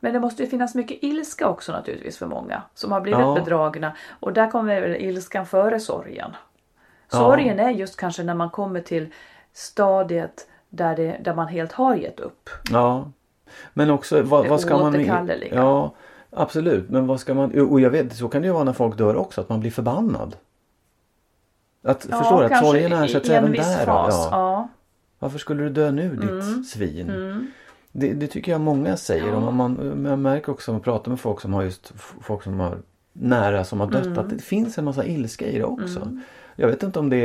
Men 0.00 0.12
det 0.12 0.20
måste 0.20 0.42
ju 0.42 0.48
finnas 0.48 0.74
mycket 0.74 0.98
ilska 1.02 1.48
också 1.48 1.72
naturligtvis 1.72 2.18
för 2.18 2.26
många 2.26 2.62
som 2.74 2.92
har 2.92 3.00
blivit 3.00 3.20
Ja. 3.20 3.34
bedragna. 3.34 3.92
Och 4.20 4.32
där 4.32 4.50
kommer 4.50 4.80
väl 4.80 4.96
ilskan 4.96 5.46
före 5.46 5.80
sorgen. 5.80 6.30
Sorgen 7.08 7.60
är 7.60 7.70
just 7.70 7.96
kanske 7.96 8.22
när 8.22 8.34
man 8.34 8.50
kommer 8.50 8.80
till 8.80 9.08
stadiet 9.52 10.46
där, 10.68 10.96
det, 10.96 11.20
där 11.24 11.34
man 11.34 11.48
helt 11.48 11.72
har 11.72 11.94
gett 11.94 12.20
upp. 12.20 12.50
Ja. 12.70 13.10
Men 13.74 13.90
också 13.90 14.22
vad, 14.22 14.44
Det 14.44 14.48
vad 14.48 14.60
ska 14.60 14.76
man... 14.76 14.86
oåterkalleliga. 14.94 15.54
Ja, 15.54 15.94
absolut. 16.30 16.90
Men 16.90 17.06
vad 17.06 17.20
ska 17.20 17.34
man... 17.34 17.60
Och 17.70 17.80
jag 17.80 17.90
vet, 17.90 18.16
så 18.16 18.28
kan 18.28 18.42
det 18.42 18.46
ju 18.48 18.52
vara 18.54 18.64
när 18.64 18.72
folk 18.72 18.98
dör 18.98 19.16
också, 19.16 19.40
att 19.40 19.48
man 19.48 19.60
blir 19.60 19.70
förbannad. 19.70 20.36
Att, 21.82 22.02
förstår 22.02 22.48
du? 22.48 22.54
Att 22.54 22.64
sorgen 22.64 22.92
ersätts 22.92 23.28
även 23.30 23.52
där. 23.52 23.86
fas. 23.86 24.14
Ja. 24.14 24.28
Ja. 24.30 24.68
Varför 25.18 25.38
skulle 25.38 25.62
du 25.62 25.68
dö 25.70 25.90
nu 25.90 26.16
ditt 26.16 26.30
Mm. 26.30 26.64
svin? 26.64 27.52
Det, 27.92 28.12
det 28.12 28.26
tycker 28.26 28.52
jag 28.52 28.60
många 28.60 28.96
säger. 28.96 29.34
Och 29.34 29.52
man, 29.54 30.02
man, 30.02 30.22
märker 30.22 30.52
också 30.52 30.72
när 30.72 30.74
man 30.74 30.82
pratar 30.82 31.10
med 31.10 31.20
folk 31.20 31.40
som 31.40 31.52
har 31.54 31.62
just 31.62 31.92
folk 32.20 32.42
som 32.42 32.60
har 32.60 32.78
nära 33.12 33.64
som 33.64 33.80
har 33.80 33.86
dött 33.86 34.06
Mm. 34.06 34.18
att 34.18 34.30
det 34.30 34.38
finns 34.38 34.78
en 34.78 34.84
massa 34.84 35.04
ilska 35.04 35.46
i 35.46 35.58
det 35.58 35.64
också. 35.64 36.18
Jag 36.56 36.68
vet 36.68 36.82
inte 36.82 36.98
om 36.98 37.10
det 37.10 37.16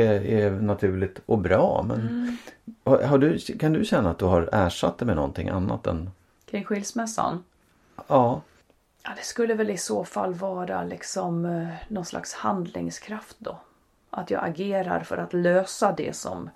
är 0.42 0.50
naturligt 0.50 1.20
och 1.26 1.38
bra 1.38 1.84
men 1.88 2.00
Mm. 2.00 2.36
har, 2.84 3.02
har 3.02 3.18
du, 3.18 3.38
kan 3.38 3.72
du 3.72 3.84
känna 3.84 4.10
att 4.10 4.18
du 4.18 4.24
har 4.24 4.48
ersatt 4.52 4.98
det 4.98 5.04
med 5.04 5.16
någonting 5.16 5.48
annat 5.48 5.86
än 5.86 6.10
Kring 6.50 6.64
skilsmässan. 6.64 7.42
Ja, 8.08 8.40
Ja, 9.06 9.10
det 9.16 9.24
skulle 9.24 9.54
väl 9.54 9.70
i 9.70 9.76
så 9.76 10.04
fall 10.04 10.34
vara 10.34 10.84
liksom 10.84 11.44
eh, 11.44 11.68
någon 11.88 12.04
slags 12.04 12.34
handlingskraft 12.34 13.36
då. 13.38 13.58
Att 14.16 14.30
jag 14.30 14.44
agerar 14.44 15.00
för 15.00 15.16
att 15.16 15.32
lösa 15.32 15.92
det 15.92 16.16
som 16.16 16.50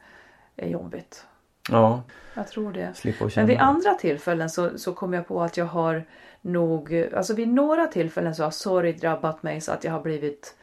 är 0.57 0.69
jobbigt. 0.69 1.27
ja, 1.71 2.03
Jag 2.35 2.49
tror 2.49 2.73
det. 2.73 2.93
Men 3.37 3.47
vid 3.47 3.59
andra 3.59 3.95
tillfällen 3.95 4.51
så, 4.51 4.79
så 4.79 4.93
kom 4.93 5.13
jag 5.13 5.29
på 5.29 5.43
att 5.43 5.57
jag 5.57 5.67
har 5.67 6.05
nog, 6.41 7.09
alltså 7.17 7.35
vid 7.35 7.49
några 7.49 7.87
tillfällen 7.87 8.35
så 8.35 8.45
har 8.45 8.51
sorg 8.51 8.93
drabbat 8.93 9.43
mig 9.43 9.61
så 9.61 9.73
att 9.73 9.85
jag 9.85 9.93
har 9.93 10.01
blivit 10.01 10.55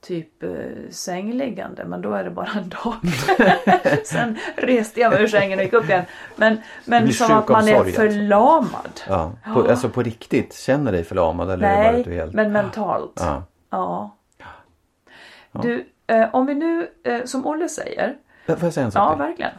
typ 0.00 0.42
eh, 0.42 0.50
sängliggande. 0.90 1.84
Men 1.84 2.02
då 2.02 2.12
är 2.12 2.24
det 2.24 2.30
bara 2.30 2.50
en 2.56 2.68
dag. 2.68 2.94
Sen 4.04 4.38
reste 4.56 5.00
jag 5.00 5.12
mig 5.12 5.22
ur 5.22 5.26
sängen 5.26 5.58
och 5.58 5.64
gick 5.64 5.72
upp 5.72 5.84
igen. 5.84 6.04
Men, 6.36 6.58
men 6.84 7.12
som 7.12 7.32
att 7.32 7.48
man 7.48 7.68
är 7.68 7.76
alltså. 7.76 8.00
förlamad. 8.00 9.00
Ja, 9.08 9.32
på, 9.54 9.70
alltså 9.70 9.88
på 9.88 10.02
riktigt, 10.02 10.54
känner 10.54 10.92
dig 10.92 11.04
förlamad 11.04 11.50
eller 11.50 11.68
är 11.68 11.76
det 11.76 11.82
bara 11.82 11.92
Nej, 11.92 12.00
att 12.00 12.06
du 12.06 12.12
helt... 12.12 12.32
men 12.32 12.52
mentalt. 12.52 13.12
Ja. 13.16 13.42
Ja. 13.70 14.16
Du, 15.62 15.91
om 16.32 16.46
vi 16.46 16.54
nu, 16.54 16.88
eh, 17.04 17.24
som 17.24 17.46
Olle 17.46 17.68
säger. 17.68 18.16
Får 18.46 18.58
jag 18.62 18.72
säga 18.72 18.86
en 18.86 18.92
sak 18.92 19.02
Ja, 19.02 19.10
till? 19.14 19.18
verkligen. 19.22 19.52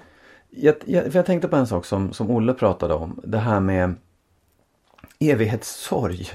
Jag, 0.49 0.75
jag, 0.85 1.03
för 1.03 1.15
jag 1.19 1.25
tänkte 1.25 1.47
på 1.47 1.55
en 1.55 1.67
sak 1.67 1.85
som, 1.85 2.13
som 2.13 2.31
Olle 2.31 2.53
pratade 2.53 2.93
om. 2.93 3.19
Det 3.23 3.37
här 3.37 3.59
med 3.59 3.95
evighetssorg. 5.19 6.27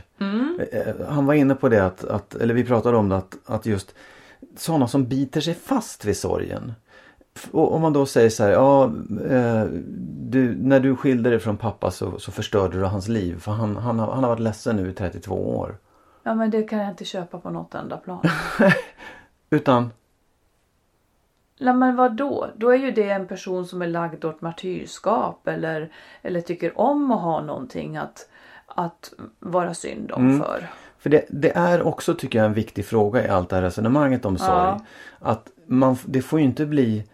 Eh, 0.73 1.07
Han 1.09 1.27
var 1.27 1.35
inne 1.35 1.55
på 1.55 1.69
det 1.69 1.87
att, 1.87 2.05
att 2.05 2.35
eller 2.35 2.55
vi 2.55 2.65
pratade 2.65 2.97
om 2.97 3.09
det 3.09 3.17
att, 3.17 3.39
att 3.47 3.67
just 3.67 3.95
sådana 4.57 4.89
som 4.89 5.07
biter 5.09 5.41
sig 5.41 5.55
fast 5.55 6.05
vid 6.05 6.17
sorgen. 6.17 6.73
Och 7.51 7.75
om 7.75 7.83
man 7.83 7.93
då 7.93 8.07
säger 8.07 8.31
så 8.31 8.43
här, 8.45 8.51
ja, 8.51 8.85
eh, 9.31 9.65
du, 10.21 10.57
när 10.59 10.81
du 10.81 10.97
skilde 10.97 11.31
dig 11.31 11.39
från 11.39 11.57
pappa 11.57 11.91
så, 11.91 12.19
så 12.19 12.33
förstörde 12.33 12.79
du 12.79 12.85
hans 12.85 13.09
liv. 13.09 13.41
För 13.41 13.53
han, 13.53 13.77
han, 13.77 13.99
har, 13.99 14.13
han 14.13 14.25
har 14.25 14.31
varit 14.31 14.41
ledsen 14.41 14.77
nu 14.77 14.91
i 14.91 14.93
32 14.93 15.57
år. 15.59 15.77
Ja, 16.23 16.35
men 16.35 16.51
det 16.51 16.63
kan 16.63 16.79
jag 16.79 16.89
inte 16.89 17.05
köpa 17.05 17.39
på 17.39 17.51
något 17.51 17.75
enda 17.75 17.97
plan. 17.97 18.21
Utan, 19.51 19.91
Nej, 21.61 21.75
men 21.75 21.97
vad 21.97 22.17
då? 22.17 22.51
Då 22.57 22.71
är 22.71 22.77
ju 22.77 22.91
det 22.91 23.11
en 23.11 23.27
person 23.27 23.67
som 23.67 23.83
är 23.83 23.87
lagd 23.87 24.25
åt 24.25 24.41
martyrskap 24.41 25.49
eller, 25.49 25.93
eller 26.23 26.41
tycker 26.41 26.81
om 26.81 27.13
att 27.13 27.21
ha 27.21 27.41
någonting 27.41 27.97
att, 27.97 28.29
att 28.67 29.13
vara 29.39 29.75
synd 29.75 30.13
om 30.13 30.27
Mm. 30.29 30.39
för. 30.39 30.69
För 30.99 31.11
det, 31.11 31.27
det 31.29 31.57
är 31.57 31.83
också 31.83 32.15
tycker 32.15 32.39
jag 32.39 32.47
en 32.47 32.55
viktig 32.55 32.87
fråga 32.87 33.27
i 33.27 33.29
allt 33.29 33.49
det 33.49 33.57
här 33.57 33.63
resonemanget 33.63 34.25
om 34.25 34.39
sorg. 34.39 34.51
Ja. 34.51 34.81
Att 35.19 35.51
man, 35.67 35.97
det 36.05 36.23
får 36.23 36.39
ju 36.39 36.45
inte 36.45 36.67
bli 36.67 37.05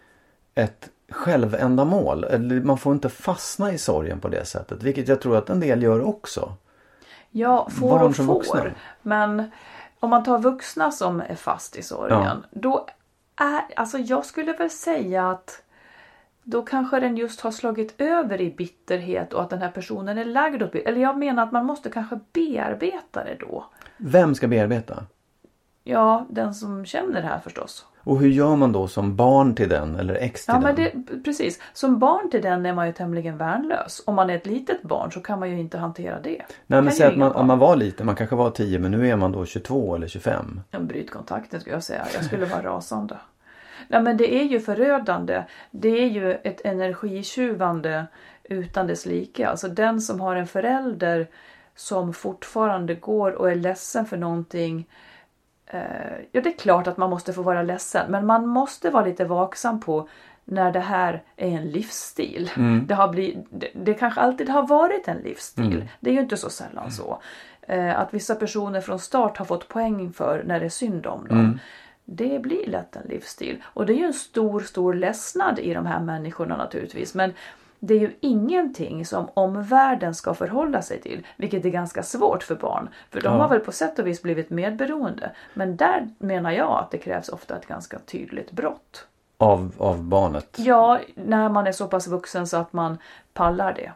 ett 0.55 0.89
självändamål. 1.09 2.23
Eller 2.23 2.61
man 2.61 2.77
får 2.77 2.93
inte 2.93 3.09
fastna 3.09 3.71
i 3.71 3.77
sorgen 3.77 4.19
på 4.19 4.27
det 4.27 4.45
sättet. 4.45 4.83
Vilket 4.83 5.07
jag 5.07 5.21
tror 5.21 5.37
att 5.37 5.49
en 5.49 5.59
del 5.59 5.83
gör 5.83 6.01
också. 6.01 6.53
Ja, 7.31 7.69
får 7.69 7.89
Barn 7.89 8.29
och 8.29 8.45
får. 8.45 8.73
Men 9.01 9.51
om 9.99 10.09
man 10.09 10.23
tar 10.23 10.39
vuxna 10.39 10.91
som 10.91 11.21
är 11.21 11.35
fast 11.35 11.75
i 11.75 11.83
sorgen. 11.83 12.45
Då 12.51 12.87
är, 13.35 13.61
alltså 13.75 13.97
jag 13.97 14.25
skulle 14.25 14.53
väl 14.53 14.69
säga 14.69 15.29
att 15.29 15.61
då 16.43 16.61
kanske 16.61 16.99
den 16.99 17.17
just 17.17 17.41
har 17.41 17.51
slagit 17.51 18.01
över 18.01 18.41
i 18.41 18.51
bitterhet 18.51 19.33
och 19.33 19.41
att 19.41 19.49
den 19.49 19.61
här 19.61 19.71
personen 19.71 20.17
är 20.17 20.25
lagd 20.25 20.63
åt. 20.63 20.75
Eller 20.75 21.01
jag 21.01 21.17
menar 21.17 21.43
att 21.43 21.51
man 21.51 21.65
måste 21.65 21.89
kanske 21.89 22.19
bearbeta 22.33 23.23
det 23.23 23.37
då. 23.39 23.65
Vem 23.97 24.35
ska 24.35 24.47
bearbeta? 24.47 25.03
Ja, 25.83 26.25
den 26.29 26.53
som 26.53 26.85
känner 26.85 27.21
det 27.21 27.27
här 27.27 27.39
förstås. 27.39 27.85
Och 28.05 28.19
hur 28.19 28.29
gör 28.29 28.55
man 28.55 28.71
då 28.71 28.87
som 28.87 29.15
barn 29.15 29.55
till 29.55 29.69
den 29.69 29.95
eller 29.95 30.15
ex 30.15 30.45
till 30.45 30.53
Ja, 30.53 30.61
den? 30.61 30.75
men 30.75 30.75
det, 31.05 31.23
precis. 31.23 31.59
Som 31.73 31.99
barn 31.99 32.29
till 32.29 32.41
den 32.41 32.65
är 32.65 32.73
man 32.73 32.87
ju 32.87 32.93
tämligen 32.93 33.37
värnlös. 33.37 34.03
Om 34.05 34.15
man 34.15 34.29
är 34.29 34.35
ett 34.35 34.45
litet 34.45 34.81
barn 34.81 35.11
så 35.11 35.19
kan 35.19 35.39
man 35.39 35.51
ju 35.51 35.59
inte 35.59 35.77
hantera 35.77 36.19
det. 36.19 36.41
Nej 36.67 36.81
men 36.81 36.91
säg 36.93 37.07
att 37.07 37.17
man, 37.17 37.31
om 37.31 37.47
man 37.47 37.59
var 37.59 37.75
liten, 37.75 38.05
man 38.05 38.15
kanske 38.15 38.35
var 38.35 38.49
10 38.49 38.79
men 38.79 38.91
nu 38.91 39.09
är 39.09 39.15
man 39.15 39.31
då 39.31 39.45
22 39.45 39.95
eller 39.95 40.07
25. 40.07 40.61
Ja, 40.71 40.79
Bryt 40.79 41.11
kontakten 41.11 41.59
skulle 41.59 41.75
jag 41.75 41.83
säga. 41.83 42.05
Jag 42.15 42.25
skulle 42.25 42.45
vara 42.45 42.61
rasande. 42.63 43.17
Nej 43.87 44.01
men 44.01 44.17
det 44.17 44.35
är 44.35 44.43
ju 44.43 44.59
förödande. 44.59 45.43
Det 45.71 46.03
är 46.03 46.07
ju 46.07 46.31
ett 46.31 46.65
energitjuvande 46.65 48.07
utan 48.43 48.87
dess 48.87 49.05
like. 49.05 49.47
Alltså 49.47 49.67
den 49.67 50.01
som 50.01 50.21
har 50.21 50.35
en 50.35 50.47
förälder 50.47 51.27
som 51.75 52.13
fortfarande 52.13 52.95
går 52.95 53.31
och 53.31 53.51
är 53.51 53.55
ledsen 53.55 54.05
för 54.05 54.17
någonting. 54.17 54.87
Eh, 55.67 55.79
ja 56.31 56.41
det 56.41 56.49
är 56.49 56.57
klart 56.57 56.87
att 56.87 56.97
man 56.97 57.09
måste 57.09 57.33
få 57.33 57.41
vara 57.41 57.63
ledsen 57.63 58.11
men 58.11 58.25
man 58.25 58.47
måste 58.47 58.89
vara 58.89 59.05
lite 59.05 59.25
vaksam 59.25 59.79
på 59.79 60.09
när 60.45 60.71
det 60.71 60.79
här 60.79 61.23
är 61.35 61.47
en 61.47 61.69
livsstil. 61.69 62.51
Det, 62.87 62.93
har 62.93 63.07
blivit, 63.07 63.45
det, 63.49 63.67
det 63.73 63.93
kanske 63.93 64.21
alltid 64.21 64.49
har 64.49 64.67
varit 64.67 65.07
en 65.07 65.17
livsstil. 65.17 65.89
Det 65.99 66.09
är 66.09 66.13
ju 66.13 66.19
inte 66.19 66.37
så 66.37 66.49
sällan 66.49 66.91
så. 66.91 67.21
Eh, 67.61 67.99
att 67.99 68.13
vissa 68.13 68.35
personer 68.35 68.81
från 68.81 68.99
start 68.99 69.37
har 69.37 69.45
fått 69.45 69.67
poäng 69.67 70.13
för 70.13 70.43
när 70.43 70.59
det 70.59 70.65
är 70.65 70.69
synd 70.69 71.07
om 71.07 71.27
dem. 71.27 71.59
Det 72.05 72.41
blir 72.41 72.67
lätt 72.67 72.95
en 72.95 73.07
livsstil. 73.07 73.63
Och 73.65 73.85
det 73.85 73.93
är 73.93 73.97
ju 73.97 74.05
en 74.05 74.13
stor, 74.13 74.59
stor 74.59 74.93
ledsnad 74.93 75.59
i 75.59 75.73
de 75.73 75.85
här 75.85 75.99
människorna 75.99 76.57
naturligtvis. 76.57 77.13
Men 77.15 77.33
det 77.79 77.93
är 77.93 77.99
ju 77.99 78.15
ingenting 78.21 79.05
som 79.05 79.29
omvärlden 79.33 80.15
ska 80.15 80.33
förhålla 80.33 80.81
sig 80.81 81.01
till. 81.01 81.27
Vilket 81.37 81.65
är 81.65 81.69
ganska 81.69 82.03
svårt 82.03 82.43
för 82.43 82.55
barn. 82.55 82.89
För 83.11 83.21
de 83.21 83.27
Ja. 83.27 83.41
har 83.41 83.49
väl 83.49 83.59
på 83.59 83.71
sätt 83.71 83.99
och 83.99 84.07
vis 84.07 84.21
blivit 84.21 84.49
medberoende. 84.49 85.31
Men 85.53 85.75
där 85.77 86.09
menar 86.17 86.51
jag 86.51 86.79
att 86.79 86.91
det 86.91 86.97
krävs 86.97 87.29
ofta 87.29 87.57
ett 87.57 87.67
ganska 87.67 87.99
tydligt 87.99 88.51
brott. 88.51 89.07
Av, 89.37 89.71
av 89.77 90.03
barnet. 90.03 90.55
Ja, 90.59 90.99
när 91.15 91.49
man 91.49 91.67
är 91.67 91.71
så 91.71 91.87
pass 91.87 92.07
vuxen 92.07 92.47
så 92.47 92.57
att 92.57 92.73
man 92.73 92.97
pallar 93.33 93.73
det. 93.73 93.91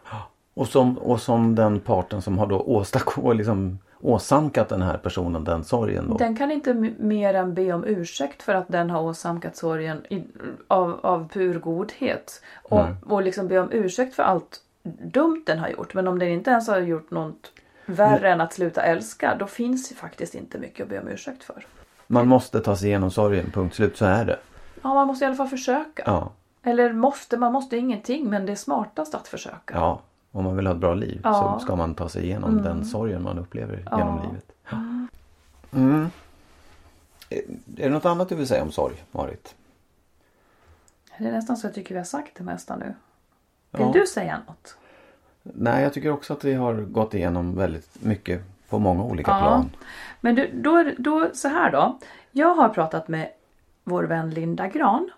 Och 0.53 0.67
som, 0.67 0.97
och 0.97 1.21
som 1.21 1.55
den 1.55 1.79
parten 1.79 2.21
som 2.21 2.37
har 2.37 2.47
då 2.47 2.59
åstadkom, 2.59 3.37
liksom, 3.37 3.79
åsamkat 4.01 4.69
den 4.69 4.81
här 4.81 4.97
personen 4.97 5.43
den 5.43 5.63
sorgen 5.63 6.07
då. 6.09 6.17
Den 6.17 6.35
kan 6.35 6.51
inte 6.51 6.73
mer 6.99 7.33
än 7.33 7.53
be 7.53 7.73
om 7.73 7.83
ursäkt 7.85 8.43
för 8.43 8.53
att 8.53 8.67
den 8.67 8.89
har 8.89 9.01
åsamkat 9.01 9.57
sorgen 9.57 10.05
i, 10.09 10.23
av, 10.67 10.99
av 11.03 11.29
pur 11.29 11.59
godhet. 11.59 12.41
Och, 12.63 12.85
och 13.05 13.21
liksom 13.23 13.47
be 13.47 13.59
om 13.59 13.71
ursäkt 13.71 14.15
för 14.15 14.23
allt 14.23 14.61
dumt 14.83 15.43
den 15.45 15.59
har 15.59 15.69
gjort. 15.69 15.93
Men 15.93 16.07
om 16.07 16.19
den 16.19 16.29
inte 16.29 16.51
ens 16.51 16.67
har 16.67 16.79
gjort 16.79 17.11
något 17.11 17.51
värre 17.85 18.31
än 18.31 18.41
att 18.41 18.53
sluta 18.53 18.81
älska. 18.81 19.35
Då 19.39 19.47
finns 19.47 19.89
det 19.89 19.95
faktiskt 19.95 20.35
inte 20.35 20.57
mycket 20.57 20.83
att 20.83 20.89
be 20.89 20.99
om 20.99 21.07
ursäkt 21.07 21.43
för. 21.43 21.65
Man 22.07 22.27
måste 22.27 22.59
ta 22.59 22.75
sig 22.75 22.87
igenom 22.87 23.11
sorgen, 23.11 23.51
punkt 23.51 23.75
slut, 23.75 23.97
så 23.97 24.05
är 24.05 24.25
det. 24.25 24.39
Ja, 24.81 24.93
man 24.93 25.07
måste 25.07 25.25
i 25.25 25.27
alla 25.27 25.35
fall 25.35 25.47
försöka. 25.47 26.03
Ja, 26.05 26.31
Eller 26.63 26.93
måste, 26.93 27.37
man 27.37 27.53
måste 27.53 27.77
ingenting. 27.77 28.29
Men 28.29 28.45
det 28.45 28.51
är 28.51 28.55
smartast 28.55 29.15
att 29.15 29.27
försöka. 29.27 29.73
ja. 29.73 30.01
Om 30.31 30.43
man 30.43 30.55
vill 30.55 30.67
ha 30.67 30.73
ett 30.73 30.79
bra 30.79 30.93
liv 30.93 31.21
Ja. 31.23 31.33
så 31.59 31.65
ska 31.65 31.75
man 31.75 31.95
ta 31.95 32.09
sig 32.09 32.23
igenom 32.23 32.61
den 32.63 32.85
sorgen 32.85 33.23
man 33.23 33.39
upplever 33.39 33.83
Ja. 33.91 33.97
genom 33.97 34.21
livet. 34.27 34.51
Mm. 35.71 36.09
Är 37.29 37.37
är 37.77 37.83
det 37.83 37.89
något 37.89 38.05
annat 38.05 38.29
du 38.29 38.35
vill 38.35 38.47
säga 38.47 38.63
om 38.63 38.71
sorg, 38.71 39.03
Marit? 39.11 39.55
Det 41.17 41.27
är 41.27 41.31
nästan 41.31 41.57
så 41.57 41.67
jag 41.67 41.73
tycker 41.73 41.95
vi 41.95 41.99
har 41.99 42.05
sagt 42.05 42.31
det 42.37 42.43
mesta 42.43 42.75
nu. 42.75 42.93
Vill 43.71 43.81
Ja. 43.81 43.91
du 43.93 44.05
säga 44.07 44.41
något? 44.47 44.77
Nej, 45.43 45.83
jag 45.83 45.93
tycker 45.93 46.11
också 46.11 46.33
att 46.33 46.43
vi 46.43 46.53
har 46.53 46.73
gått 46.73 47.13
igenom 47.13 47.55
väldigt 47.55 48.03
mycket 48.03 48.41
på 48.69 48.79
många 48.79 49.03
olika 49.03 49.31
plan. 49.39 49.69
Men 50.21 50.35
du, 50.35 50.51
då, 50.53 50.91
då 50.97 51.29
så 51.33 51.47
här 51.47 51.71
då. 51.71 51.99
Jag 52.31 52.55
har 52.55 52.69
pratat 52.69 53.07
med 53.07 53.29
vår 53.89 54.03
vän 54.03 54.29
Linda 54.29 54.67
Gran. 54.67 55.09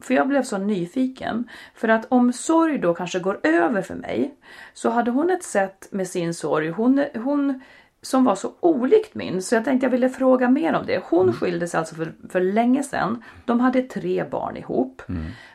För 0.00 0.14
jag 0.14 0.28
blev 0.28 0.42
så 0.42 0.58
nyfiken. 0.58 1.48
För 1.74 1.88
att 1.88 2.06
om 2.08 2.32
sorg 2.32 2.78
då 2.78 2.94
kanske 2.94 3.18
går 3.18 3.40
över 3.42 3.82
för 3.82 3.94
mig. 3.94 4.34
Så 4.74 4.90
hade 4.90 5.10
hon 5.10 5.30
ett 5.30 5.44
sätt 5.44 5.88
med 5.90 6.08
sin 6.08 6.34
sorg. 6.34 6.70
Hon, 6.70 7.04
hon 7.14 7.60
som 8.02 8.24
var 8.24 8.34
så 8.34 8.52
olikt 8.60 9.14
min. 9.14 9.42
Så 9.42 9.54
jag 9.54 9.64
tänkte 9.64 9.86
jag 9.86 9.90
ville 9.90 10.08
fråga 10.08 10.48
mer 10.48 10.74
om 10.74 10.86
det. 10.86 11.02
Hon 11.04 11.32
skilde 11.32 11.68
sig 11.68 11.78
alltså 11.78 11.94
för, 11.94 12.12
för 12.28 12.40
länge 12.40 12.82
sedan. 12.82 13.22
De 13.44 13.60
hade 13.60 13.82
tre 13.82 14.24
barn 14.24 14.56
ihop. 14.56 15.02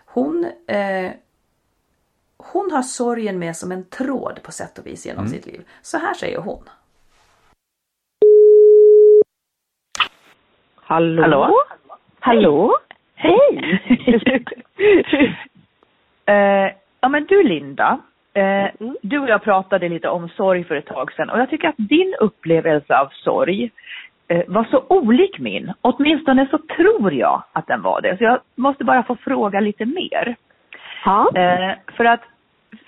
hon, 0.05 0.45
eh, 0.67 1.11
hon 2.37 2.71
har 2.71 2.81
sorgen 2.81 3.39
med 3.39 3.55
som 3.57 3.71
en 3.71 3.83
tråd 3.85 4.39
på 4.43 4.51
sätt 4.51 4.79
och 4.79 4.87
vis 4.87 5.05
genom 5.05 5.27
sitt 5.27 5.45
liv. 5.45 5.65
Så 5.81 5.97
här 5.97 6.13
säger 6.13 6.37
hon. 6.37 6.63
Hallå? 10.75 11.21
Hallå? 11.21 11.53
Hallå? 12.25 12.77
Hej! 13.15 13.79
eh, 16.25 16.71
ja 17.01 17.09
men 17.09 17.25
du 17.25 17.43
Linda, 17.43 17.99
eh, 18.33 18.89
du 19.01 19.19
och 19.19 19.29
jag 19.29 19.43
pratade 19.43 19.89
lite 19.89 20.09
om 20.09 20.29
sorg 20.29 20.63
för 20.63 20.75
ett 20.75 20.85
tag 20.85 21.13
sedan 21.13 21.29
och 21.29 21.39
jag 21.39 21.49
tycker 21.49 21.67
att 21.67 21.75
din 21.77 22.15
upplevelse 22.19 22.97
av 22.97 23.07
sorg 23.11 23.71
eh, 24.27 24.41
var 24.47 24.63
så 24.63 24.83
olik 24.87 25.39
min. 25.39 25.73
Åtminstone 25.81 26.47
så 26.51 26.57
tror 26.57 27.13
jag 27.13 27.43
att 27.53 27.67
den 27.67 27.81
var 27.81 28.01
det. 28.01 28.17
Så 28.17 28.23
jag 28.23 28.39
måste 28.55 28.83
bara 28.83 29.03
få 29.03 29.15
fråga 29.15 29.59
lite 29.59 29.85
mer. 29.85 30.35
Ja. 31.05 31.31
Eh, 31.35 31.71
för 31.97 32.05
att 32.05 32.21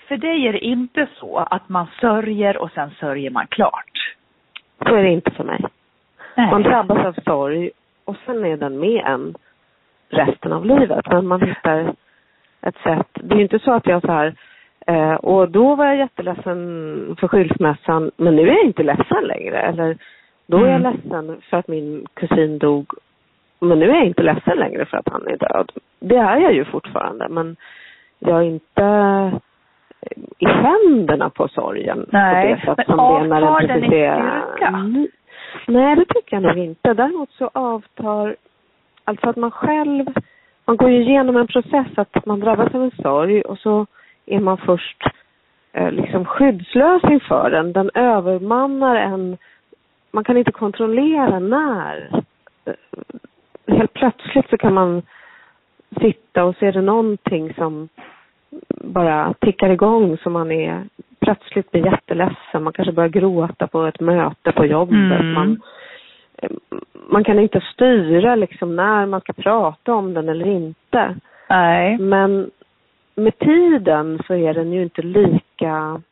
för 0.08 0.16
dig 0.16 0.46
är 0.46 0.52
det 0.52 0.64
inte 0.64 1.06
så 1.20 1.36
att 1.38 1.68
man 1.68 1.86
sörjer 2.00 2.56
och 2.56 2.70
sen 2.70 2.90
sörjer 2.90 3.30
man 3.30 3.46
klart. 3.46 4.14
Så 4.86 4.94
är 4.94 5.02
det 5.02 5.10
inte 5.10 5.30
för 5.30 5.44
mig. 5.44 5.64
Nej. 6.36 6.50
Man 6.50 6.62
drabbas 6.62 7.06
av 7.06 7.12
sorg 7.24 7.70
och 8.06 8.16
sen 8.26 8.44
är 8.44 8.56
den 8.56 8.80
med 8.80 9.02
en 9.06 9.34
resten 10.08 10.52
av 10.52 10.66
livet. 10.66 11.06
Men 11.10 11.26
man 11.26 11.40
hittar 11.42 11.94
ett 12.62 12.76
sätt. 12.82 13.08
Det 13.14 13.34
är 13.34 13.36
ju 13.36 13.42
inte 13.42 13.58
så 13.58 13.72
att 13.72 13.86
jag 13.86 14.02
så 14.02 14.12
här 14.12 14.34
eh, 14.86 15.14
och 15.14 15.50
då 15.50 15.74
var 15.74 15.84
jag 15.84 15.96
jätteledsen 15.96 17.16
för 17.20 17.28
skilsmässan 17.28 18.10
men 18.16 18.36
nu 18.36 18.42
är 18.42 18.54
jag 18.54 18.64
inte 18.64 18.82
ledsen 18.82 19.24
längre. 19.24 19.58
Eller 19.60 19.96
då 20.46 20.56
är 20.56 20.66
jag 20.70 20.80
Mm. 20.80 20.92
ledsen 20.92 21.40
för 21.50 21.56
att 21.56 21.68
min 21.68 22.06
kusin 22.14 22.58
dog 22.58 22.86
men 23.60 23.78
nu 23.78 23.90
är 23.90 23.94
jag 23.94 24.06
inte 24.06 24.22
ledsen 24.22 24.58
längre 24.58 24.84
för 24.84 24.96
att 24.96 25.08
han 25.08 25.26
är 25.26 25.36
död. 25.36 25.72
Det 26.00 26.16
är 26.16 26.36
jag 26.36 26.52
ju 26.54 26.64
fortfarande 26.64 27.28
men 27.28 27.56
jag 28.18 28.38
är 28.38 28.42
inte 28.42 28.82
i 30.38 30.46
händerna 30.46 31.30
på 31.30 31.48
sorgen 31.48 32.06
Nej, 32.12 32.44
på 32.44 32.54
det 32.54 32.76
sätt 32.76 32.88
men 32.88 32.96
som 32.96 32.96
det 32.96 33.24
är 33.24 33.28
när 33.28 33.40
den 33.40 33.48
avtar 33.48 33.68
den 33.68 33.84
i 33.84 33.86
styrka? 33.86 34.70
Nej, 35.66 35.96
det 35.96 36.04
tycker 36.04 36.36
jag 36.36 36.42
nog 36.42 36.58
inte. 36.64 36.94
Däremot 36.94 37.30
så 37.30 37.50
avtar, 37.52 38.36
alltså 39.04 39.28
att 39.28 39.36
man 39.36 39.50
själv, 39.50 40.06
man 40.64 40.76
går 40.76 40.90
ju 40.90 41.02
igenom 41.02 41.36
en 41.36 41.46
process 41.46 41.86
att 41.94 42.26
man 42.26 42.40
drabbas 42.40 42.74
av 42.74 42.82
en 42.82 43.02
sorg 43.02 43.42
och 43.42 43.58
så 43.58 43.86
är 44.26 44.40
man 44.40 44.58
först 44.58 45.02
eh, 45.72 45.90
liksom 45.90 46.24
skyddslös 46.24 47.02
inför 47.04 47.50
den. 47.50 47.72
Den 47.72 47.90
övermannar 47.94 48.96
en, 48.96 49.36
man 50.10 50.24
kan 50.24 50.36
inte 50.36 50.52
kontrollera 50.52 51.38
när. 51.38 52.22
Helt 53.66 53.92
plötsligt 53.92 54.50
så 54.50 54.56
kan 54.58 54.74
man 54.74 55.02
sitta 56.00 56.44
och 56.44 56.56
se 56.56 56.70
det 56.70 56.80
någonting 56.80 57.54
som 57.54 57.88
bara 58.68 59.34
tickar 59.40 59.70
igång 59.70 60.18
så 60.18 60.30
man 60.30 60.50
är 60.52 60.84
plötsligt 61.20 61.70
blir 61.70 61.86
jätteledsen. 61.86 62.62
Man 62.62 62.72
kanske 62.72 62.92
börjar 62.92 63.08
gråta 63.08 63.66
på 63.66 63.86
ett 63.86 64.00
möte 64.00 64.52
på 64.52 64.66
jobbet. 64.66 65.20
Mm. 65.20 65.34
Man, 65.34 65.60
man 67.08 67.24
kan 67.24 67.38
inte 67.38 67.60
styra 67.74 68.34
liksom 68.34 68.76
när 68.76 69.06
man 69.06 69.20
ska 69.20 69.32
prata 69.32 69.94
om 69.94 70.14
den 70.14 70.28
eller 70.28 70.46
inte. 70.46 71.16
Nej. 71.48 71.98
Men 71.98 72.50
med 73.14 73.38
tiden 73.38 74.20
så 74.26 74.34
är 74.34 74.54
den 74.54 74.72
ju 74.72 74.82
inte 74.82 75.02
lika 75.02 76.02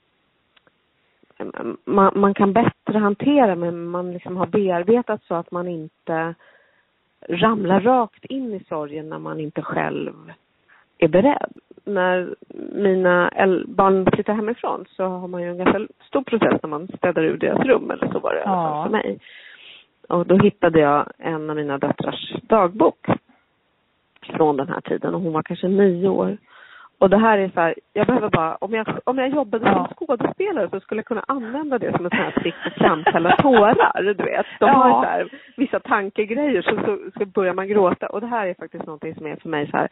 man, 1.84 2.12
man 2.14 2.34
kan 2.34 2.52
bättre 2.52 2.98
hantera 2.98 3.54
men 3.54 3.86
man 3.86 4.12
liksom 4.12 4.36
har 4.36 4.46
bearbetat 4.46 5.22
så 5.28 5.34
att 5.34 5.50
man 5.50 5.68
inte 5.68 6.34
ramlar 7.28 7.80
rakt 7.80 8.24
in 8.24 8.54
i 8.54 8.64
sorgen 8.64 9.08
när 9.08 9.18
man 9.18 9.40
inte 9.40 9.62
själv 9.62 10.32
är 10.98 11.08
beredd. 11.08 11.52
När 11.86 12.34
mina 12.72 13.30
barn 13.66 14.06
flyttar 14.14 14.34
hemifrån 14.34 14.84
så 14.88 15.04
har 15.04 15.28
man 15.28 15.42
ju 15.42 15.48
en 15.50 15.58
ganska 15.58 15.86
stor 16.06 16.22
process 16.22 16.60
när 16.62 16.70
man 16.70 16.88
städar 16.88 17.22
ur 17.22 17.36
deras 17.36 17.66
rum 17.66 17.90
eller 17.90 18.08
så 18.12 18.18
var 18.18 18.34
det 18.34 18.40
i 18.40 18.42
alla 18.42 18.52
Ja. 18.62 18.68
fall 18.68 18.84
för 18.84 18.90
mig. 18.90 19.18
Och 20.08 20.26
då 20.26 20.36
hittade 20.38 20.80
jag 20.80 21.06
en 21.18 21.50
av 21.50 21.56
mina 21.56 21.78
döttrars 21.78 22.32
dagbok 22.42 23.06
från 24.36 24.56
den 24.56 24.68
här 24.68 24.80
tiden 24.80 25.14
och 25.14 25.20
hon 25.20 25.32
var 25.32 25.42
kanske 25.42 25.68
nio 25.68 26.08
år. 26.08 26.36
Och 26.98 27.10
det 27.10 27.16
här 27.16 27.38
är 27.38 27.48
så 27.48 27.60
här, 27.60 27.74
jag 27.92 28.06
behöver 28.06 28.28
bara, 28.28 28.54
om 28.56 28.74
jag, 28.74 28.86
om 29.04 29.18
jag 29.18 29.28
jobbade 29.28 29.66
Ja. 29.66 29.86
som 29.96 30.06
skådespelare 30.06 30.68
så 30.70 30.80
skulle 30.80 30.98
jag 30.98 31.06
kunna 31.06 31.24
använda 31.28 31.78
det 31.78 31.96
som 31.96 32.06
ett 32.06 32.12
sånt 32.12 32.22
här 32.34 32.40
trick 32.42 32.54
att 32.66 32.72
framkalla 32.74 33.36
tårar, 33.36 34.02
du 34.02 34.24
vet. 34.24 34.46
De 34.60 34.66
Ja. 34.66 34.72
har 34.72 34.88
ju 34.88 34.92
så 34.94 35.10
här, 35.10 35.28
vissa 35.56 35.80
tankegrejer 35.80 36.62
så, 36.62 36.76
så, 36.84 36.98
så 37.18 37.26
börjar 37.26 37.54
man 37.54 37.68
gråta 37.68 38.06
och 38.06 38.20
det 38.20 38.26
här 38.26 38.46
är 38.46 38.54
faktiskt 38.54 38.86
någonting 38.86 39.14
som 39.14 39.26
är 39.26 39.36
för 39.36 39.48
mig 39.48 39.70
så 39.70 39.76
här, 39.76 39.88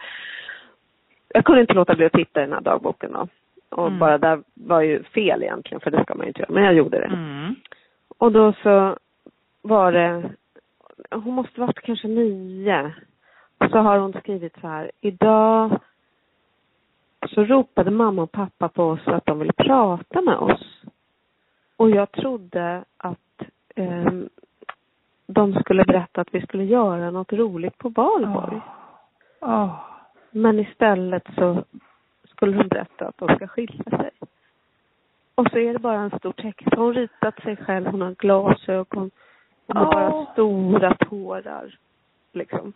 jag 1.35 1.45
kunde 1.45 1.61
inte 1.61 1.75
låta 1.75 1.95
bli 1.95 2.07
att 2.07 2.13
titta 2.13 2.41
i 2.41 2.45
den 2.45 2.53
här 2.53 2.61
dagboken 2.61 3.13
då. 3.13 3.29
Och 3.71 3.87
Mm. 3.87 3.99
bara 3.99 4.19
där 4.19 4.43
var 4.55 4.81
ju 4.81 5.03
fel 5.03 5.43
egentligen, 5.43 5.81
för 5.81 5.91
det 5.91 6.03
ska 6.05 6.15
man 6.15 6.25
ju 6.25 6.29
inte 6.29 6.41
göra, 6.41 6.53
men 6.53 6.65
jag 6.65 6.75
gjorde 6.75 6.99
det. 6.99 7.05
Mm. 7.07 7.55
Och 8.19 8.33
då 8.33 8.53
så 8.63 8.97
var 9.63 9.93
det, 9.93 10.31
hon 11.11 11.35
måste 11.35 11.61
varit 11.61 11.81
kanske 11.81 12.09
nio. 12.09 12.95
Och 13.59 13.71
så 13.71 13.79
har 13.79 13.99
hon 13.99 14.13
skrivit 14.13 14.61
så 14.61 14.69
här, 14.69 14.91
idag 15.01 15.79
så 17.29 17.45
ropade 17.45 17.91
mamma 17.91 18.23
och 18.23 18.33
pappa 18.33 18.69
på 18.69 18.85
oss 18.85 19.09
att 19.09 19.27
de 19.27 19.39
ville 19.39 19.53
prata 19.53 20.21
med 20.21 20.37
oss. 20.37 20.83
Och 21.77 21.91
jag 21.91 22.13
trodde 22.13 22.85
att 22.97 23.43
ehm, 23.77 24.29
de 25.27 25.55
skulle 25.55 25.85
berätta 25.85 26.21
att 26.21 26.35
vi 26.35 26.41
skulle 26.43 26.65
göra 26.65 27.11
något 27.11 27.33
roligt 27.33 27.79
på 27.79 27.89
valborg. 27.89 28.61
Åh. 29.41 29.92
Men 30.33 30.59
istället 30.59 31.27
så 31.35 31.65
skulle 32.25 32.57
de 32.57 32.69
berätta 32.69 33.09
att 33.09 33.19
de 33.19 33.37
ska 33.37 33.47
skilja 33.47 33.85
sig. 33.99 34.11
Och 35.35 35.47
så 35.51 35.59
är 35.59 35.73
det 35.73 35.79
bara 35.79 36.01
en 36.01 36.19
stor 36.19 36.33
text. 36.33 36.69
Hon 36.77 36.79
har 36.87 36.93
ritat 36.95 37.43
sig 37.43 37.57
själv, 37.57 37.87
hon 37.87 38.01
har 38.01 38.11
glasögon. 38.15 39.11
Hon 39.67 39.77
har 39.77 39.93
bara 39.93 40.15
Åh. 40.15 40.33
stora 40.33 40.95
tårar. 40.95 41.75
Liksom. 42.33 42.73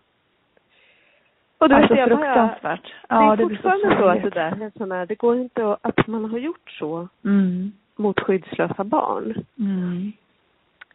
Och 1.58 1.70
Alltså 1.70 1.94
vet, 1.94 1.98
jag 2.00 2.08
bara- 2.18 2.18
fruktansvärt. 2.18 2.92
det 3.08 3.14
är 3.14 3.22
Ja, 3.22 3.36
det 3.36 3.46
blir 3.46 3.56
så 3.56 3.62
fortfarande 3.62 3.96
så 3.98 4.08
att 4.08 4.22
det 4.22 4.30
där 4.30 4.62
är 4.66 4.70
sån 4.78 4.92
här, 4.92 5.06
det 5.06 5.14
går 5.14 5.36
inte 5.36 5.72
att, 5.72 5.78
att 5.98 6.06
man 6.06 6.24
har 6.24 6.38
gjort 6.38 6.70
så 6.70 7.08
Mm. 7.24 7.72
mot 7.96 8.20
skyddslösa 8.20 8.84
barn. 8.84 9.44
Mm. 9.58 10.12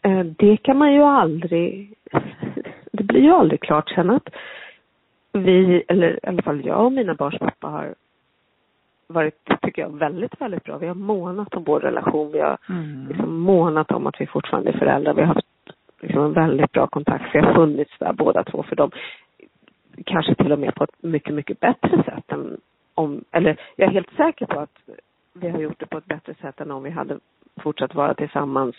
Eh, 0.02 0.26
Det 0.38 0.58
kan 0.58 0.78
man 0.78 0.94
ju 0.94 1.02
aldrig, 1.04 1.94
det 2.92 3.04
blir 3.04 3.22
ju 3.22 3.32
aldrig 3.32 3.62
klart 3.62 3.90
sen 3.90 4.10
att 4.10 4.30
vi, 5.34 5.84
eller 5.88 6.26
i 6.26 6.28
alla 6.28 6.42
fall 6.42 6.66
jag 6.66 6.86
och 6.86 6.92
mina 6.92 7.14
barns 7.14 7.40
pappa 7.40 7.68
har 7.68 7.96
varit, 9.08 9.50
tycker 9.62 9.82
jag, 9.82 9.98
väldigt, 9.98 10.42
väldigt 10.42 10.64
bra. 10.64 10.78
Vi 10.78 10.88
har 10.88 10.96
månat 10.96 11.54
om 11.54 11.64
vår 11.64 11.80
relation. 11.80 12.32
Vi 12.32 12.40
har 12.40 12.58
Mm. 12.70 13.08
liksom 13.08 13.40
månat 13.40 13.92
om 13.92 14.08
att 14.08 14.22
vi 14.22 14.28
fortfarande 14.28 14.70
är 14.72 14.78
föräldrar. 14.78 15.14
Vi 15.14 15.22
har 15.22 15.28
haft 15.34 15.46
liksom 16.02 16.24
en 16.24 16.34
väldigt 16.34 16.72
bra 16.72 16.88
kontakt. 16.88 17.36
Vi 17.36 17.40
har 17.40 17.54
funnits 17.54 17.92
där 18.00 18.14
båda 18.14 18.44
två 18.44 18.64
för 18.64 18.76
dem. 18.76 18.92
Kanske 20.06 20.36
till 20.36 20.52
och 20.52 20.60
med 20.60 20.76
på 20.76 20.84
ett 20.84 21.04
mycket, 21.04 21.34
mycket 21.34 21.60
bättre 21.60 22.04
sätt 22.04 22.32
än 22.32 22.58
om, 22.94 23.24
eller 23.32 23.60
jag 23.76 23.88
är 23.88 23.92
helt 23.94 24.14
säker 24.18 24.46
på 24.46 24.60
att 24.60 24.80
vi 25.34 25.50
har 25.50 25.60
gjort 25.60 25.80
det 25.80 25.86
på 25.86 25.98
ett 25.98 26.06
bättre 26.06 26.34
sätt 26.34 26.62
än 26.62 26.72
om 26.72 26.84
vi 26.84 26.90
hade 26.90 27.20
fortsatt 27.64 27.96
vara 27.96 28.14
tillsammans 28.14 28.76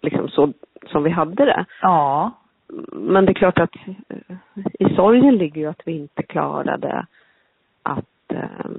liksom 0.00 0.28
så 0.28 0.52
som 0.86 1.02
vi 1.02 1.10
hade 1.10 1.44
det. 1.44 1.64
Ja. 1.82 2.30
Men 2.92 3.24
det 3.24 3.32
är 3.32 3.34
klart 3.34 3.58
att 3.58 3.76
eh, 4.08 4.36
i 4.78 4.94
sorgen 4.94 5.36
ligger 5.36 5.60
ju 5.60 5.66
att 5.66 5.82
vi 5.84 5.92
inte 5.92 6.22
klarade 6.22 7.06
att 7.82 8.32
eh, 8.32 8.70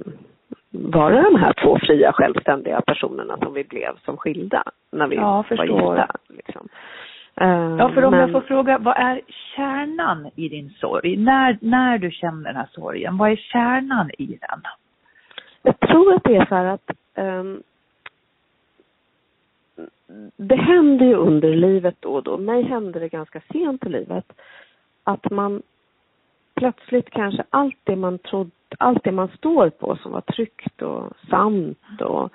vara 0.70 1.22
de 1.22 1.40
här 1.40 1.52
två 1.62 1.78
fria 1.78 2.12
självständiga 2.12 2.80
personerna 2.80 3.36
som 3.38 3.54
vi 3.54 3.64
blev 3.64 3.96
som 4.04 4.16
skilda 4.16 4.62
när 4.92 5.06
vi 5.06 5.16
Ja, 5.16 5.44
var 5.50 5.64
gifta. 5.64 6.16
Liksom. 6.28 6.68
Eh, 7.40 7.76
Ja, 7.78 7.88
för 7.94 8.04
om 8.04 8.10
men- 8.10 8.20
jag 8.20 8.30
får 8.32 8.40
fråga, 8.40 8.78
vad 8.78 8.96
är 8.96 9.20
kärnan 9.56 10.30
i 10.36 10.48
din 10.48 10.70
sorg? 10.70 11.16
När, 11.16 11.58
när 11.60 11.98
du 11.98 12.10
känner 12.10 12.44
den 12.44 12.56
här 12.56 12.68
sorgen, 12.72 13.16
vad 13.16 13.30
är 13.30 13.36
kärnan 13.36 14.10
i 14.18 14.26
den? 14.26 14.62
Jag 15.62 15.80
tror 15.80 16.14
att 16.14 16.24
det 16.24 16.36
är 16.36 16.46
så 16.46 16.54
här 16.54 16.64
att 16.64 16.90
ehm, 17.14 17.62
det 20.36 20.56
händer 20.56 21.06
ju 21.06 21.14
under 21.14 21.56
livet 21.56 21.96
då 22.00 22.08
och 22.08 22.22
då. 22.22 22.38
Mig 22.38 22.62
hände 22.62 22.98
det 22.98 23.08
ganska 23.08 23.40
sent 23.52 23.86
i 23.86 23.88
livet. 23.88 24.32
Att 25.04 25.30
man 25.30 25.62
plötsligt 26.54 27.10
kanske 27.10 27.44
allt 27.50 27.78
det 27.84 27.96
man 27.96 28.18
trodde, 28.18 28.50
allt 28.78 29.04
det 29.04 29.12
man 29.12 29.28
står 29.28 29.70
på 29.70 29.96
som 29.96 30.12
var 30.12 30.20
tryggt 30.20 30.82
och 30.82 31.12
sant 31.30 32.00
och 32.00 32.32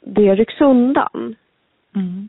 det 0.00 0.34
rycks 0.34 0.60
undan. 0.60 1.36
Mm. 1.94 2.28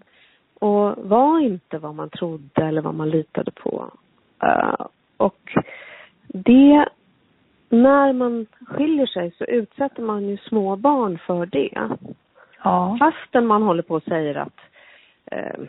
Och 0.60 1.10
var 1.10 1.40
inte 1.40 1.78
vad 1.78 1.96
man 1.96 2.10
trodde 2.10 2.66
eller 2.66 2.82
vad 2.82 2.96
man 2.96 3.10
litade 3.10 3.52
på. 3.52 3.92
Eh, 4.44 4.86
och 5.18 5.58
det, 6.28 6.90
när 7.70 8.14
man 8.14 8.46
skiljer 8.68 9.06
sig 9.06 9.32
så 9.38 9.44
utsätter 9.44 10.02
man 10.02 10.24
ju 10.24 10.38
små 10.38 10.76
barn 10.76 11.20
för 11.28 11.46
det. 11.46 11.90
Ja. 12.64 12.98
Fastän 13.00 13.48
man 13.48 13.64
håller 13.64 13.84
på 13.84 13.96
och 13.96 14.04
säger 14.04 14.36
att 14.36 14.60
eh, 15.32 15.60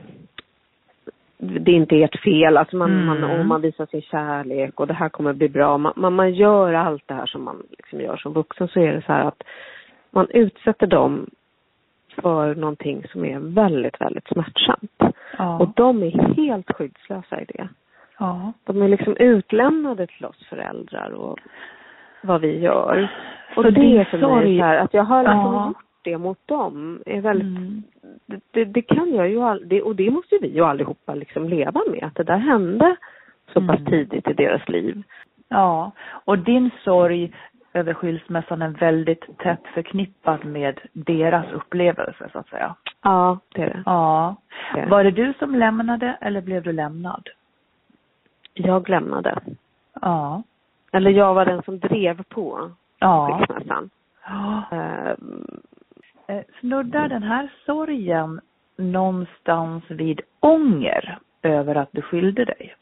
det 1.38 1.70
är 1.72 1.76
inte 1.76 1.96
ert 2.02 2.20
fel, 2.22 2.56
alltså 2.56 2.76
man, 2.76 2.90
Mm. 2.90 3.06
man, 3.06 3.24
och 3.40 3.46
man 3.46 3.60
visar 3.60 3.86
sin 3.86 4.02
kärlek 4.02 4.80
och 4.80 4.86
det 4.86 4.94
här 4.94 5.08
kommer 5.08 5.32
bli 5.32 5.48
bra. 5.48 5.78
Man, 5.78 5.92
man, 5.96 6.12
man 6.14 6.34
gör 6.34 6.72
allt 6.72 7.02
det 7.06 7.14
här 7.14 7.26
som 7.26 7.44
man 7.44 7.62
liksom 7.70 8.00
gör 8.00 8.16
som 8.16 8.32
vuxen 8.32 8.68
så 8.68 8.80
är 8.80 8.92
det 8.92 9.02
så 9.02 9.12
här 9.12 9.24
att 9.24 9.42
man 10.10 10.26
utsätter 10.30 10.86
dem 10.86 11.26
för 12.22 12.54
någonting 12.54 13.04
som 13.12 13.24
är 13.24 13.38
väldigt, 13.38 14.00
väldigt 14.00 14.26
smärtsamt. 14.28 15.02
Ja. 15.38 15.58
Och 15.58 15.68
de 15.76 16.02
är 16.02 16.34
helt 16.34 16.70
skyddslösa 16.76 17.40
i 17.40 17.44
det. 17.44 17.68
ja. 18.18 18.52
De 18.64 18.82
är 18.82 18.88
liksom 18.88 19.16
utlämnade 19.16 20.06
till 20.06 20.24
oss 20.26 20.46
föräldrar 20.48 21.10
och 21.10 21.38
vad 22.22 22.40
vi 22.40 22.58
gör. 22.60 23.08
Och 23.56 23.62
Så 23.64 23.70
det 23.70 23.96
är 23.98 24.04
för 24.04 24.18
mig 24.18 24.58
så 24.58 24.64
här, 24.64 24.76
att 24.78 24.94
jag 24.94 25.04
har 25.04 25.22
liksom 25.22 25.54
Ja. 25.54 25.66
gjort 25.68 25.76
det 26.04 26.18
mot 26.18 26.38
dem 26.46 27.02
är 27.06 27.20
väldigt 27.20 27.58
Mm. 27.58 27.82
det, 28.50 28.64
det, 28.64 28.82
kan 28.82 29.14
jag 29.14 29.28
ju 29.28 29.42
aldrig, 29.42 29.84
och 29.84 29.96
det 29.96 30.10
måste 30.10 30.38
vi 30.42 30.48
ju 30.48 30.64
allihopa 30.64 31.14
liksom 31.14 31.48
leva 31.48 31.80
med, 31.90 32.04
att 32.04 32.14
det 32.14 32.22
där 32.24 32.36
hände 32.36 32.96
så 33.52 33.60
pass 33.60 33.78
Mm. 33.80 33.84
tidigt 33.90 34.28
i 34.28 34.32
deras 34.32 34.68
liv. 34.68 35.02
Ja, 35.48 35.90
och 36.24 36.38
din 36.38 36.70
sorg 36.84 37.32
över 37.72 37.94
skilsmässan 37.94 38.62
är 38.62 38.68
väldigt 38.68 39.38
tätt 39.38 39.62
förknippad 39.74 40.44
med 40.44 40.80
deras 40.92 41.52
upplevelse 41.52 42.28
så 42.32 42.38
att 42.38 42.48
säga. 42.48 42.74
Ja, 43.02 43.38
det 43.54 43.62
är 43.62 43.66
det. 43.66 43.82
Ja. 43.86 44.36
det, 44.74 44.80
är 44.80 44.84
det. 44.84 44.90
Var 44.90 45.04
det 45.04 45.10
du 45.10 45.32
som 45.38 45.54
lämnade 45.54 46.16
eller 46.20 46.40
blev 46.40 46.62
du 46.62 46.72
lämnad? 46.72 47.28
Jag 48.54 48.88
lämnade. 48.88 49.38
Ja. 50.00 50.42
Eller 50.92 51.10
jag 51.10 51.34
var 51.34 51.44
den 51.46 51.62
som 51.62 51.78
drev 51.78 52.22
på 52.22 52.70
Ja. 52.98 53.38
skilsmässan. 53.38 53.90
ja. 54.26 54.62
Eh, 56.26 56.42
Snuddar 56.60 57.08
den 57.08 57.22
här 57.22 57.48
sorgen 57.66 58.40
någonstans 58.76 59.84
vid 59.88 60.20
ånger 60.40 61.18
över 61.42 61.74
att 61.74 61.88
du 61.92 62.02
skilde 62.02 62.44
dig? 62.44 62.74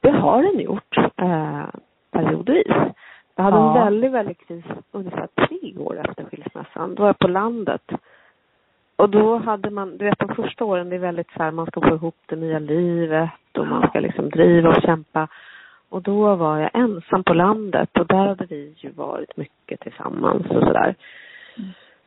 Det 0.00 0.10
har 0.10 0.42
den 0.42 0.60
gjort 0.60 0.96
eh, 1.16 1.64
periodvis. 2.10 2.66
Jag 3.34 3.44
hade 3.44 3.56
Ja. 3.56 3.76
en 3.78 3.84
väldigt, 3.84 4.12
väldigt 4.12 4.46
kris 4.48 4.64
ungefär 4.92 5.28
tre 5.36 5.76
år 5.78 6.00
efter 6.08 6.24
skilsmässan. 6.24 6.94
Då 6.94 7.02
var 7.02 7.08
jag 7.08 7.18
på 7.18 7.28
landet. 7.28 7.92
Och 8.96 9.10
då 9.10 9.36
hade 9.36 9.70
man, 9.70 9.96
du 9.98 10.04
vet 10.04 10.18
de 10.18 10.34
första 10.34 10.64
åren 10.64 10.88
det 10.88 10.96
är 10.96 11.00
väldigt 11.00 11.30
så 11.36 11.42
här, 11.42 11.50
man 11.50 11.66
ska 11.66 11.80
få 11.80 11.94
ihop 11.94 12.16
det 12.26 12.36
nya 12.36 12.58
livet 12.58 13.30
och 13.58 13.66
man 13.66 13.88
ska 13.88 14.00
liksom 14.00 14.30
driva 14.30 14.68
och 14.68 14.82
kämpa. 14.82 15.28
Och 15.88 16.02
då 16.02 16.34
var 16.36 16.58
jag 16.58 16.70
ensam 16.74 17.24
på 17.24 17.34
landet 17.34 17.98
och 17.98 18.06
där 18.06 18.26
hade 18.26 18.46
vi 18.46 18.74
ju 18.76 18.90
varit 18.90 19.36
mycket 19.36 19.80
tillsammans 19.80 20.46
och 20.46 20.62
sådär. 20.62 20.94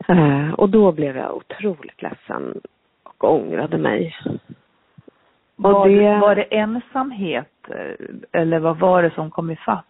Eh, 0.08 0.54
och 0.54 0.70
då 0.70 0.91
blev 0.91 1.18
jag 1.18 1.36
otroligt 1.36 2.02
ledsen 2.02 2.62
och 3.04 3.24
ångrade 3.34 3.78
mig. 3.78 4.16
Och 4.26 5.64
Var, 5.64 5.89
det- 5.89 6.20
var 6.20 6.36
det 6.36 6.43
ensamhet 6.43 7.52
eh, 7.70 8.41
eller 8.41 8.60
vad 8.60 8.80
var 8.80 9.04
det 9.04 9.12
som 9.16 9.32
kom 9.32 9.52
ifatt? 9.52 9.86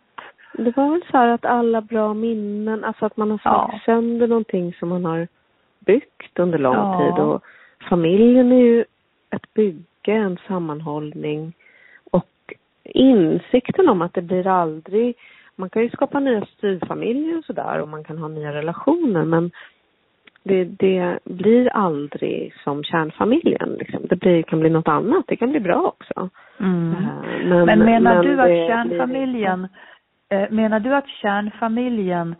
Det 0.53 0.77
var 0.77 0.91
väl 0.91 1.01
så 1.11 1.17
här 1.17 1.27
att 1.27 1.45
alla 1.45 1.81
bra 1.81 2.13
minnen, 2.13 2.83
alltså 2.83 3.05
att 3.05 3.17
man 3.17 3.31
har 3.31 3.37
slagit 3.37 3.73
Ja. 3.73 3.79
sönder 3.85 4.27
någonting 4.27 4.73
som 4.73 4.89
man 4.89 5.05
har 5.05 5.27
byggt 5.79 6.39
under 6.39 6.57
lång 6.59 6.73
Ja. 6.75 6.99
tid 6.99 7.23
och 7.23 7.43
familjen 7.89 8.51
är 8.51 8.61
ju 8.61 8.85
ett 9.29 9.53
bygge, 9.53 10.11
en 10.13 10.37
sammanhållning 10.47 11.53
och 12.11 12.53
insikten 12.83 13.89
om 13.89 14.01
att 14.01 14.13
det 14.13 14.21
blir 14.21 14.47
aldrig, 14.47 15.15
man 15.55 15.69
kan 15.69 15.81
ju 15.81 15.89
skapa 15.89 16.19
nya 16.19 16.45
styvfamiljer 16.45 17.37
och 17.37 17.45
sådär 17.45 17.81
och 17.81 17.89
man 17.89 18.03
kan 18.03 18.17
ha 18.17 18.27
nya 18.27 18.53
relationer 18.53 19.25
men 19.25 19.51
det, 20.45 20.63
det 20.65 21.19
blir 21.23 21.69
aldrig 21.69 22.53
som 22.63 22.83
kärnfamiljen 22.83 23.75
liksom. 23.79 24.05
Det 24.09 24.15
blir, 24.15 24.43
kan 24.43 24.59
bli 24.59 24.69
något 24.69 24.87
annat, 24.87 25.25
det 25.27 25.35
kan 25.35 25.51
bli 25.51 25.59
bra 25.59 25.81
också. 25.81 26.29
Mm. 26.59 26.93
Eh, 26.93 27.65
Men, 27.65 27.79
menar 27.79 28.15
men 28.15 28.25
du 28.25 28.41
att 28.41 28.47
blir 28.47 28.67
kärnfamiljen, 28.67 29.67
eh, 30.29 30.49
menar 30.49 30.79
du 30.79 30.95
att 30.95 31.07
kärnfamiljen 31.07 32.35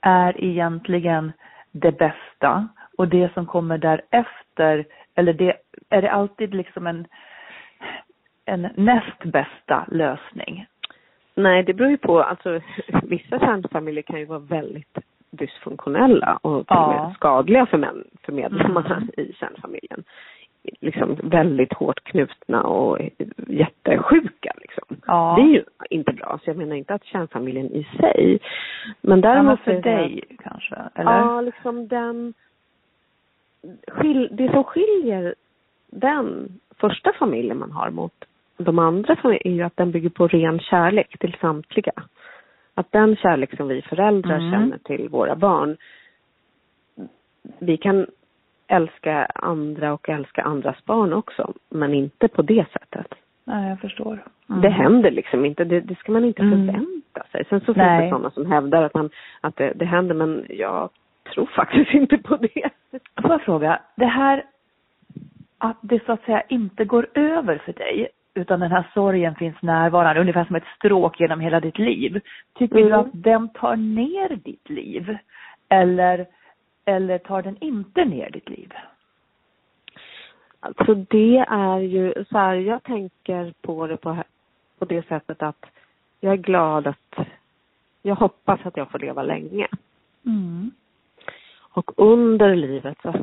är 0.00 0.44
egentligen 0.44 1.32
det 1.72 1.98
bästa 1.98 2.68
och 2.98 3.08
det 3.08 3.34
som 3.34 3.46
kommer 3.46 3.78
därefter, 3.78 4.84
eller 5.14 5.32
det, 5.32 5.56
är 5.90 6.02
det 6.02 6.10
alltid 6.10 6.54
liksom 6.54 6.86
en, 6.86 7.06
en 8.44 8.68
näst 8.76 9.24
bästa 9.24 9.84
lösning? 9.88 10.66
Nej, 11.42 11.62
det 11.62 11.74
beror 11.74 11.90
ju 11.90 11.96
på. 11.98 12.22
Alltså, 12.22 12.60
vissa 13.02 13.38
kärnfamiljer 13.38 14.02
kan 14.02 14.18
ju 14.18 14.24
vara 14.24 14.38
väldigt 14.38 14.98
dysfunktionella 15.30 16.38
och 16.42 16.64
Ja. 16.68 17.12
skadliga 17.16 17.66
för, 17.66 17.78
män, 17.78 18.04
för 18.22 18.32
medlemmarna 18.32 18.96
Mm. 18.96 19.08
i 19.16 19.32
kärnfamiljen. 19.32 20.04
Liksom 20.80 21.16
väldigt 21.22 21.72
hårt 21.72 22.04
knutna 22.04 22.62
och 22.62 22.98
jättesjuka 23.46 24.52
liksom. 24.56 24.96
Ja. 25.06 25.34
Det 25.38 25.42
är 25.42 25.52
ju 25.54 25.64
inte 25.90 26.12
bra. 26.12 26.38
Så 26.44 26.50
jag 26.50 26.56
menar 26.56 26.76
inte 26.76 26.94
att 26.94 27.04
kärnfamiljen 27.04 27.66
i 27.66 27.84
sig. 28.00 28.38
Men 29.00 29.20
Ja, 29.20 29.28
däremot 29.28 29.58
men 29.66 29.74
för 29.82 29.82
dig 29.90 30.24
kanske, 30.38 30.76
eller? 30.94 31.18
Ja, 31.20 31.40
liksom 31.40 31.88
den... 31.88 32.34
Skil, 33.88 34.28
det 34.32 34.50
som 34.52 34.64
skiljer 34.64 35.34
den 35.86 36.48
första 36.80 37.12
familjen 37.12 37.58
man 37.58 37.72
har 37.72 37.90
mot 37.90 38.24
de 38.64 38.78
andra 38.78 39.16
är 39.22 39.50
ju 39.50 39.62
att 39.62 39.76
den 39.76 39.90
bygger 39.90 40.10
på 40.10 40.28
ren 40.28 40.60
kärlek 40.60 41.18
till 41.18 41.36
samtliga. 41.40 41.92
Att 42.74 42.92
den 42.92 43.16
kärlek 43.16 43.56
som 43.56 43.68
vi 43.68 43.82
föräldrar 43.82 44.38
Mm. 44.38 44.50
känner 44.52 44.78
till 44.78 45.08
våra 45.08 45.36
barn, 45.36 45.76
vi 47.58 47.76
kan 47.76 48.06
älska 48.66 49.24
andra 49.34 49.92
och 49.92 50.08
älska 50.08 50.42
andras 50.42 50.84
barn 50.84 51.12
också, 51.12 51.52
men 51.68 51.94
inte 51.94 52.28
på 52.28 52.42
det 52.42 52.66
sättet. 52.72 53.14
Nej, 53.44 53.68
jag 53.68 53.80
förstår. 53.80 54.24
Mm. 54.50 54.60
Det 54.62 54.68
händer 54.68 55.10
liksom 55.10 55.44
inte, 55.44 55.64
det, 55.64 55.80
det 55.80 55.98
ska 55.98 56.12
man 56.12 56.24
inte 56.24 56.42
Mm. 56.42 56.66
förvänta 56.66 57.22
sig. 57.32 57.44
Sen 57.48 57.60
så 57.60 57.64
finns 57.66 57.76
Nej. 57.76 58.02
det 58.04 58.10
sådana 58.10 58.30
som 58.30 58.46
hävdar 58.46 58.82
att, 58.82 58.94
man, 58.94 59.10
att 59.40 59.56
det, 59.56 59.72
det 59.76 59.84
händer, 59.84 60.14
men 60.14 60.46
jag 60.48 60.90
tror 61.34 61.46
faktiskt 61.46 61.94
inte 61.94 62.18
på 62.18 62.36
det. 62.36 62.70
Får 63.22 63.30
jag 63.30 63.42
fråga, 63.42 63.80
det 63.96 64.06
här 64.06 64.44
att 65.58 65.76
det 65.80 66.04
så 66.06 66.12
att 66.12 66.24
säga 66.24 66.42
inte 66.48 66.84
går 66.84 67.06
över 67.14 67.58
för 67.58 67.72
dig 67.72 68.08
utan 68.40 68.60
den 68.60 68.70
här 68.70 68.90
sorgen 68.94 69.34
finns 69.34 69.62
närvarande 69.62 70.20
ungefär 70.20 70.44
som 70.44 70.56
ett 70.56 70.76
stråk 70.76 71.20
genom 71.20 71.40
hela 71.40 71.60
ditt 71.60 71.78
liv. 71.78 72.20
Tycker 72.54 72.76
du 72.76 72.86
Mm. 72.86 73.00
att 73.00 73.08
den 73.12 73.48
tar 73.48 73.76
ner 73.76 74.36
ditt 74.36 74.70
liv? 74.70 75.16
Eller, 75.68 76.26
eller 76.84 77.18
tar 77.18 77.42
den 77.42 77.56
inte 77.60 78.04
ner 78.04 78.30
ditt 78.30 78.48
liv? 78.48 78.72
Alltså 80.60 80.94
det 80.94 81.38
är 81.48 81.78
ju 81.78 82.24
så 82.30 82.38
här, 82.38 82.54
jag 82.54 82.82
tänker 82.82 83.54
på 83.62 83.86
det 83.86 83.96
på, 83.96 84.16
på 84.78 84.84
det 84.84 85.08
sättet 85.08 85.42
att 85.42 85.66
jag 86.20 86.32
är 86.32 86.36
glad 86.36 86.86
att, 86.86 87.18
jag 88.02 88.14
hoppas 88.14 88.60
att 88.62 88.76
jag 88.76 88.90
får 88.90 88.98
leva 88.98 89.22
länge. 89.22 89.68
Mm. 90.26 90.70
Och 91.72 91.90
under 91.96 92.54
livet 92.56 92.98
så 93.02 93.14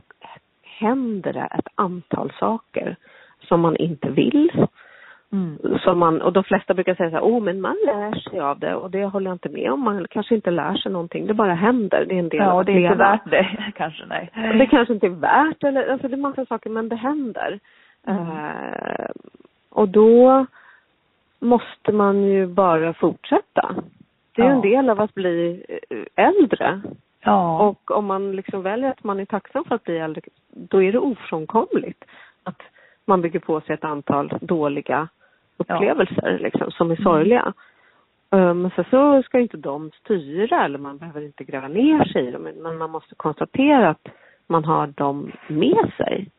händer 0.62 1.34
det 1.34 1.50
ett 1.60 1.68
antal 1.76 2.34
saker 2.40 2.96
som 3.48 3.62
man 3.62 3.78
inte 3.78 4.10
vill. 4.10 4.68
Mm. 5.32 5.58
Som 5.80 6.00
man, 6.00 6.22
och 6.22 6.34
de 6.34 6.44
flesta 6.44 6.74
brukar 6.74 6.96
säga 6.96 7.10
så 7.10 7.16
här, 7.16 7.24
åh 7.24 7.44
men 7.44 7.62
man 7.62 7.76
lär 7.86 8.30
sig 8.30 8.40
av 8.40 8.60
det 8.60 8.76
och 8.76 8.92
det 8.92 9.06
håller 9.06 9.30
jag 9.30 9.36
inte 9.36 9.50
med 9.50 9.72
om. 9.72 9.82
Man 9.82 10.06
kanske 10.10 10.36
inte 10.36 10.52
lär 10.52 10.76
sig 10.76 10.92
någonting, 10.92 11.28
det 11.28 11.34
bara 11.34 11.54
händer. 11.54 12.06
Det 12.10 12.16
är 12.16 12.20
en 12.20 12.30
del 12.30 12.40
Ja, 12.40 12.48
av 12.50 12.54
och 12.56 12.60
att 12.62 12.66
det 12.66 12.72
är 12.72 12.80
inte 12.80 12.96
värt 12.96 13.30
det 13.32 13.72
kanske, 13.76 14.06
nej. 14.06 14.32
Det 14.60 14.66
kanske 14.68 14.94
inte 14.94 15.06
är 15.06 15.10
värt 15.10 15.64
eller, 15.64 15.88
alltså 15.92 16.08
det 16.08 16.16
är 16.16 16.18
massa 16.18 16.46
saker 16.46 16.70
men 16.70 16.90
det 16.90 16.96
händer. 16.96 17.60
Mm. 18.08 18.22
Eh, 18.22 19.10
och 19.70 19.90
då 19.90 20.46
måste 21.40 21.92
man 21.92 22.24
ju 22.24 22.48
bara 22.48 22.94
fortsätta. 22.94 23.76
Det 24.36 24.42
är 24.42 24.46
Ja. 24.46 24.52
en 24.52 24.62
del 24.62 24.90
av 24.90 25.02
att 25.02 25.14
bli 25.14 25.66
eh, 25.90 26.26
äldre. 26.28 26.82
Ja. 27.22 27.60
Och 27.68 27.92
om 27.92 28.06
man 28.06 28.32
liksom 28.32 28.62
väljer 28.62 28.90
att 28.90 29.04
man 29.04 29.20
är 29.20 29.26
tacksam 29.26 29.64
för 29.64 29.76
att 29.76 29.84
bli 29.84 29.98
äldre, 29.98 30.22
då 30.52 30.84
är 30.84 30.92
det 30.92 31.00
ofrånkomligt 31.00 32.04
att 32.44 32.62
man 33.06 33.22
bygger 33.22 33.40
på 33.40 33.62
sig 33.62 33.74
ett 33.74 33.84
antal 33.84 34.34
dåliga 34.42 35.08
upplevelser 35.58 36.40
liksom, 36.40 36.72
som 36.72 36.92
är 36.92 36.96
sorgliga. 36.96 37.54
Eh, 38.32 38.54
Men 38.54 38.72
sen 38.76 38.86
så 38.90 39.24
ska 39.24 39.40
inte 39.40 39.58
de 39.58 39.92
styra 39.92 40.66
eller 40.66 40.80
man 40.80 40.98
behöver 40.98 41.22
inte 41.22 41.44
gräva 41.44 41.68
ner 41.68 42.06
sig 42.06 42.28
i 42.28 42.32
dem. 42.32 42.48
Men 42.62 42.78
man 42.78 42.90
måste 42.90 43.16
konstatera 43.16 43.90
att 43.90 44.08
man 44.48 44.66
har 44.66 44.88
dem 44.88 45.32
med 45.48 45.92
sig. 45.98 46.30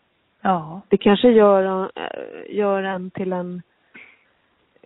ja. 0.40 0.80
Det 0.88 0.96
kanske 0.96 1.30
gör, 1.30 1.90
eh, 1.94 2.56
gör 2.56 2.82
en 2.82 3.10
till 3.10 3.32
en 3.32 3.62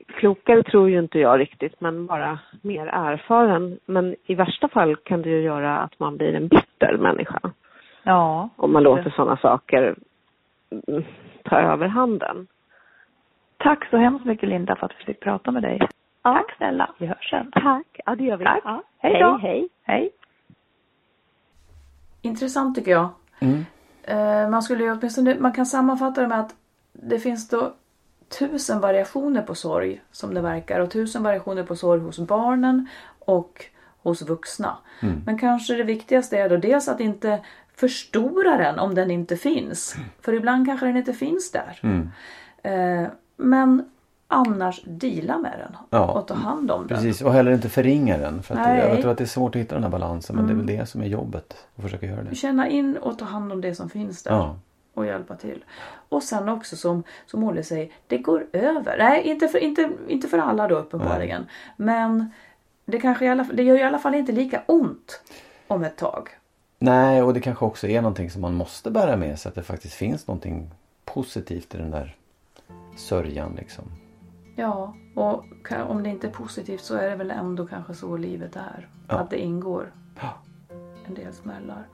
klokare 0.07 0.63
tror 0.63 0.91
ju 0.91 0.99
inte 0.99 1.19
jag 1.19 1.41
riktigt, 1.41 1.81
men 1.81 2.07
bara 2.07 2.39
mer 2.63 2.87
erfaren. 2.87 3.79
Men 3.87 4.17
i 4.27 4.35
värsta 4.35 4.69
fall 4.69 4.97
kan 4.97 5.23
det 5.23 5.31
ju 5.31 5.41
göra 5.41 5.79
att 5.79 5.99
man 5.99 6.17
blir 6.17 6.35
en 6.35 6.49
bitter 6.49 6.97
människa. 6.97 7.41
Ja. 8.03 8.49
Om 8.57 8.73
man 8.73 8.83
låter 8.83 9.11
sådana 9.11 9.37
saker 9.37 9.95
mm, 10.89 11.05
ta 11.45 11.57
över 11.61 11.87
handen. 11.87 12.47
Tack 13.63 13.91
så 13.91 13.97
hemskt 13.97 14.25
mycket 14.25 14.49
Linda 14.49 14.77
för 14.77 14.87
att 14.87 14.93
vi 15.01 15.05
fick 15.05 15.21
prata 15.21 15.51
med 15.51 15.63
dig. 15.63 15.81
Tack 16.23 16.57
snälla. 16.57 16.95
Vi 16.99 17.07
hörs 17.07 17.31
sen. 17.31 17.51
Tack. 17.53 18.01
Ja, 18.07 18.15
det 18.15 18.25
gör 18.25 18.37
vi. 18.37 18.45
Tack. 18.45 18.61
Ja. 18.65 18.83
Hej 18.99 19.21
då. 19.21 19.39
hej. 19.43 19.69
Hej. 19.83 20.11
Intressant 22.23 22.77
tycker 22.77 22.91
jag. 22.91 23.09
Mm. 23.41 23.65
Eh, 24.03 24.51
man 24.51 24.63
skulle 24.63 24.85
ju 24.85 24.93
åtminstone, 24.93 25.37
man 25.41 25.53
kan 25.53 25.67
sammanfatta 25.67 26.21
det 26.21 26.29
med 26.29 26.41
att 26.41 26.55
det 26.93 27.19
finns 27.19 27.49
då 27.49 27.73
tusen 28.39 28.81
variationer 28.81 29.43
på 29.43 29.55
sorg 29.55 30.03
som 30.11 30.35
det 30.35 30.41
verkar 30.41 30.81
och 30.81 30.91
tusen 30.91 31.23
variationer 31.23 31.63
på 31.63 31.77
sorg 31.77 32.01
hos 32.01 32.19
barnen 32.19 32.89
och 33.19 33.65
hos 34.03 34.23
vuxna. 34.23 34.79
Mm. 35.03 35.23
Men 35.27 35.39
kanske 35.39 35.75
det 35.75 35.85
viktigaste 35.85 36.39
är 36.39 36.49
då 36.49 36.57
dels 36.57 36.89
att 36.89 37.01
inte 37.01 37.41
förstora 37.75 38.57
den 38.57 38.79
om 38.79 38.95
den 38.95 39.11
inte 39.11 39.37
finns. 39.37 39.97
För 40.21 40.33
ibland 40.33 40.67
kanske 40.67 40.87
den 40.87 40.97
inte 40.97 41.13
finns 41.13 41.53
där. 41.53 41.81
Mm. 41.83 42.09
Men 43.37 43.91
annars 44.29 44.83
dela 44.85 45.39
med 45.39 45.53
den 45.59 45.77
Ja, 45.91 46.13
och 46.13 46.27
ta 46.29 46.35
hand 46.35 46.71
om 46.71 46.87
den. 46.87 46.97
Precis, 46.97 47.23
och 47.23 47.33
heller 47.33 47.53
inte 47.53 47.69
förringa 47.69 48.19
den. 48.19 48.43
För 48.43 48.55
att 48.57 48.79
jag 48.79 49.01
tror 49.01 49.11
att 49.11 49.19
det 49.19 49.25
är 49.25 49.27
svårt 49.27 49.55
att 49.57 49.61
hitta 49.61 49.75
den 49.75 49.83
här 49.85 49.91
balansen. 49.91 50.37
Men 50.37 50.45
det 50.47 50.51
är 50.51 50.55
Mm. 50.55 50.67
väl 50.67 50.77
det 50.77 50.87
som 50.87 51.01
är 51.03 51.07
jobbet. 51.07 51.67
Att 51.77 51.83
försöka 51.83 52.07
göra 52.07 52.23
det. 52.23 52.35
Känna 52.35 52.69
in 52.69 52.97
och 52.97 53.19
ta 53.19 53.25
hand 53.25 53.53
om 53.53 53.61
det 53.61 53.75
som 53.75 53.91
finns 53.91 54.23
där. 54.23 54.31
Ja. 54.31 54.57
Och 54.95 55.07
hjälpa 55.07 55.35
till. 55.37 55.65
Och 56.09 56.23
sen 56.23 56.49
också 56.49 56.77
som, 56.77 57.03
som 57.27 57.45
Olle 57.45 57.63
säger, 57.63 57.91
det 58.07 58.19
går 58.19 58.47
över. 58.53 58.99
Nej, 58.99 59.23
inte 59.23 59.49
för, 59.49 59.59
inte, 59.59 59.91
inte 60.09 60.29
för 60.29 60.39
alla 60.39 60.69
då 60.69 60.75
uppenbarligen. 60.77 61.47
Men 61.77 62.31
det, 62.85 63.01
kanske 63.01 63.25
i 63.25 63.29
alla, 63.29 63.47
det 63.55 63.63
gör 63.63 63.77
i 63.79 63.83
alla 63.83 63.99
fall 63.99 64.15
inte 64.15 64.33
lika 64.33 64.63
ont 64.67 65.21
om 65.67 65.85
ett 65.85 65.97
tag. 65.97 66.29
Nej, 66.79 67.23
och 67.23 67.35
det 67.35 67.41
kanske 67.41 67.65
också 67.65 67.87
är 67.89 68.03
någonting 68.03 68.31
som 68.31 68.43
man 68.43 68.55
måste 68.55 68.91
bära 68.91 69.17
med 69.17 69.39
sig. 69.39 69.49
Att 69.49 69.55
det 69.55 69.63
faktiskt 69.63 69.95
finns 69.95 70.27
någonting 70.27 70.71
positivt 71.05 71.75
i 71.75 71.79
den 71.79 71.91
där 71.91 72.17
sörjan 72.97 73.55
liksom. 73.57 73.85
Ja, 74.57 74.95
och 75.15 75.45
om 75.89 76.03
det 76.03 76.09
inte 76.09 76.27
är 76.27 76.31
positivt 76.31 76.81
så 76.81 76.95
är 76.95 77.11
det 77.11 77.17
väl 77.17 77.31
ändå 77.31 77.67
kanske 77.67 77.95
så 77.95 78.17
livet 78.17 78.57
är. 78.57 78.89
Ja. 79.09 79.15
Att 79.15 79.31
det 79.31 79.39
ingår 79.39 79.93
en 81.07 81.15
del 81.15 81.33
smällar. 81.33 81.87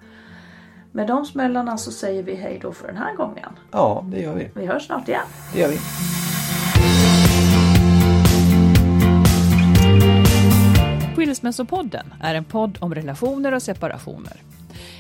Med 0.93 1.07
de 1.07 1.25
smällarna 1.25 1.79
så 1.79 1.93
säger 1.93 2.23
vi 2.23 2.35
hej 2.35 2.59
då 2.63 2.73
för 2.73 2.87
den 2.87 2.97
här 2.97 3.17
gången. 3.17 3.51
Ja, 3.71 4.05
det 4.07 4.21
gör 4.21 4.35
vi. 4.35 4.51
Vi 4.55 4.67
hörs 4.67 4.87
snart 4.87 5.09
igen. 5.09 5.27
Det 5.53 5.61
gör 5.61 5.69
vi. 5.69 5.79
Skilsmässopodden 11.17 12.15
är 12.21 12.35
en 12.35 12.45
podd 12.45 12.79
om 12.81 12.95
relationer 12.95 13.55
och 13.55 13.63
separationer. 13.63 14.43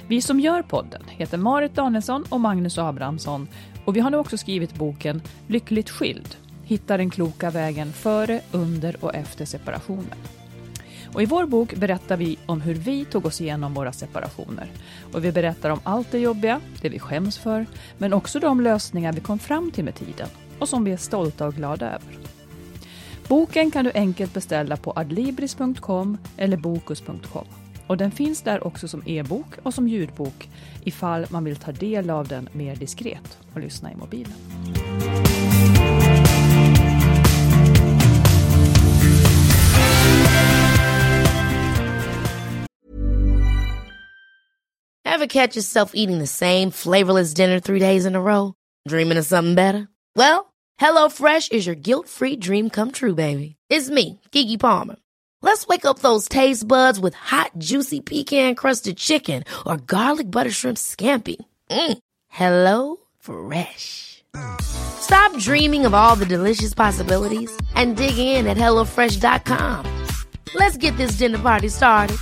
Vi 0.08 0.22
som 0.22 0.40
gör 0.40 0.62
podden 0.62 1.02
heter 1.08 1.38
Marit 1.38 1.74
Danielsson 1.74 2.24
och 2.28 2.40
Magnus 2.40 2.78
Abrahamsson 2.78 3.48
och 3.88 3.96
vi 3.96 4.00
har 4.00 4.10
nu 4.10 4.16
också 4.16 4.38
skrivit 4.38 4.74
boken 4.74 5.22
Lyckligt 5.46 5.90
skild. 5.90 6.36
Hitta 6.64 6.96
den 6.96 7.10
kloka 7.10 7.50
vägen 7.50 7.92
före, 7.92 8.40
under 8.52 9.04
och 9.04 9.14
efter 9.14 9.44
separationen. 9.44 10.18
Och 11.12 11.22
I 11.22 11.26
vår 11.26 11.46
bok 11.46 11.74
berättar 11.74 12.16
vi 12.16 12.38
om 12.46 12.60
hur 12.60 12.74
vi 12.74 13.04
tog 13.04 13.26
oss 13.26 13.40
igenom 13.40 13.74
våra 13.74 13.92
separationer. 13.92 14.66
Och 15.12 15.24
Vi 15.24 15.32
berättar 15.32 15.70
om 15.70 15.80
allt 15.82 16.10
det 16.10 16.18
jobbiga, 16.18 16.60
det 16.82 16.88
vi 16.88 16.98
skäms 16.98 17.38
för, 17.38 17.66
men 17.98 18.12
också 18.12 18.40
de 18.40 18.60
lösningar 18.60 19.12
vi 19.12 19.20
kom 19.20 19.38
fram 19.38 19.70
till 19.70 19.84
med 19.84 19.94
tiden 19.94 20.28
och 20.58 20.68
som 20.68 20.84
vi 20.84 20.92
är 20.92 20.96
stolta 20.96 21.46
och 21.46 21.54
glada 21.54 21.86
över. 21.86 22.18
Boken 23.28 23.70
kan 23.70 23.84
du 23.84 23.92
enkelt 23.94 24.34
beställa 24.34 24.76
på 24.76 24.92
adlibris.com 24.96 26.18
eller 26.36 26.56
bokus.com. 26.56 27.46
Och 27.88 27.96
den 27.96 28.10
finns 28.10 28.42
där 28.42 28.66
också 28.66 28.88
som 28.88 29.02
e-bok 29.06 29.46
och 29.62 29.74
som 29.74 29.88
ljudbok 29.88 30.48
ifall 30.84 31.26
man 31.30 31.44
vill 31.44 31.56
ta 31.56 31.72
del 31.72 32.10
av 32.10 32.28
den 32.28 32.48
mer 32.52 32.76
diskret 32.76 33.38
och 33.54 33.60
lyssna 33.60 33.92
i 33.92 33.96
mobilen. 33.96 34.32
Ever 45.04 45.26
catch 45.26 45.56
yourself 45.56 45.92
eating 45.94 46.18
the 46.18 46.26
same 46.26 46.70
flavorless 46.70 47.34
dinner 47.34 47.60
three 47.60 47.80
days 47.80 48.06
in 48.06 48.14
a 48.14 48.20
row? 48.20 48.54
Dreaming 48.88 49.18
of 49.18 49.26
something 49.26 49.54
better? 49.54 49.88
Well, 50.14 50.52
HelloFresh 50.80 51.50
is 51.50 51.66
your 51.66 51.74
guilt-free 51.74 52.36
dream 52.36 52.70
come 52.70 52.92
true, 52.92 53.14
baby. 53.14 53.56
It's 53.68 53.90
me, 53.90 54.20
Gigi 54.30 54.58
Palmer. 54.58 54.96
Let's 55.42 55.66
wake 55.66 55.84
up 55.84 56.00
those 56.00 56.28
taste 56.28 56.66
buds 56.66 57.00
with 57.00 57.14
hot, 57.14 57.52
juicy 57.58 58.00
pecan-crusted 58.00 58.96
chicken 58.96 59.44
or 59.66 59.76
garlic 59.76 60.30
butter 60.30 60.50
shrimp 60.50 60.78
scampi. 60.78 61.36
Mm. 61.70 61.98
Hello 62.28 62.96
Fresh. 63.18 64.22
Stop 64.60 65.36
dreaming 65.38 65.86
of 65.86 65.94
all 65.94 66.16
the 66.16 66.26
delicious 66.26 66.74
possibilities 66.74 67.50
and 67.74 67.96
dig 67.96 68.18
in 68.18 68.46
at 68.46 68.56
HelloFresh.com. 68.56 70.06
Let's 70.54 70.76
get 70.76 70.96
this 70.96 71.18
dinner 71.18 71.38
party 71.38 71.68
started. 71.68 72.16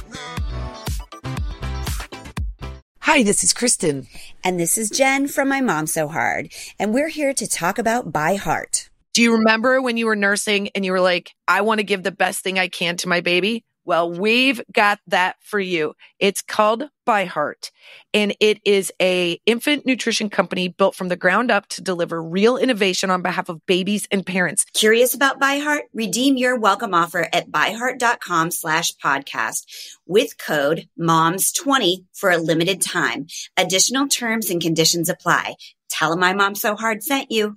Hi, 3.01 3.23
this 3.23 3.45
is 3.45 3.53
Kristen. 3.53 4.09
And 4.43 4.59
this 4.61 4.77
is 4.77 4.91
Jen 4.91 5.29
from 5.29 5.49
My 5.49 5.61
Mom 5.61 5.87
So 5.87 6.09
Hard. 6.09 6.53
And 6.79 6.93
we're 6.93 7.09
here 7.09 7.33
to 7.35 7.47
talk 7.47 7.79
about 7.79 8.13
By 8.13 8.35
Heart. 8.35 8.91
Do 9.17 9.23
you 9.23 9.33
remember 9.33 9.81
when 9.81 9.97
you 9.97 10.05
were 10.05 10.15
nursing 10.15 10.69
and 10.75 10.85
you 10.85 10.93
were 10.93 11.01
like, 11.01 11.33
I 11.49 11.63
want 11.63 11.79
to 11.79 11.85
give 11.85 12.03
the 12.03 12.13
best 12.13 12.45
thing 12.45 12.59
I 12.59 12.69
can 12.69 12.99
to 12.99 13.09
my 13.09 13.23
baby? 13.23 13.65
Well, 13.83 14.13
we've 14.13 14.61
got 14.71 14.99
that 15.07 15.37
for 15.41 15.59
you. 15.59 15.95
It's 16.19 16.43
called 16.43 16.91
By 17.07 17.25
Heart 17.25 17.71
and 18.13 18.37
it 18.41 18.59
is 18.67 18.93
a 19.01 19.41
infant 19.47 19.87
nutrition 19.87 20.29
company 20.29 20.69
built 20.69 20.95
from 20.95 21.09
the 21.09 21.17
ground 21.17 21.51
up 21.51 21.67
to 21.69 21.81
deliver 21.81 22.23
real 22.23 22.59
innovation 22.59 23.11
on 23.11 23.23
behalf 23.23 23.49
of 23.49 23.65
babies 23.65 24.07
and 24.11 24.27
parents. 24.27 24.67
Curious 24.75 25.15
about 25.15 25.41
By 25.41 25.61
Heart? 25.61 25.85
Redeem 25.95 26.37
your 26.37 26.59
welcome 26.59 26.93
offer 26.93 27.27
at 27.33 27.51
byheart.com 27.51 28.51
slash 28.51 28.93
podcast 29.03 29.65
with 30.05 30.37
code 30.37 30.91
MOMS20 31.01 32.05
for 32.13 32.29
a 32.29 32.37
limited 32.37 32.83
time. 32.83 33.29
Additional 33.57 34.09
terms 34.09 34.51
and 34.51 34.61
conditions 34.61 35.09
apply. 35.09 35.55
Tell 35.89 36.11
them 36.11 36.21
My 36.21 36.35
Mom 36.35 36.55
So 36.55 36.77
Hard 36.77 37.03
sent 37.03 37.31
you. 37.31 37.57